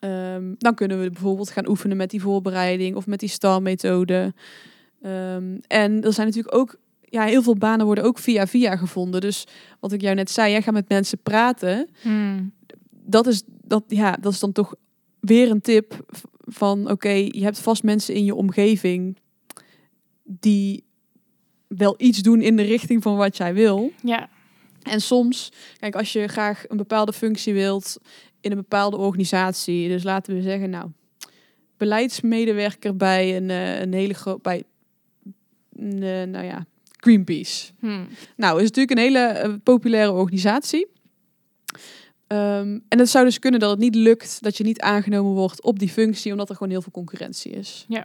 Um, 0.00 0.54
dan 0.58 0.74
kunnen 0.74 1.00
we 1.00 1.10
bijvoorbeeld 1.10 1.50
gaan 1.50 1.68
oefenen 1.68 1.96
met 1.96 2.10
die 2.10 2.20
voorbereiding 2.20 2.96
of 2.96 3.06
met 3.06 3.20
die 3.20 3.28
STAR-methode. 3.28 4.34
Um, 5.02 5.60
en 5.66 6.02
er 6.02 6.12
zijn 6.12 6.26
natuurlijk 6.26 6.54
ook, 6.54 6.76
ja, 7.00 7.24
heel 7.24 7.42
veel 7.42 7.56
banen 7.56 7.86
worden 7.86 8.04
ook 8.04 8.18
via 8.18 8.46
via 8.46 8.76
gevonden. 8.76 9.20
Dus 9.20 9.46
wat 9.80 9.92
ik 9.92 10.00
jou 10.00 10.14
net 10.14 10.30
zei, 10.30 10.50
jij 10.50 10.62
gaat 10.62 10.74
met 10.74 10.88
mensen 10.88 11.18
praten. 11.22 11.88
Hmm. 12.00 12.52
Dat, 12.90 13.26
is, 13.26 13.42
dat, 13.46 13.84
ja, 13.86 14.16
dat 14.20 14.32
is 14.32 14.40
dan 14.40 14.52
toch 14.52 14.74
weer 15.20 15.50
een 15.50 15.60
tip 15.60 16.04
van, 16.46 16.80
oké, 16.80 16.92
okay, 16.92 17.30
je 17.34 17.42
hebt 17.42 17.58
vast 17.58 17.82
mensen 17.82 18.14
in 18.14 18.24
je 18.24 18.34
omgeving 18.34 19.16
die 20.22 20.84
wel 21.66 21.94
iets 21.98 22.18
doen 22.18 22.40
in 22.40 22.56
de 22.56 22.62
richting 22.62 23.02
van 23.02 23.16
wat 23.16 23.36
jij 23.36 23.54
wil. 23.54 23.92
Ja. 24.02 24.28
En 24.82 25.00
soms, 25.00 25.52
kijk, 25.78 25.94
als 25.94 26.12
je 26.12 26.28
graag 26.28 26.64
een 26.68 26.76
bepaalde 26.76 27.12
functie 27.12 27.54
wilt 27.54 27.98
in 28.40 28.50
een 28.50 28.56
bepaalde 28.56 28.96
organisatie. 28.96 29.88
Dus 29.88 30.02
laten 30.02 30.34
we 30.34 30.42
zeggen, 30.42 30.70
nou, 30.70 30.90
beleidsmedewerker 31.76 32.96
bij 32.96 33.36
een, 33.36 33.48
uh, 33.48 33.80
een 33.80 33.92
hele 33.92 34.14
groot 34.14 34.42
bij 34.42 34.62
uh, 35.78 36.22
nou 36.22 36.44
ja, 36.44 36.66
Greenpeace. 36.90 37.72
Hmm. 37.78 38.08
Nou, 38.36 38.56
is 38.56 38.68
natuurlijk 38.70 38.90
een 38.90 39.04
hele 39.04 39.42
uh, 39.46 39.54
populaire 39.62 40.12
organisatie. 40.12 40.86
Um, 42.28 42.84
en 42.88 42.98
het 42.98 43.08
zou 43.08 43.24
dus 43.24 43.38
kunnen 43.38 43.60
dat 43.60 43.70
het 43.70 43.78
niet 43.78 43.94
lukt 43.94 44.42
dat 44.42 44.56
je 44.56 44.64
niet 44.64 44.80
aangenomen 44.80 45.32
wordt 45.32 45.62
op 45.62 45.78
die 45.78 45.88
functie, 45.88 46.32
omdat 46.32 46.48
er 46.48 46.56
gewoon 46.56 46.72
heel 46.72 46.82
veel 46.82 46.92
concurrentie 46.92 47.52
is. 47.52 47.84
Ja. 47.88 48.04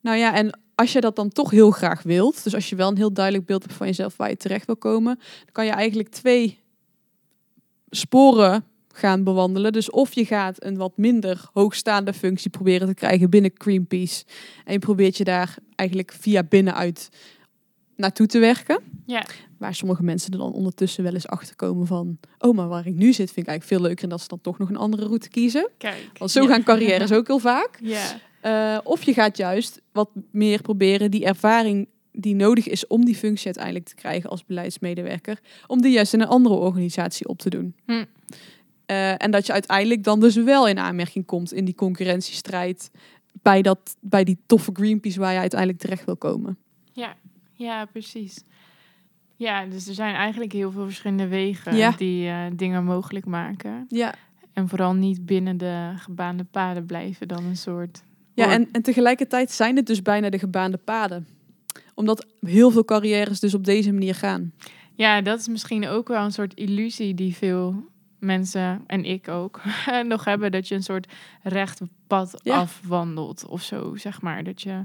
Nou 0.00 0.16
ja, 0.16 0.34
en 0.34 0.58
als 0.74 0.92
je 0.92 1.00
dat 1.00 1.16
dan 1.16 1.28
toch 1.28 1.50
heel 1.50 1.70
graag 1.70 2.02
wilt, 2.02 2.44
dus 2.44 2.54
als 2.54 2.68
je 2.68 2.76
wel 2.76 2.88
een 2.88 2.96
heel 2.96 3.12
duidelijk 3.12 3.46
beeld 3.46 3.62
hebt 3.62 3.74
van 3.74 3.86
jezelf 3.86 4.16
waar 4.16 4.28
je 4.28 4.36
terecht 4.36 4.66
wil 4.66 4.76
komen, 4.76 5.14
dan 5.14 5.52
kan 5.52 5.64
je 5.64 5.70
eigenlijk 5.70 6.08
twee 6.08 6.58
sporen 7.90 8.64
gaan 8.92 9.24
bewandelen. 9.24 9.72
Dus 9.72 9.90
of 9.90 10.14
je 10.14 10.24
gaat 10.24 10.64
een 10.64 10.76
wat 10.76 10.96
minder 10.96 11.48
hoogstaande 11.52 12.12
functie 12.12 12.50
proberen 12.50 12.86
te 12.86 12.94
krijgen 12.94 13.30
binnen 13.30 13.50
Greenpeace. 13.54 14.24
En 14.64 14.72
je 14.72 14.78
probeert 14.78 15.16
je 15.16 15.24
daar 15.24 15.56
eigenlijk 15.74 16.12
via 16.12 16.42
binnenuit 16.42 17.08
naartoe 17.98 18.26
te 18.26 18.38
werken. 18.38 18.80
Ja. 19.06 19.26
Waar 19.58 19.74
sommige 19.74 20.02
mensen 20.02 20.32
er 20.32 20.38
dan 20.38 20.52
ondertussen 20.52 21.04
wel 21.04 21.14
eens 21.14 21.26
achter 21.26 21.56
komen 21.56 21.86
van... 21.86 22.18
oh, 22.38 22.56
maar 22.56 22.68
waar 22.68 22.86
ik 22.86 22.94
nu 22.94 23.12
zit 23.12 23.32
vind 23.32 23.46
ik 23.46 23.46
eigenlijk 23.46 23.64
veel 23.64 23.80
leuker... 23.80 24.04
en 24.04 24.10
dat 24.10 24.20
ze 24.20 24.28
dan 24.28 24.40
toch 24.40 24.58
nog 24.58 24.68
een 24.68 24.76
andere 24.76 25.04
route 25.06 25.28
kiezen. 25.28 25.68
Kijk. 25.78 26.10
Want 26.18 26.30
zo 26.30 26.46
gaan 26.46 26.62
carrières 26.62 27.12
ook 27.18 27.26
heel 27.26 27.38
vaak. 27.38 27.78
Ja. 27.82 28.20
Uh, 28.42 28.78
of 28.84 29.02
je 29.02 29.12
gaat 29.12 29.36
juist 29.36 29.80
wat 29.92 30.10
meer 30.30 30.62
proberen 30.62 31.10
die 31.10 31.24
ervaring 31.24 31.88
die 32.12 32.34
nodig 32.34 32.68
is 32.68 32.86
om 32.86 33.04
die 33.04 33.16
functie 33.16 33.46
uiteindelijk 33.46 33.86
te 33.86 33.94
krijgen 33.94 34.30
als 34.30 34.44
beleidsmedewerker, 34.44 35.40
om 35.66 35.82
die 35.82 35.92
juist 35.92 36.12
in 36.12 36.20
een 36.20 36.26
andere 36.26 36.54
organisatie 36.54 37.28
op 37.28 37.38
te 37.38 37.50
doen. 37.50 37.74
Hm. 37.84 37.92
Uh, 37.92 39.22
en 39.22 39.30
dat 39.30 39.46
je 39.46 39.52
uiteindelijk 39.52 40.04
dan 40.04 40.20
dus 40.20 40.34
wel 40.34 40.68
in 40.68 40.78
aanmerking 40.78 41.26
komt 41.26 41.52
in 41.52 41.64
die 41.64 41.74
concurrentiestrijd 41.74 42.90
bij, 43.42 43.62
dat, 43.62 43.96
bij 44.00 44.24
die 44.24 44.38
toffe 44.46 44.70
Greenpeace 44.72 45.20
waar 45.20 45.32
je 45.32 45.38
uiteindelijk 45.38 45.80
terecht 45.80 46.04
wil 46.04 46.16
komen. 46.16 46.58
Ja, 46.92 47.16
ja 47.58 47.84
precies. 47.84 48.44
Ja, 49.36 49.64
dus 49.66 49.88
er 49.88 49.94
zijn 49.94 50.14
eigenlijk 50.14 50.52
heel 50.52 50.70
veel 50.70 50.84
verschillende 50.84 51.28
wegen 51.28 51.76
ja. 51.76 51.90
die 51.90 52.26
uh, 52.26 52.44
dingen 52.52 52.84
mogelijk 52.84 53.26
maken. 53.26 53.86
Ja. 53.88 54.14
En 54.52 54.68
vooral 54.68 54.94
niet 54.94 55.26
binnen 55.26 55.56
de 55.56 55.92
gebaande 55.96 56.44
paden 56.44 56.86
blijven 56.86 57.28
dan 57.28 57.44
een 57.44 57.56
soort 57.56 58.02
Ja, 58.34 58.50
en, 58.52 58.68
en 58.72 58.82
tegelijkertijd 58.82 59.50
zijn 59.50 59.76
het 59.76 59.86
dus 59.86 60.02
bijna 60.02 60.30
de 60.30 60.38
gebaande 60.38 60.76
paden. 60.76 61.26
Omdat 61.94 62.26
heel 62.40 62.70
veel 62.70 62.84
carrières 62.84 63.40
dus 63.40 63.54
op 63.54 63.64
deze 63.64 63.92
manier 63.92 64.14
gaan. 64.14 64.52
Ja, 64.94 65.20
dat 65.20 65.38
is 65.40 65.48
misschien 65.48 65.88
ook 65.88 66.08
wel 66.08 66.24
een 66.24 66.32
soort 66.32 66.54
illusie 66.54 67.14
die 67.14 67.36
veel 67.36 67.84
mensen 68.18 68.82
en 68.86 69.04
ik 69.04 69.28
ook 69.28 69.60
nog 70.08 70.24
hebben. 70.24 70.52
Dat 70.52 70.68
je 70.68 70.74
een 70.74 70.82
soort 70.82 71.12
recht 71.42 71.80
pad 72.06 72.44
afwandelt 72.44 73.46
of 73.46 73.62
zo, 73.62 73.96
zeg 73.96 74.22
maar. 74.22 74.44
Dat 74.44 74.62
je 74.62 74.84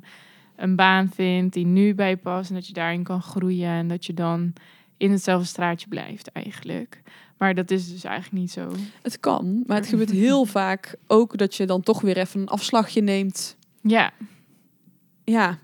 een 0.56 0.76
baan 0.76 1.10
vindt 1.10 1.54
die 1.54 1.66
nu 1.66 1.96
bij 1.96 2.18
past 2.18 2.50
en 2.50 2.56
dat 2.56 2.68
je 2.68 2.74
daarin 2.74 3.04
kan 3.04 3.22
groeien. 3.22 3.70
En 3.70 3.88
dat 3.88 4.06
je 4.06 4.14
dan 4.14 4.54
in 4.98 5.12
hetzelfde 5.12 5.48
straatje 5.48 5.88
blijft 5.88 6.32
eigenlijk. 6.32 7.02
Maar 7.38 7.56
dat 7.56 7.72
is 7.72 7.92
dus 7.92 8.04
eigenlijk 8.04 8.42
niet 8.42 8.52
zo. 8.52 8.72
Het 9.02 9.20
kan, 9.20 9.64
maar 9.68 9.78
het 9.78 9.88
gebeurt 9.88 10.12
heel 10.12 10.46
vaak 10.46 10.96
ook 11.08 11.38
dat 11.38 11.56
je 11.56 11.66
dan 11.66 11.82
toch 11.82 12.02
weer 12.02 12.18
even 12.18 12.42
een 12.42 12.48
afslagje 12.48 13.02
neemt. 13.02 13.58
Ja. 13.82 14.12
Ja. 15.24 15.60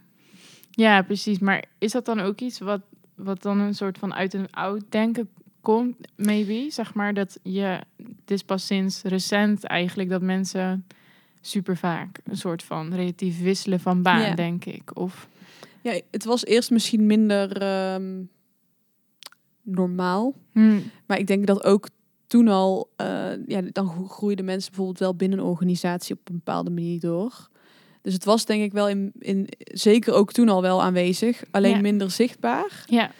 Ja, 0.71 1.01
precies. 1.01 1.39
Maar 1.39 1.63
is 1.77 1.91
dat 1.91 2.05
dan 2.05 2.19
ook 2.19 2.39
iets 2.39 2.59
wat, 2.59 2.81
wat 3.15 3.41
dan 3.41 3.59
een 3.59 3.75
soort 3.75 3.97
van 3.97 4.13
uit 4.13 4.33
een 4.33 4.51
oud 4.51 4.83
denken 4.89 5.29
komt, 5.61 5.95
maybe? 6.15 6.65
Zeg 6.69 6.93
maar 6.93 7.13
dat 7.13 7.39
je, 7.43 7.79
het 7.97 8.31
is 8.31 8.43
pas 8.43 8.65
sinds 8.65 9.01
recent 9.01 9.63
eigenlijk 9.63 10.09
dat 10.09 10.21
mensen 10.21 10.85
super 11.41 11.77
vaak 11.77 12.19
een 12.23 12.37
soort 12.37 12.63
van 12.63 12.93
relatief 12.93 13.41
wisselen 13.41 13.79
van 13.79 14.01
baan, 14.01 14.35
denk 14.35 14.65
ik. 14.65 14.97
Of... 14.97 15.27
Ja, 15.81 15.99
het 16.11 16.25
was 16.25 16.45
eerst 16.45 16.71
misschien 16.71 17.05
minder 17.05 17.61
ehm, 17.61 18.23
normaal. 19.61 20.33
Hmm. 20.51 20.83
Maar 21.05 21.19
ik 21.19 21.27
denk 21.27 21.47
dat 21.47 21.63
ook 21.63 21.87
toen 22.27 22.47
al, 22.47 22.89
uh, 23.01 23.47
ja, 23.47 23.61
dan 23.61 24.09
groeiden 24.09 24.45
mensen 24.45 24.69
bijvoorbeeld 24.69 24.99
wel 24.99 25.15
binnen 25.15 25.39
een 25.39 25.45
organisatie 25.45 26.15
op 26.15 26.29
een 26.29 26.35
bepaalde 26.35 26.69
manier 26.69 26.99
door. 26.99 27.49
Dus 28.01 28.13
het 28.13 28.25
was 28.25 28.45
denk 28.45 28.63
ik 28.63 28.71
wel 28.71 28.89
in, 28.89 29.11
in 29.19 29.47
zeker 29.57 30.13
ook 30.13 30.31
toen 30.31 30.49
al 30.49 30.61
wel 30.61 30.81
aanwezig, 30.81 31.43
alleen 31.51 31.81
minder 31.81 32.11
zichtbaar. 32.11 32.83
Ja. 32.85 33.11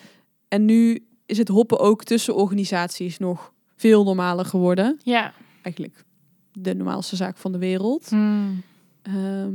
En 0.47 0.65
nu 0.65 1.07
is 1.25 1.37
het 1.37 1.47
hoppen 1.47 1.79
ook 1.79 2.03
tussen 2.03 2.35
organisaties 2.35 3.17
nog 3.17 3.53
veel 3.75 4.03
normaler 4.03 4.45
geworden. 4.45 4.99
Ja. 5.03 5.33
Eigenlijk 5.61 6.05
de 6.53 6.75
normaalste 6.75 7.15
zaak 7.15 7.37
van 7.37 7.51
de 7.51 7.57
wereld. 7.57 8.09
Hmm. 8.09 8.61
Ehm, 9.01 9.53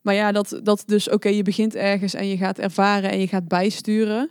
maar 0.00 0.14
ja, 0.14 0.32
dat, 0.32 0.60
dat 0.62 0.82
dus, 0.86 1.10
oké, 1.10 1.28
je 1.28 1.42
begint 1.42 1.74
ergens 1.74 2.14
en 2.14 2.26
je 2.26 2.36
gaat 2.36 2.58
ervaren 2.58 3.10
en 3.10 3.18
je 3.18 3.28
gaat 3.28 3.48
bijsturen. 3.48 4.30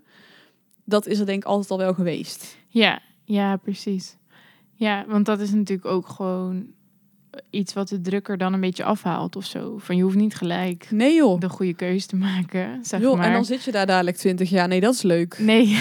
Dat 0.86 1.08
is 1.08 1.20
er 1.20 1.26
denk 1.26 1.44
ik 1.44 1.50
altijd 1.50 1.72
al 1.72 1.78
wel 1.78 1.94
geweest. 1.94 2.58
Ja, 2.68 3.02
ja, 3.24 3.58
precies. 3.58 4.18
Ja, 4.74 5.06
want 5.08 5.26
dat 5.26 5.40
is 5.40 5.52
natuurlijk 5.52 5.88
ook 5.88 6.08
gewoon 6.08 6.68
iets 7.50 7.74
wat 7.74 7.88
de 7.88 8.02
drukker 8.02 8.38
dan 8.38 8.54
een 8.54 8.60
beetje 8.60 8.84
afhaalt 8.84 9.36
of 9.36 9.46
zo. 9.46 9.78
Van 9.78 9.96
je 9.96 10.04
hoeft 10.04 10.16
niet 10.16 10.36
gelijk 10.36 10.88
nee, 10.92 11.16
joh. 11.16 11.40
de 11.40 11.50
goede 11.50 11.74
keuze 11.74 12.08
te 12.08 12.16
maken. 12.16 12.86
Zeg 12.86 13.02
joh, 13.02 13.18
maar. 13.18 13.26
En 13.26 13.34
dan 13.34 13.46
zit 13.46 13.64
je 13.64 13.72
daar 13.72 13.86
dadelijk 13.86 14.18
20 14.18 14.50
jaar. 14.50 14.68
Nee, 14.68 14.80
dat 14.80 14.94
is 14.94 15.02
leuk. 15.02 15.40
Nee. 15.40 15.66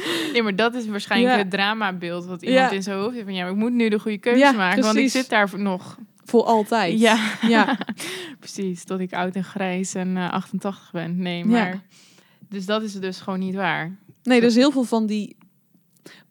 nee, 0.32 0.42
maar 0.42 0.56
dat 0.56 0.74
is 0.74 0.86
waarschijnlijk 0.86 1.36
het 1.36 1.50
dramabeeld 1.50 2.24
wat 2.24 2.42
iemand 2.42 2.72
in 2.72 2.82
zijn 2.82 2.98
hoofd 2.98 3.14
heeft. 3.14 3.24
Van 3.24 3.34
ja, 3.34 3.46
ik 3.46 3.54
moet 3.54 3.72
nu 3.72 3.88
de 3.88 3.98
goede 3.98 4.18
keuze 4.18 4.52
maken, 4.52 4.82
want 4.82 4.96
ik 4.96 5.10
zit 5.10 5.28
daar 5.28 5.50
nog. 5.56 5.98
Voor 6.24 6.44
altijd. 6.44 6.98
Ja, 6.98 7.18
ja. 7.48 7.78
precies. 8.40 8.84
Tot 8.84 9.00
ik 9.00 9.12
oud 9.12 9.34
en 9.34 9.44
grijs 9.44 9.94
en 9.94 10.08
uh, 10.08 10.24
eh, 10.24 10.32
88 10.32 10.90
ben. 10.92 11.22
Nee, 11.22 11.44
maar... 11.44 11.82
Dus 12.48 12.66
dat 12.66 12.82
is 12.82 12.92
dus 12.92 13.20
gewoon 13.20 13.38
niet 13.38 13.54
waar. 13.54 13.96
Nee, 14.22 14.40
er 14.40 14.46
is 14.46 14.54
heel 14.54 14.70
veel 14.70 14.84
van 14.84 15.06
die 15.06 15.36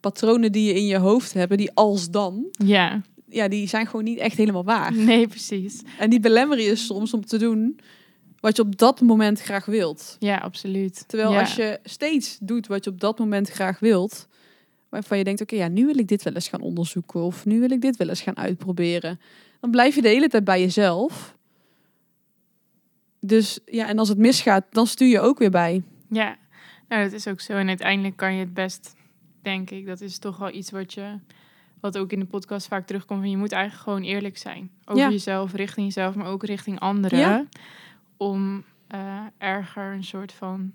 patronen 0.00 0.52
die 0.52 0.64
je 0.64 0.74
in 0.74 0.86
je 0.86 0.98
hoofd 0.98 1.32
hebben, 1.32 1.56
die 1.56 1.70
als 1.74 2.10
dan. 2.10 2.46
Ja 2.64 3.02
ja, 3.32 3.48
die 3.48 3.68
zijn 3.68 3.86
gewoon 3.86 4.04
niet 4.04 4.18
echt 4.18 4.36
helemaal 4.36 4.64
waar. 4.64 4.94
Nee, 4.94 5.26
precies. 5.26 5.82
En 5.98 6.10
die 6.10 6.20
belemmeren 6.20 6.64
je 6.64 6.76
soms 6.76 7.14
om 7.14 7.26
te 7.26 7.38
doen 7.38 7.80
wat 8.42 8.56
je 8.56 8.62
op 8.62 8.78
dat 8.78 9.00
moment 9.00 9.40
graag 9.40 9.64
wilt. 9.64 10.16
Ja, 10.18 10.36
absoluut. 10.36 11.08
Terwijl 11.08 11.38
als 11.38 11.54
je 11.54 11.78
steeds 11.84 12.38
doet 12.40 12.66
wat 12.66 12.84
je 12.84 12.90
op 12.90 13.00
dat 13.00 13.18
moment 13.18 13.48
graag 13.48 13.78
wilt, 13.78 14.28
waarvan 14.88 15.18
je 15.18 15.24
denkt, 15.24 15.40
oké, 15.40 15.54
ja, 15.56 15.68
nu 15.68 15.86
wil 15.86 15.98
ik 15.98 16.08
dit 16.08 16.22
wel 16.22 16.32
eens 16.32 16.48
gaan 16.48 16.60
onderzoeken 16.60 17.20
of 17.20 17.46
nu 17.46 17.60
wil 17.60 17.70
ik 17.70 17.80
dit 17.80 17.96
wel 17.96 18.08
eens 18.08 18.20
gaan 18.20 18.36
uitproberen, 18.36 19.20
dan 19.60 19.70
blijf 19.70 19.94
je 19.94 20.02
de 20.02 20.08
hele 20.08 20.28
tijd 20.28 20.44
bij 20.44 20.60
jezelf. 20.60 21.36
Dus 23.20 23.58
ja, 23.64 23.88
en 23.88 23.98
als 23.98 24.08
het 24.08 24.18
misgaat, 24.18 24.64
dan 24.70 24.86
stuur 24.86 25.08
je 25.08 25.20
ook 25.20 25.38
weer 25.38 25.50
bij. 25.50 25.82
Ja, 26.08 26.36
nou, 26.88 27.02
dat 27.02 27.12
is 27.12 27.26
ook 27.26 27.40
zo. 27.40 27.52
En 27.52 27.68
uiteindelijk 27.68 28.16
kan 28.16 28.34
je 28.34 28.40
het 28.40 28.54
best, 28.54 28.94
denk 29.42 29.70
ik, 29.70 29.86
dat 29.86 30.00
is 30.00 30.18
toch 30.18 30.36
wel 30.36 30.52
iets 30.52 30.70
wat 30.70 30.94
je 30.94 31.18
wat 31.80 31.98
ook 31.98 32.12
in 32.12 32.18
de 32.18 32.26
podcast 32.26 32.66
vaak 32.66 32.86
terugkomt, 32.86 33.20
van 33.20 33.30
je 33.30 33.36
moet 33.36 33.52
eigenlijk 33.52 33.82
gewoon 33.82 34.02
eerlijk 34.02 34.38
zijn. 34.38 34.70
Over 34.84 35.10
jezelf, 35.10 35.52
richting 35.52 35.86
jezelf, 35.86 36.14
maar 36.14 36.26
ook 36.26 36.44
richting 36.44 36.80
anderen. 36.80 37.48
Om 38.22 38.64
uh, 38.94 39.20
erger 39.38 39.92
een 39.92 40.04
soort 40.04 40.32
van 40.32 40.72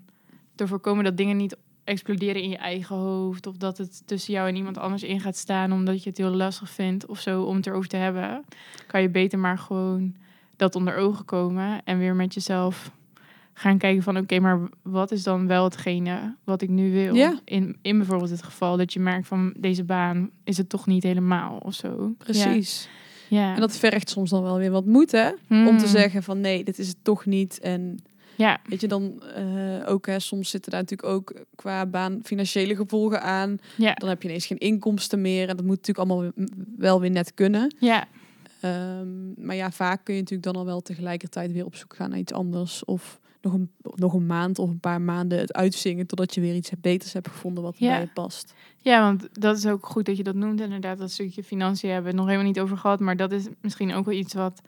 te 0.54 0.66
voorkomen 0.66 1.04
dat 1.04 1.16
dingen 1.16 1.36
niet 1.36 1.56
exploderen 1.84 2.42
in 2.42 2.50
je 2.50 2.56
eigen 2.56 2.96
hoofd. 2.96 3.46
Of 3.46 3.56
dat 3.56 3.78
het 3.78 4.06
tussen 4.06 4.32
jou 4.32 4.48
en 4.48 4.56
iemand 4.56 4.78
anders 4.78 5.02
in 5.02 5.20
gaat 5.20 5.36
staan 5.36 5.72
omdat 5.72 6.02
je 6.02 6.08
het 6.08 6.18
heel 6.18 6.30
lastig 6.30 6.70
vindt 6.70 7.06
of 7.06 7.20
zo 7.20 7.42
om 7.42 7.56
het 7.56 7.66
erover 7.66 7.88
te 7.88 7.96
hebben. 7.96 8.44
Kan 8.86 9.02
je 9.02 9.08
beter 9.08 9.38
maar 9.38 9.58
gewoon 9.58 10.14
dat 10.56 10.74
onder 10.74 10.96
ogen 10.96 11.24
komen 11.24 11.80
en 11.84 11.98
weer 11.98 12.14
met 12.14 12.34
jezelf 12.34 12.90
gaan 13.52 13.78
kijken 13.78 14.02
van 14.02 14.16
oké, 14.16 14.38
maar 14.38 14.60
wat 14.82 15.10
is 15.10 15.22
dan 15.22 15.46
wel 15.46 15.64
hetgene 15.64 16.36
wat 16.44 16.62
ik 16.62 16.68
nu 16.68 16.92
wil? 16.92 17.14
Ja. 17.14 17.40
In, 17.44 17.76
in 17.82 17.96
bijvoorbeeld 17.98 18.30
het 18.30 18.42
geval 18.42 18.76
dat 18.76 18.92
je 18.92 19.00
merkt 19.00 19.26
van 19.26 19.54
deze 19.56 19.84
baan 19.84 20.30
is 20.44 20.56
het 20.56 20.68
toch 20.68 20.86
niet 20.86 21.02
helemaal 21.02 21.58
of 21.58 21.74
zo. 21.74 22.14
Precies. 22.18 22.84
Ja. 22.84 23.07
En 23.30 23.60
dat 23.60 23.76
vergt 23.76 24.10
soms 24.10 24.30
dan 24.30 24.42
wel 24.42 24.58
weer 24.58 24.70
wat 24.70 24.84
moed, 24.84 25.12
hè? 25.12 25.28
Om 25.28 25.78
te 25.78 25.84
hmm. 25.84 25.86
zeggen 25.86 26.22
van 26.22 26.40
nee, 26.40 26.64
dit 26.64 26.78
is 26.78 26.88
het 26.88 26.96
toch 27.02 27.26
niet. 27.26 27.60
En 27.60 27.98
ja. 28.36 28.60
weet 28.64 28.80
je, 28.80 28.88
dan 28.88 29.22
uh, 29.38 29.88
ook 29.88 30.06
hè, 30.06 30.18
soms 30.18 30.50
zitten 30.50 30.70
daar 30.70 30.80
natuurlijk 30.80 31.08
ook 31.08 31.32
qua 31.54 31.86
baan 31.86 32.20
financiële 32.24 32.76
gevolgen 32.76 33.22
aan. 33.22 33.58
Ja. 33.76 33.94
Dan 33.94 34.08
heb 34.08 34.22
je 34.22 34.28
ineens 34.28 34.46
geen 34.46 34.58
inkomsten 34.58 35.20
meer. 35.20 35.48
En 35.48 35.56
dat 35.56 35.64
moet 35.66 35.76
natuurlijk 35.76 36.10
allemaal 36.10 36.32
wel 36.76 37.00
weer 37.00 37.10
net 37.10 37.34
kunnen. 37.34 37.74
Ja. 37.78 38.06
Um, 38.62 39.34
maar 39.36 39.56
ja, 39.56 39.70
vaak 39.70 40.04
kun 40.04 40.14
je 40.14 40.20
natuurlijk 40.20 40.52
dan 40.52 40.62
al 40.62 40.64
wel 40.64 40.80
tegelijkertijd 40.80 41.52
weer 41.52 41.64
op 41.64 41.74
zoek 41.74 41.94
gaan 41.94 42.10
naar 42.10 42.18
iets 42.18 42.32
anders. 42.32 42.84
Of 42.84 43.20
nog 43.42 43.52
een, 43.52 43.70
nog 43.94 44.14
een 44.14 44.26
maand 44.26 44.58
of 44.58 44.70
een 44.70 44.80
paar 44.80 45.00
maanden 45.00 45.38
het 45.38 45.52
uitzingen 45.52 46.06
totdat 46.06 46.34
je 46.34 46.40
weer 46.40 46.54
iets 46.54 46.70
beters 46.80 47.12
hebt 47.12 47.28
gevonden 47.28 47.62
wat 47.62 47.78
bij 47.78 48.00
je 48.00 48.08
past. 48.14 48.54
Ja, 48.78 49.00
want 49.00 49.28
dat 49.32 49.56
is 49.56 49.66
ook 49.66 49.86
goed 49.86 50.06
dat 50.06 50.16
je 50.16 50.22
dat 50.22 50.34
noemt. 50.34 50.60
Inderdaad, 50.60 50.98
dat 50.98 51.10
stukje 51.10 51.44
financiën 51.44 51.90
hebben 51.90 52.10
we 52.10 52.10
het 52.10 52.18
nog 52.18 52.26
helemaal 52.26 52.52
niet 52.52 52.60
over 52.60 52.76
gehad. 52.76 53.00
Maar 53.00 53.16
dat 53.16 53.32
is 53.32 53.46
misschien 53.60 53.94
ook 53.94 54.04
wel 54.04 54.14
iets 54.14 54.34
wat 54.34 54.60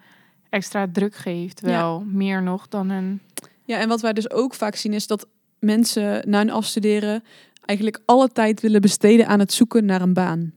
extra 0.49 0.88
druk 0.93 1.14
geeft. 1.14 1.61
Wel 1.61 2.01
meer 2.01 2.43
nog 2.43 2.68
dan 2.68 2.91
een. 2.91 3.20
Ja, 3.64 3.78
en 3.78 3.88
wat 3.88 4.01
wij 4.01 4.12
dus 4.12 4.30
ook 4.30 4.55
vaak 4.55 4.74
zien 4.74 4.93
is 4.93 5.07
dat 5.07 5.26
mensen 5.59 6.28
na 6.30 6.38
hun 6.38 6.51
afstuderen 6.51 7.24
eigenlijk 7.64 8.03
alle 8.05 8.28
tijd 8.28 8.61
willen 8.61 8.80
besteden 8.80 9.26
aan 9.26 9.38
het 9.38 9.53
zoeken 9.53 9.84
naar 9.84 10.01
een 10.01 10.14
baan. 10.14 10.53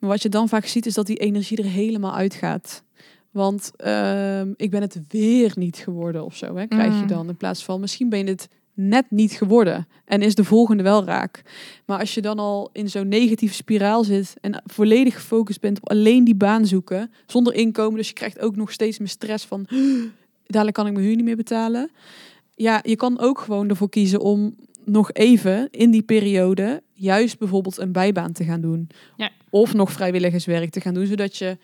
Maar 0.00 0.10
wat 0.10 0.22
je 0.22 0.28
dan 0.28 0.48
vaak 0.48 0.66
ziet 0.66 0.86
is 0.86 0.94
dat 0.94 1.06
die 1.06 1.16
energie 1.16 1.58
er 1.58 1.64
helemaal 1.64 2.14
uitgaat. 2.14 2.82
Want 3.30 3.72
uh, 3.84 4.40
ik 4.40 4.70
ben 4.70 4.80
het 4.80 5.00
weer 5.08 5.52
niet 5.54 5.76
geworden 5.76 6.24
of 6.24 6.36
zo, 6.36 6.56
hè, 6.56 6.66
krijg 6.66 6.94
je 6.94 7.00
mm. 7.00 7.06
dan. 7.06 7.28
In 7.28 7.36
plaats 7.36 7.64
van, 7.64 7.80
misschien 7.80 8.08
ben 8.08 8.18
je 8.18 8.30
het 8.30 8.48
net 8.74 9.04
niet 9.08 9.32
geworden. 9.32 9.88
En 10.04 10.22
is 10.22 10.34
de 10.34 10.44
volgende 10.44 10.82
wel 10.82 11.04
raak. 11.04 11.42
Maar 11.86 11.98
als 11.98 12.14
je 12.14 12.20
dan 12.20 12.38
al 12.38 12.70
in 12.72 12.88
zo'n 12.88 13.08
negatieve 13.08 13.54
spiraal 13.54 14.04
zit 14.04 14.34
en 14.40 14.62
volledig 14.64 15.14
gefocust 15.14 15.60
bent 15.60 15.80
op 15.80 15.90
alleen 15.90 16.24
die 16.24 16.34
baan 16.34 16.66
zoeken, 16.66 17.10
zonder 17.26 17.54
inkomen, 17.54 17.96
dus 17.96 18.08
je 18.08 18.14
krijgt 18.14 18.40
ook 18.40 18.56
nog 18.56 18.72
steeds 18.72 18.98
meer 18.98 19.08
stress 19.08 19.44
van, 19.44 19.66
dadelijk 20.46 20.76
kan 20.76 20.86
ik 20.86 20.92
mijn 20.92 21.04
huur 21.04 21.16
niet 21.16 21.24
meer 21.24 21.36
betalen. 21.36 21.90
Ja, 22.54 22.80
je 22.82 22.96
kan 22.96 23.18
ook 23.18 23.40
gewoon 23.40 23.68
ervoor 23.68 23.88
kiezen 23.88 24.20
om 24.20 24.54
nog 24.86 25.12
even 25.12 25.68
in 25.70 25.90
die 25.90 26.02
periode 26.02 26.82
juist 26.92 27.38
bijvoorbeeld 27.38 27.78
een 27.78 27.92
bijbaan 27.92 28.32
te 28.32 28.44
gaan 28.44 28.60
doen. 28.60 28.88
Ja. 29.16 29.30
Of 29.50 29.74
nog 29.74 29.92
vrijwilligerswerk 29.92 30.70
te 30.70 30.80
gaan 30.80 30.94
doen, 30.94 31.06
zodat 31.06 31.36
je 31.36 31.58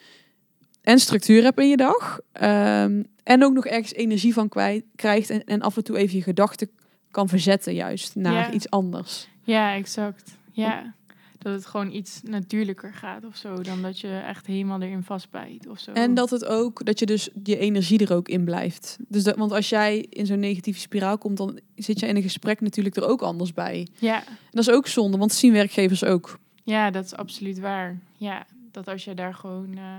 en 0.82 0.98
structuur 0.98 1.42
hebt 1.42 1.60
in 1.60 1.68
je 1.68 1.76
dag. 1.76 2.20
Ehm, 2.32 3.02
en 3.22 3.44
ook 3.44 3.52
nog 3.52 3.66
ergens 3.66 3.94
energie 3.94 4.32
van 4.32 4.48
kwijt, 4.48 4.84
krijgt. 4.96 5.30
En, 5.30 5.44
en 5.44 5.60
af 5.60 5.76
en 5.76 5.84
toe 5.84 5.96
even 5.96 6.16
je 6.16 6.22
gedachten 6.22 6.70
kan 7.10 7.28
verzetten 7.28 7.74
juist 7.74 8.14
naar 8.14 8.54
iets 8.54 8.70
anders. 8.70 9.28
Ja, 9.42 9.74
exact. 9.74 10.36
Ja. 10.52 10.94
Dat 11.42 11.52
het 11.52 11.66
gewoon 11.66 11.92
iets 11.92 12.20
natuurlijker 12.22 12.94
gaat 12.94 13.24
of 13.24 13.36
zo. 13.36 13.62
Dan 13.62 13.82
dat 13.82 14.00
je 14.00 14.22
echt 14.26 14.46
helemaal 14.46 14.80
erin 14.80 15.02
vastbijt 15.02 15.68
of 15.68 15.78
zo. 15.78 15.92
En 15.92 16.14
dat 16.14 16.30
het 16.30 16.44
ook, 16.44 16.84
dat 16.84 16.98
je 16.98 17.06
dus 17.06 17.28
je 17.42 17.58
energie 17.58 18.06
er 18.06 18.14
ook 18.14 18.28
in 18.28 18.44
blijft. 18.44 18.96
Dus 19.08 19.24
dat, 19.24 19.36
want 19.36 19.52
als 19.52 19.68
jij 19.68 20.06
in 20.08 20.26
zo'n 20.26 20.40
negatieve 20.40 20.80
spiraal 20.80 21.18
komt, 21.18 21.36
dan 21.36 21.60
zit 21.76 22.00
je 22.00 22.06
in 22.06 22.16
een 22.16 22.22
gesprek 22.22 22.60
natuurlijk 22.60 22.96
er 22.96 23.06
ook 23.06 23.22
anders 23.22 23.52
bij. 23.52 23.86
Ja. 23.98 24.26
En 24.26 24.36
dat 24.50 24.68
is 24.68 24.74
ook 24.74 24.86
zonde, 24.86 25.18
want 25.18 25.32
zien 25.32 25.52
werkgevers 25.52 26.04
ook. 26.04 26.38
Ja, 26.64 26.90
dat 26.90 27.04
is 27.04 27.14
absoluut 27.14 27.58
waar. 27.58 27.98
Ja, 28.16 28.46
dat 28.72 28.88
als 28.88 29.04
je 29.04 29.14
daar 29.14 29.34
gewoon... 29.34 29.76
Uh, 29.76 29.96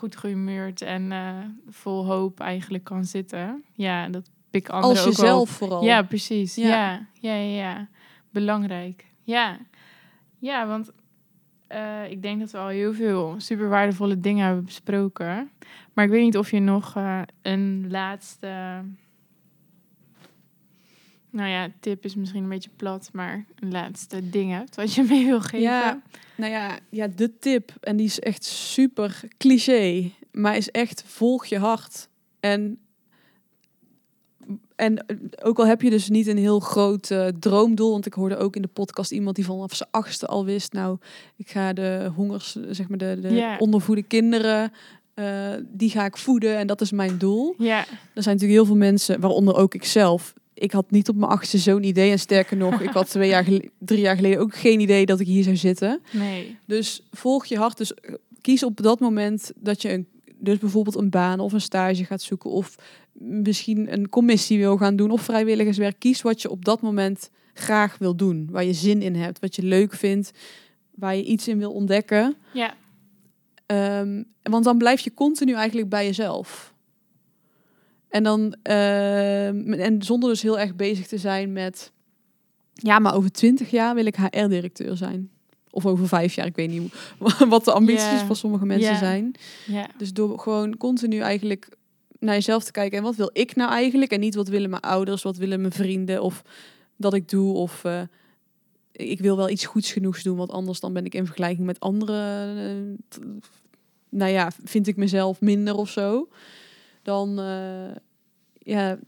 goed 0.00 0.16
gehumeurd 0.16 0.82
en 0.82 1.10
uh, 1.10 1.36
vol 1.68 2.06
hoop 2.06 2.40
eigenlijk 2.40 2.84
kan 2.84 3.04
zitten. 3.04 3.64
Ja, 3.74 4.08
dat 4.08 4.30
pik 4.50 4.68
anderen 4.68 5.04
Als 5.04 5.16
jezelf 5.16 5.50
vooral. 5.50 5.84
Ja, 5.84 6.02
precies. 6.02 6.54
Ja. 6.54 6.68
ja. 6.68 7.06
Ja, 7.20 7.34
ja, 7.34 7.88
Belangrijk. 8.30 9.04
Ja. 9.22 9.58
Ja, 10.40 10.66
want 10.66 10.90
uh, 11.72 12.10
ik 12.10 12.22
denk 12.22 12.40
dat 12.40 12.50
we 12.50 12.58
al 12.58 12.68
heel 12.68 12.94
veel 12.94 13.34
super 13.38 13.68
waardevolle 13.68 14.20
dingen 14.20 14.44
hebben 14.44 14.64
besproken. 14.64 15.50
Maar 15.92 16.04
ik 16.04 16.10
weet 16.10 16.22
niet 16.22 16.36
of 16.36 16.50
je 16.50 16.60
nog 16.60 16.96
uh, 16.96 17.22
een 17.42 17.86
laatste. 17.90 18.82
Nou 21.30 21.48
ja, 21.48 21.68
tip 21.80 22.04
is 22.04 22.14
misschien 22.14 22.42
een 22.42 22.48
beetje 22.48 22.70
plat, 22.76 23.10
maar 23.12 23.44
een 23.58 23.70
laatste 23.70 24.30
ding 24.30 24.52
hebt 24.52 24.76
wat 24.76 24.94
je 24.94 25.02
mee 25.10 25.24
wil 25.24 25.40
geven. 25.40 25.60
Ja, 25.60 26.02
nou 26.36 26.52
ja, 26.52 26.78
ja, 26.88 27.06
de 27.06 27.38
tip, 27.38 27.72
en 27.80 27.96
die 27.96 28.06
is 28.06 28.20
echt 28.20 28.44
super 28.44 29.20
cliché, 29.38 30.10
maar 30.32 30.56
is 30.56 30.70
echt 30.70 31.02
volg 31.06 31.46
je 31.46 31.58
hart. 31.58 32.08
En 32.40 32.78
en 34.80 35.06
eh, 35.06 35.16
ook 35.42 35.58
al 35.58 35.66
heb 35.66 35.82
je 35.82 35.90
dus 35.90 36.08
niet 36.08 36.26
een 36.26 36.38
heel 36.38 36.60
groot 36.60 37.10
uh, 37.10 37.26
droomdoel, 37.26 37.90
want 37.90 38.06
ik 38.06 38.12
hoorde 38.12 38.36
ook 38.36 38.56
in 38.56 38.62
de 38.62 38.68
podcast 38.68 39.10
iemand 39.10 39.36
die 39.36 39.44
vanaf 39.44 39.74
zijn 39.74 39.88
achtste 39.92 40.26
al 40.26 40.44
wist, 40.44 40.72
nou, 40.72 40.98
ik 41.36 41.50
ga 41.50 41.72
de 41.72 42.10
hongers, 42.14 42.56
zeg 42.70 42.88
maar 42.88 42.98
de, 42.98 43.18
de 43.20 43.56
ondervoede 43.58 44.02
kinderen, 44.02 44.72
uh, 45.14 45.26
die 45.72 45.90
ga 45.90 46.04
ik 46.04 46.16
voeden 46.16 46.56
en 46.56 46.66
dat 46.66 46.80
is 46.80 46.92
mijn 46.92 47.18
doel. 47.18 47.54
Ja. 47.58 47.78
Er 47.78 48.22
zijn 48.22 48.34
natuurlijk 48.34 48.52
heel 48.60 48.64
veel 48.64 48.76
mensen, 48.76 49.20
waaronder 49.20 49.56
ook 49.56 49.74
ik 49.74 49.84
zelf. 49.84 50.34
Ik 50.54 50.72
had 50.72 50.90
niet 50.90 51.08
op 51.08 51.16
mijn 51.16 51.30
achtste 51.30 51.58
zo'n 51.58 51.82
idee 51.82 52.10
en 52.10 52.18
sterker 52.18 52.56
nog, 52.56 52.80
ik 52.80 52.90
had 52.90 53.08
twee 53.08 53.28
jaar, 53.28 53.44
drie 53.78 54.00
jaar 54.00 54.16
geleden 54.16 54.40
ook 54.40 54.54
geen 54.54 54.80
idee 54.80 55.06
dat 55.06 55.20
ik 55.20 55.26
hier 55.26 55.44
zou 55.44 55.56
zitten. 55.56 56.00
Nee. 56.12 56.56
Dus 56.66 57.02
volg 57.10 57.46
je 57.46 57.56
hart. 57.56 57.76
Dus 57.76 57.92
kies 58.40 58.62
op 58.62 58.82
dat 58.82 59.00
moment 59.00 59.52
dat 59.56 59.82
je 59.82 59.92
een 59.92 60.06
dus 60.40 60.58
bijvoorbeeld 60.58 60.96
een 60.96 61.10
baan 61.10 61.40
of 61.40 61.52
een 61.52 61.60
stage 61.60 62.04
gaat 62.04 62.22
zoeken 62.22 62.50
of 62.50 62.74
misschien 63.12 63.92
een 63.92 64.08
commissie 64.08 64.58
wil 64.58 64.76
gaan 64.76 64.96
doen 64.96 65.10
of 65.10 65.22
vrijwilligerswerk. 65.22 65.98
Kies 65.98 66.22
wat 66.22 66.42
je 66.42 66.50
op 66.50 66.64
dat 66.64 66.80
moment 66.80 67.30
graag 67.54 67.98
wil 67.98 68.16
doen, 68.16 68.48
waar 68.50 68.64
je 68.64 68.72
zin 68.72 69.02
in 69.02 69.14
hebt, 69.14 69.38
wat 69.38 69.56
je 69.56 69.62
leuk 69.62 69.92
vindt, 69.92 70.30
waar 70.94 71.16
je 71.16 71.24
iets 71.24 71.48
in 71.48 71.58
wil 71.58 71.72
ontdekken. 71.72 72.36
Ja. 72.52 72.74
Um, 74.00 74.24
want 74.42 74.64
dan 74.64 74.78
blijf 74.78 75.00
je 75.00 75.14
continu 75.14 75.52
eigenlijk 75.52 75.88
bij 75.88 76.06
jezelf. 76.06 76.74
En 78.08 78.22
dan 78.22 78.56
uh, 78.68 79.84
en 79.84 80.02
zonder 80.02 80.28
dus 80.28 80.42
heel 80.42 80.58
erg 80.58 80.76
bezig 80.76 81.06
te 81.06 81.18
zijn 81.18 81.52
met 81.52 81.92
ja, 82.74 82.98
maar 82.98 83.14
over 83.14 83.32
twintig 83.32 83.70
jaar 83.70 83.94
wil 83.94 84.06
ik 84.06 84.16
HR-directeur 84.16 84.96
zijn. 84.96 85.30
Of 85.70 85.86
over 85.86 86.08
vijf 86.08 86.34
jaar, 86.34 86.46
ik 86.46 86.56
weet 86.56 86.70
niet 86.70 86.94
wat 87.48 87.64
de 87.64 87.72
ambities 87.72 88.20
van 88.26 88.36
sommige 88.36 88.66
mensen 88.66 88.96
zijn. 88.96 89.34
Yeah. 89.66 89.84
Dus 89.96 90.12
door 90.12 90.38
gewoon 90.38 90.76
continu 90.76 91.18
eigenlijk 91.18 91.68
naar 92.18 92.34
jezelf 92.34 92.64
te 92.64 92.72
kijken. 92.72 92.98
En 92.98 93.04
wat 93.04 93.16
wil 93.16 93.30
ik 93.32 93.56
nou 93.56 93.70
eigenlijk? 93.70 94.12
En 94.12 94.20
niet 94.20 94.34
wat 94.34 94.48
willen 94.48 94.70
mijn 94.70 94.82
ouders, 94.82 95.22
wat 95.22 95.36
willen 95.36 95.60
mijn 95.60 95.72
vrienden 95.72 96.22
of 96.22 96.42
dat 96.96 97.14
ik 97.14 97.28
doe. 97.28 97.54
Of 97.54 97.84
uh, 97.84 98.00
ik 98.92 99.20
wil 99.20 99.36
wel 99.36 99.50
iets 99.50 99.64
goeds 99.64 99.92
genoegs 99.92 100.22
doen, 100.22 100.36
want 100.36 100.50
anders 100.50 100.80
dan 100.80 100.92
ben 100.92 101.04
ik 101.04 101.14
in 101.14 101.26
vergelijking 101.26 101.66
met 101.66 101.80
anderen. 101.80 102.56
Uh, 102.56 103.26
nou 104.08 104.30
ja, 104.30 104.50
vind 104.64 104.86
ik 104.86 104.96
mezelf 104.96 105.40
minder 105.40 105.74
of 105.74 105.90
zo. 105.90 106.28
Dan 107.02 107.40
uh, 107.40 107.94
ja, 108.58 108.98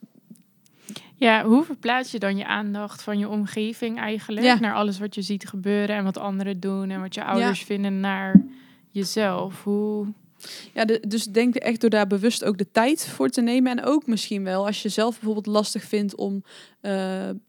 ja, 1.23 1.45
hoe 1.45 1.65
verplaats 1.65 2.11
je 2.11 2.19
dan 2.19 2.37
je 2.37 2.47
aandacht 2.47 3.03
van 3.03 3.19
je 3.19 3.29
omgeving 3.29 3.99
eigenlijk 3.99 4.61
naar 4.61 4.75
alles 4.75 4.99
wat 4.99 5.15
je 5.15 5.23
ziet 5.23 5.49
gebeuren 5.49 5.97
en 5.97 6.05
wat 6.05 6.19
anderen 6.19 6.61
doen 6.61 6.91
en 6.91 7.01
wat 7.01 7.15
je 7.15 7.25
ouders 7.25 7.63
vinden 7.63 8.01
naar 8.01 8.45
jezelf? 8.91 9.63
Hoe 9.63 10.07
ja, 10.75 10.85
de, 10.85 11.05
dus 11.09 11.25
denk 11.25 11.55
echt 11.55 11.81
door 11.81 11.91
daar 11.91 12.07
bewust 12.07 12.45
ook 12.45 12.59
de 12.59 12.71
tijd 12.73 13.07
voor 13.09 13.29
te 13.29 13.41
nemen. 13.41 13.79
En 13.79 13.85
ook 13.85 14.07
misschien 14.07 14.45
wel 14.45 14.67
als 14.67 14.83
je 14.83 14.89
zelf 14.89 15.15
bijvoorbeeld 15.15 15.47
lastig 15.47 15.85
vindt 15.85 16.15
om 16.15 16.35
uh, 16.83 16.93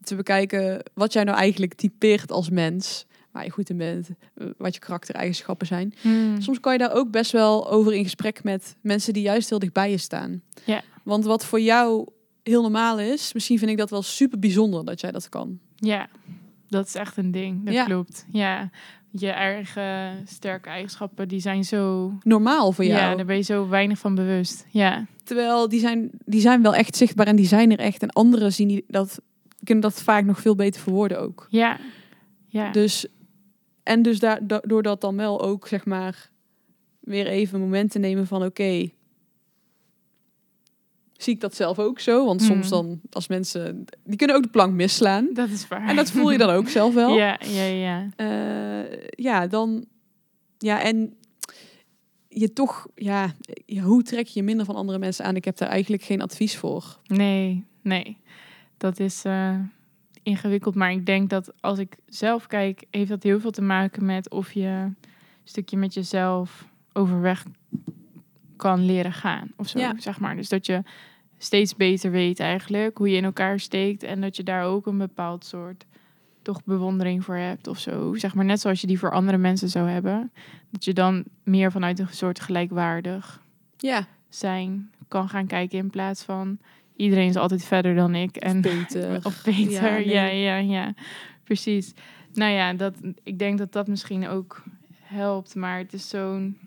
te 0.02 0.14
bekijken 0.16 0.82
wat 0.94 1.12
jij 1.12 1.24
nou 1.24 1.38
eigenlijk 1.38 1.74
typeert 1.74 2.30
als 2.30 2.50
mens. 2.50 3.06
Waar 3.30 3.44
je 3.44 3.50
goed 3.50 3.70
in 3.70 3.76
bent, 3.76 4.08
eh, 4.34 4.46
wat 4.58 4.74
je 4.74 4.80
karaktereigenschappen 4.80 5.66
zijn. 5.66 5.94
Hmm. 6.00 6.40
Soms 6.40 6.60
kan 6.60 6.72
je 6.72 6.78
daar 6.78 6.94
ook 6.94 7.10
best 7.10 7.32
wel 7.32 7.70
over 7.70 7.94
in 7.94 8.02
gesprek 8.02 8.44
met 8.44 8.76
mensen 8.80 9.12
die 9.12 9.22
juist 9.22 9.48
heel 9.48 9.58
dicht 9.58 9.72
bij 9.72 9.90
je 9.90 9.98
staan. 9.98 10.42
Ja. 10.64 10.82
Want 11.02 11.24
wat 11.24 11.44
voor 11.44 11.60
jou 11.60 12.08
heel 12.44 12.62
normaal 12.62 13.00
is, 13.00 13.32
misschien 13.32 13.58
vind 13.58 13.70
ik 13.70 13.76
dat 13.76 13.90
wel 13.90 14.02
super 14.02 14.38
bijzonder 14.38 14.84
dat 14.84 15.00
jij 15.00 15.12
dat 15.12 15.28
kan. 15.28 15.58
Ja, 15.76 16.08
dat 16.68 16.86
is 16.86 16.94
echt 16.94 17.16
een 17.16 17.30
ding. 17.30 17.64
Dat 17.64 17.74
ja. 17.74 17.84
klopt. 17.84 18.26
Ja, 18.30 18.70
je 19.10 19.30
eigen 19.30 20.26
sterke 20.26 20.68
eigenschappen, 20.68 21.28
die 21.28 21.40
zijn 21.40 21.64
zo... 21.64 22.12
Normaal 22.22 22.72
voor 22.72 22.84
jou. 22.84 23.00
Ja, 23.00 23.14
daar 23.14 23.24
ben 23.24 23.36
je 23.36 23.42
zo 23.42 23.68
weinig 23.68 23.98
van 23.98 24.14
bewust. 24.14 24.66
Ja. 24.70 25.06
Terwijl 25.22 25.68
die 25.68 25.80
zijn, 25.80 26.10
die 26.24 26.40
zijn 26.40 26.62
wel 26.62 26.74
echt 26.74 26.96
zichtbaar 26.96 27.26
en 27.26 27.36
die 27.36 27.46
zijn 27.46 27.72
er 27.72 27.78
echt. 27.78 28.02
En 28.02 28.10
anderen 28.10 28.52
zien 28.52 28.68
die, 28.68 28.84
dat, 28.88 29.20
kunnen 29.64 29.82
dat 29.82 30.02
vaak 30.02 30.24
nog 30.24 30.40
veel 30.40 30.54
beter 30.54 30.80
verwoorden 30.80 31.20
ook. 31.20 31.46
Ja. 31.50 31.78
ja. 32.48 32.72
Dus, 32.72 33.06
en 33.82 34.02
dus 34.02 34.18
daar, 34.18 34.40
door 34.62 34.82
dat 34.82 35.00
dan 35.00 35.16
wel 35.16 35.42
ook, 35.42 35.68
zeg 35.68 35.84
maar, 35.84 36.30
weer 37.00 37.26
even 37.26 37.54
een 37.54 37.64
moment 37.64 37.90
te 37.90 37.98
nemen 37.98 38.26
van... 38.26 38.44
Oké, 38.44 38.90
zie 41.16 41.34
ik 41.34 41.40
dat 41.40 41.54
zelf 41.54 41.78
ook 41.78 42.00
zo. 42.00 42.24
Want 42.24 42.42
soms 42.42 42.70
hmm. 42.70 42.70
dan, 42.70 43.00
als 43.10 43.28
mensen, 43.28 43.84
die 44.04 44.16
kunnen 44.16 44.36
ook 44.36 44.42
de 44.42 44.48
plank 44.48 44.74
misslaan. 44.74 45.28
Dat 45.32 45.48
is 45.48 45.68
waar. 45.68 45.88
En 45.88 45.96
dat 45.96 46.10
voel 46.10 46.30
je 46.30 46.38
dan 46.38 46.50
ook 46.50 46.68
zelf 46.68 46.94
wel. 47.04 47.16
Ja, 47.16 47.40
ja, 47.40 47.64
ja. 47.64 48.08
Uh, 48.16 48.98
ja, 49.08 49.46
dan, 49.46 49.84
ja, 50.58 50.82
en 50.82 51.16
je 52.28 52.52
toch, 52.52 52.86
ja, 52.94 53.34
hoe 53.82 54.02
trek 54.02 54.26
je 54.26 54.40
je 54.40 54.46
minder 54.46 54.66
van 54.66 54.74
andere 54.74 54.98
mensen 54.98 55.24
aan? 55.24 55.36
Ik 55.36 55.44
heb 55.44 55.56
daar 55.56 55.68
eigenlijk 55.68 56.02
geen 56.02 56.22
advies 56.22 56.56
voor. 56.56 56.98
Nee, 57.06 57.64
nee. 57.82 58.16
Dat 58.76 58.98
is 58.98 59.24
uh, 59.24 59.58
ingewikkeld. 60.22 60.74
Maar 60.74 60.92
ik 60.92 61.06
denk 61.06 61.30
dat 61.30 61.52
als 61.60 61.78
ik 61.78 61.96
zelf 62.06 62.46
kijk, 62.46 62.84
heeft 62.90 63.08
dat 63.08 63.22
heel 63.22 63.40
veel 63.40 63.50
te 63.50 63.62
maken 63.62 64.04
met 64.04 64.30
of 64.30 64.52
je 64.52 64.66
een 64.66 64.96
stukje 65.44 65.76
met 65.76 65.94
jezelf 65.94 66.68
overweg 66.92 67.44
kan 68.64 68.84
leren 68.84 69.12
gaan 69.12 69.48
of 69.56 69.68
zo, 69.68 69.78
ja. 69.78 69.94
zeg 69.98 70.20
maar. 70.20 70.36
Dus 70.36 70.48
dat 70.48 70.66
je 70.66 70.82
steeds 71.38 71.76
beter 71.76 72.10
weet 72.10 72.40
eigenlijk 72.40 72.98
hoe 72.98 73.10
je 73.10 73.16
in 73.16 73.24
elkaar 73.24 73.60
steekt 73.60 74.02
en 74.02 74.20
dat 74.20 74.36
je 74.36 74.42
daar 74.42 74.64
ook 74.64 74.86
een 74.86 74.98
bepaald 74.98 75.44
soort 75.44 75.84
toch 76.42 76.64
bewondering 76.64 77.24
voor 77.24 77.36
hebt 77.36 77.66
of 77.66 77.78
zo. 77.78 78.14
Zeg 78.14 78.34
maar 78.34 78.44
net 78.44 78.60
zoals 78.60 78.80
je 78.80 78.86
die 78.86 78.98
voor 78.98 79.12
andere 79.12 79.38
mensen 79.38 79.68
zou 79.68 79.88
hebben. 79.88 80.32
Dat 80.70 80.84
je 80.84 80.92
dan 80.92 81.24
meer 81.42 81.72
vanuit 81.72 81.98
een 81.98 82.08
soort 82.10 82.40
gelijkwaardig 82.40 83.42
ja. 83.76 84.06
zijn 84.28 84.90
kan 85.08 85.28
gaan 85.28 85.46
kijken 85.46 85.78
in 85.78 85.90
plaats 85.90 86.22
van 86.22 86.58
iedereen 86.96 87.28
is 87.28 87.36
altijd 87.36 87.64
verder 87.64 87.94
dan 87.94 88.14
ik. 88.14 88.36
En, 88.36 88.56
of 88.56 88.62
beter. 88.62 89.20
of 89.26 89.42
beter, 89.44 90.06
ja, 90.06 90.24
ja, 90.24 90.26
ja, 90.26 90.56
ja. 90.56 90.94
Precies. 91.44 91.92
Nou 92.32 92.52
ja, 92.52 92.72
dat, 92.72 92.94
ik 93.22 93.38
denk 93.38 93.58
dat 93.58 93.72
dat 93.72 93.86
misschien 93.86 94.28
ook 94.28 94.62
helpt, 95.02 95.54
maar 95.54 95.78
het 95.78 95.92
is 95.92 96.08
zo'n 96.08 96.58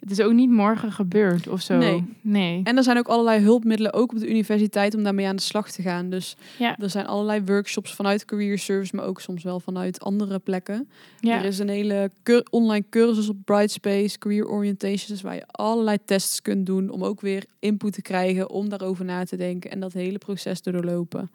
het 0.00 0.10
is 0.10 0.20
ook 0.20 0.32
niet 0.32 0.50
morgen 0.50 0.92
gebeurd 0.92 1.48
of 1.48 1.60
zo. 1.60 1.76
Nee. 1.76 2.04
nee. 2.20 2.60
En 2.64 2.76
er 2.76 2.82
zijn 2.82 2.98
ook 2.98 3.08
allerlei 3.08 3.40
hulpmiddelen, 3.40 3.92
ook 3.92 4.12
op 4.12 4.18
de 4.18 4.28
universiteit, 4.28 4.94
om 4.94 5.02
daarmee 5.02 5.26
aan 5.26 5.36
de 5.36 5.42
slag 5.42 5.70
te 5.70 5.82
gaan. 5.82 6.10
Dus 6.10 6.36
ja. 6.58 6.76
er 6.78 6.90
zijn 6.90 7.06
allerlei 7.06 7.42
workshops 7.44 7.94
vanuit 7.94 8.24
Career 8.24 8.58
Service, 8.58 8.96
maar 8.96 9.04
ook 9.04 9.20
soms 9.20 9.42
wel 9.42 9.60
vanuit 9.60 10.00
andere 10.00 10.38
plekken. 10.38 10.88
Ja. 11.20 11.38
Er 11.38 11.44
is 11.44 11.58
een 11.58 11.68
hele 11.68 12.10
online 12.50 12.84
cursus 12.90 13.28
op 13.28 13.36
Brightspace, 13.44 14.18
Career 14.18 14.48
Orientations, 14.48 15.22
waar 15.22 15.34
je 15.34 15.46
allerlei 15.46 15.98
tests 16.04 16.42
kunt 16.42 16.66
doen 16.66 16.90
om 16.90 17.04
ook 17.04 17.20
weer 17.20 17.44
input 17.58 17.92
te 17.92 18.02
krijgen, 18.02 18.50
om 18.50 18.68
daarover 18.68 19.04
na 19.04 19.24
te 19.24 19.36
denken 19.36 19.70
en 19.70 19.80
dat 19.80 19.92
hele 19.92 20.18
proces 20.18 20.60
te 20.60 20.70
doorlopen. 20.70 21.30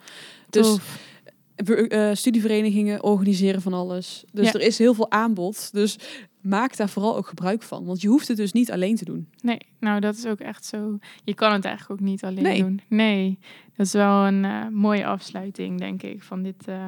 Dus 0.50 0.78
uh, 1.66 2.10
studieverenigingen 2.14 3.04
organiseren 3.04 3.62
van 3.62 3.74
alles. 3.74 4.24
Dus 4.32 4.54
er 4.54 4.62
is 4.62 4.78
heel 4.78 4.94
veel 4.94 5.12
aanbod. 5.12 5.74
Dus 5.74 5.98
maak 6.46 6.78
daar 6.78 6.90
vooral 6.90 7.18
ook 7.18 7.28
gebruik 7.28 7.64
van. 7.64 7.86
Want 7.86 8.02
je 8.02 8.08
hoeft 8.08 8.28
het 8.28 8.38
dus 8.38 8.52
niet 8.52 8.72
alleen 8.72 8.96
te 8.96 9.06
doen. 9.06 9.28
Nee, 9.42 9.60
nou 9.80 10.00
dat 10.00 10.16
is 10.16 10.26
ook 10.26 10.40
echt 10.40 10.66
zo. 10.66 10.98
Je 11.24 11.34
kan 11.34 11.54
het 11.54 11.66
eigenlijk 11.66 12.02
ook 12.02 12.08
niet 12.08 12.24
alleen 12.24 12.60
doen. 12.60 12.82
Nee, 12.88 13.40
dat 13.76 13.86
is 13.86 13.94
wel 13.94 14.26
een 14.26 14.44
uh, 14.44 14.68
mooie 14.68 15.06
afsluiting, 15.06 15.80
denk 15.80 16.04
ik, 16.04 16.24
van 16.24 16.44
dit 16.44 16.68
uh, 16.70 16.86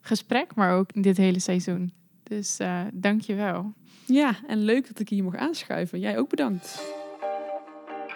gesprek, 0.00 0.54
maar 0.54 0.76
ook 0.76 1.02
dit 1.02 1.16
hele 1.16 1.40
seizoen. 1.40 1.92
Dus 2.22 2.60
uh, 2.60 2.80
dank 2.92 3.20
je 3.20 3.34
wel. 3.34 3.72
Ja, 4.06 4.36
en 4.46 4.58
leuk 4.58 4.88
dat 4.88 4.98
ik 4.98 5.08
hier 5.08 5.22
mocht 5.22 5.36
aanschuiven. 5.36 6.00
Jij 6.00 6.18
ook 6.18 6.28
bedankt. 6.28 6.82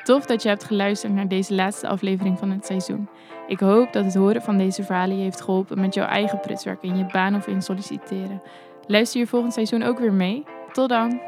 Tof 0.02 0.26
dat 0.26 0.42
je 0.42 0.48
hebt 0.48 0.64
geluisterd 0.64 1.12
naar 1.12 1.28
deze 1.28 1.54
laatste 1.54 1.88
aflevering 1.88 2.38
van 2.38 2.50
het 2.50 2.66
seizoen. 2.66 3.08
Ik 3.46 3.60
hoop 3.60 3.92
dat 3.92 4.04
het 4.04 4.14
horen 4.14 4.42
van 4.42 4.58
deze 4.58 4.82
verhalen 4.82 5.16
je 5.16 5.22
heeft 5.22 5.40
geholpen 5.40 5.80
met 5.80 5.94
jouw 5.94 6.06
eigen 6.06 6.40
prutswerk 6.40 6.82
in 6.82 6.96
je 6.96 7.06
baan 7.12 7.34
of 7.34 7.46
in 7.46 7.62
solliciteren. 7.62 8.42
Luister 8.88 9.20
je 9.20 9.26
volgend 9.26 9.52
seizoen 9.52 9.82
ook 9.82 9.98
weer 9.98 10.12
mee. 10.12 10.44
Tot 10.72 10.88
dan! 10.88 11.20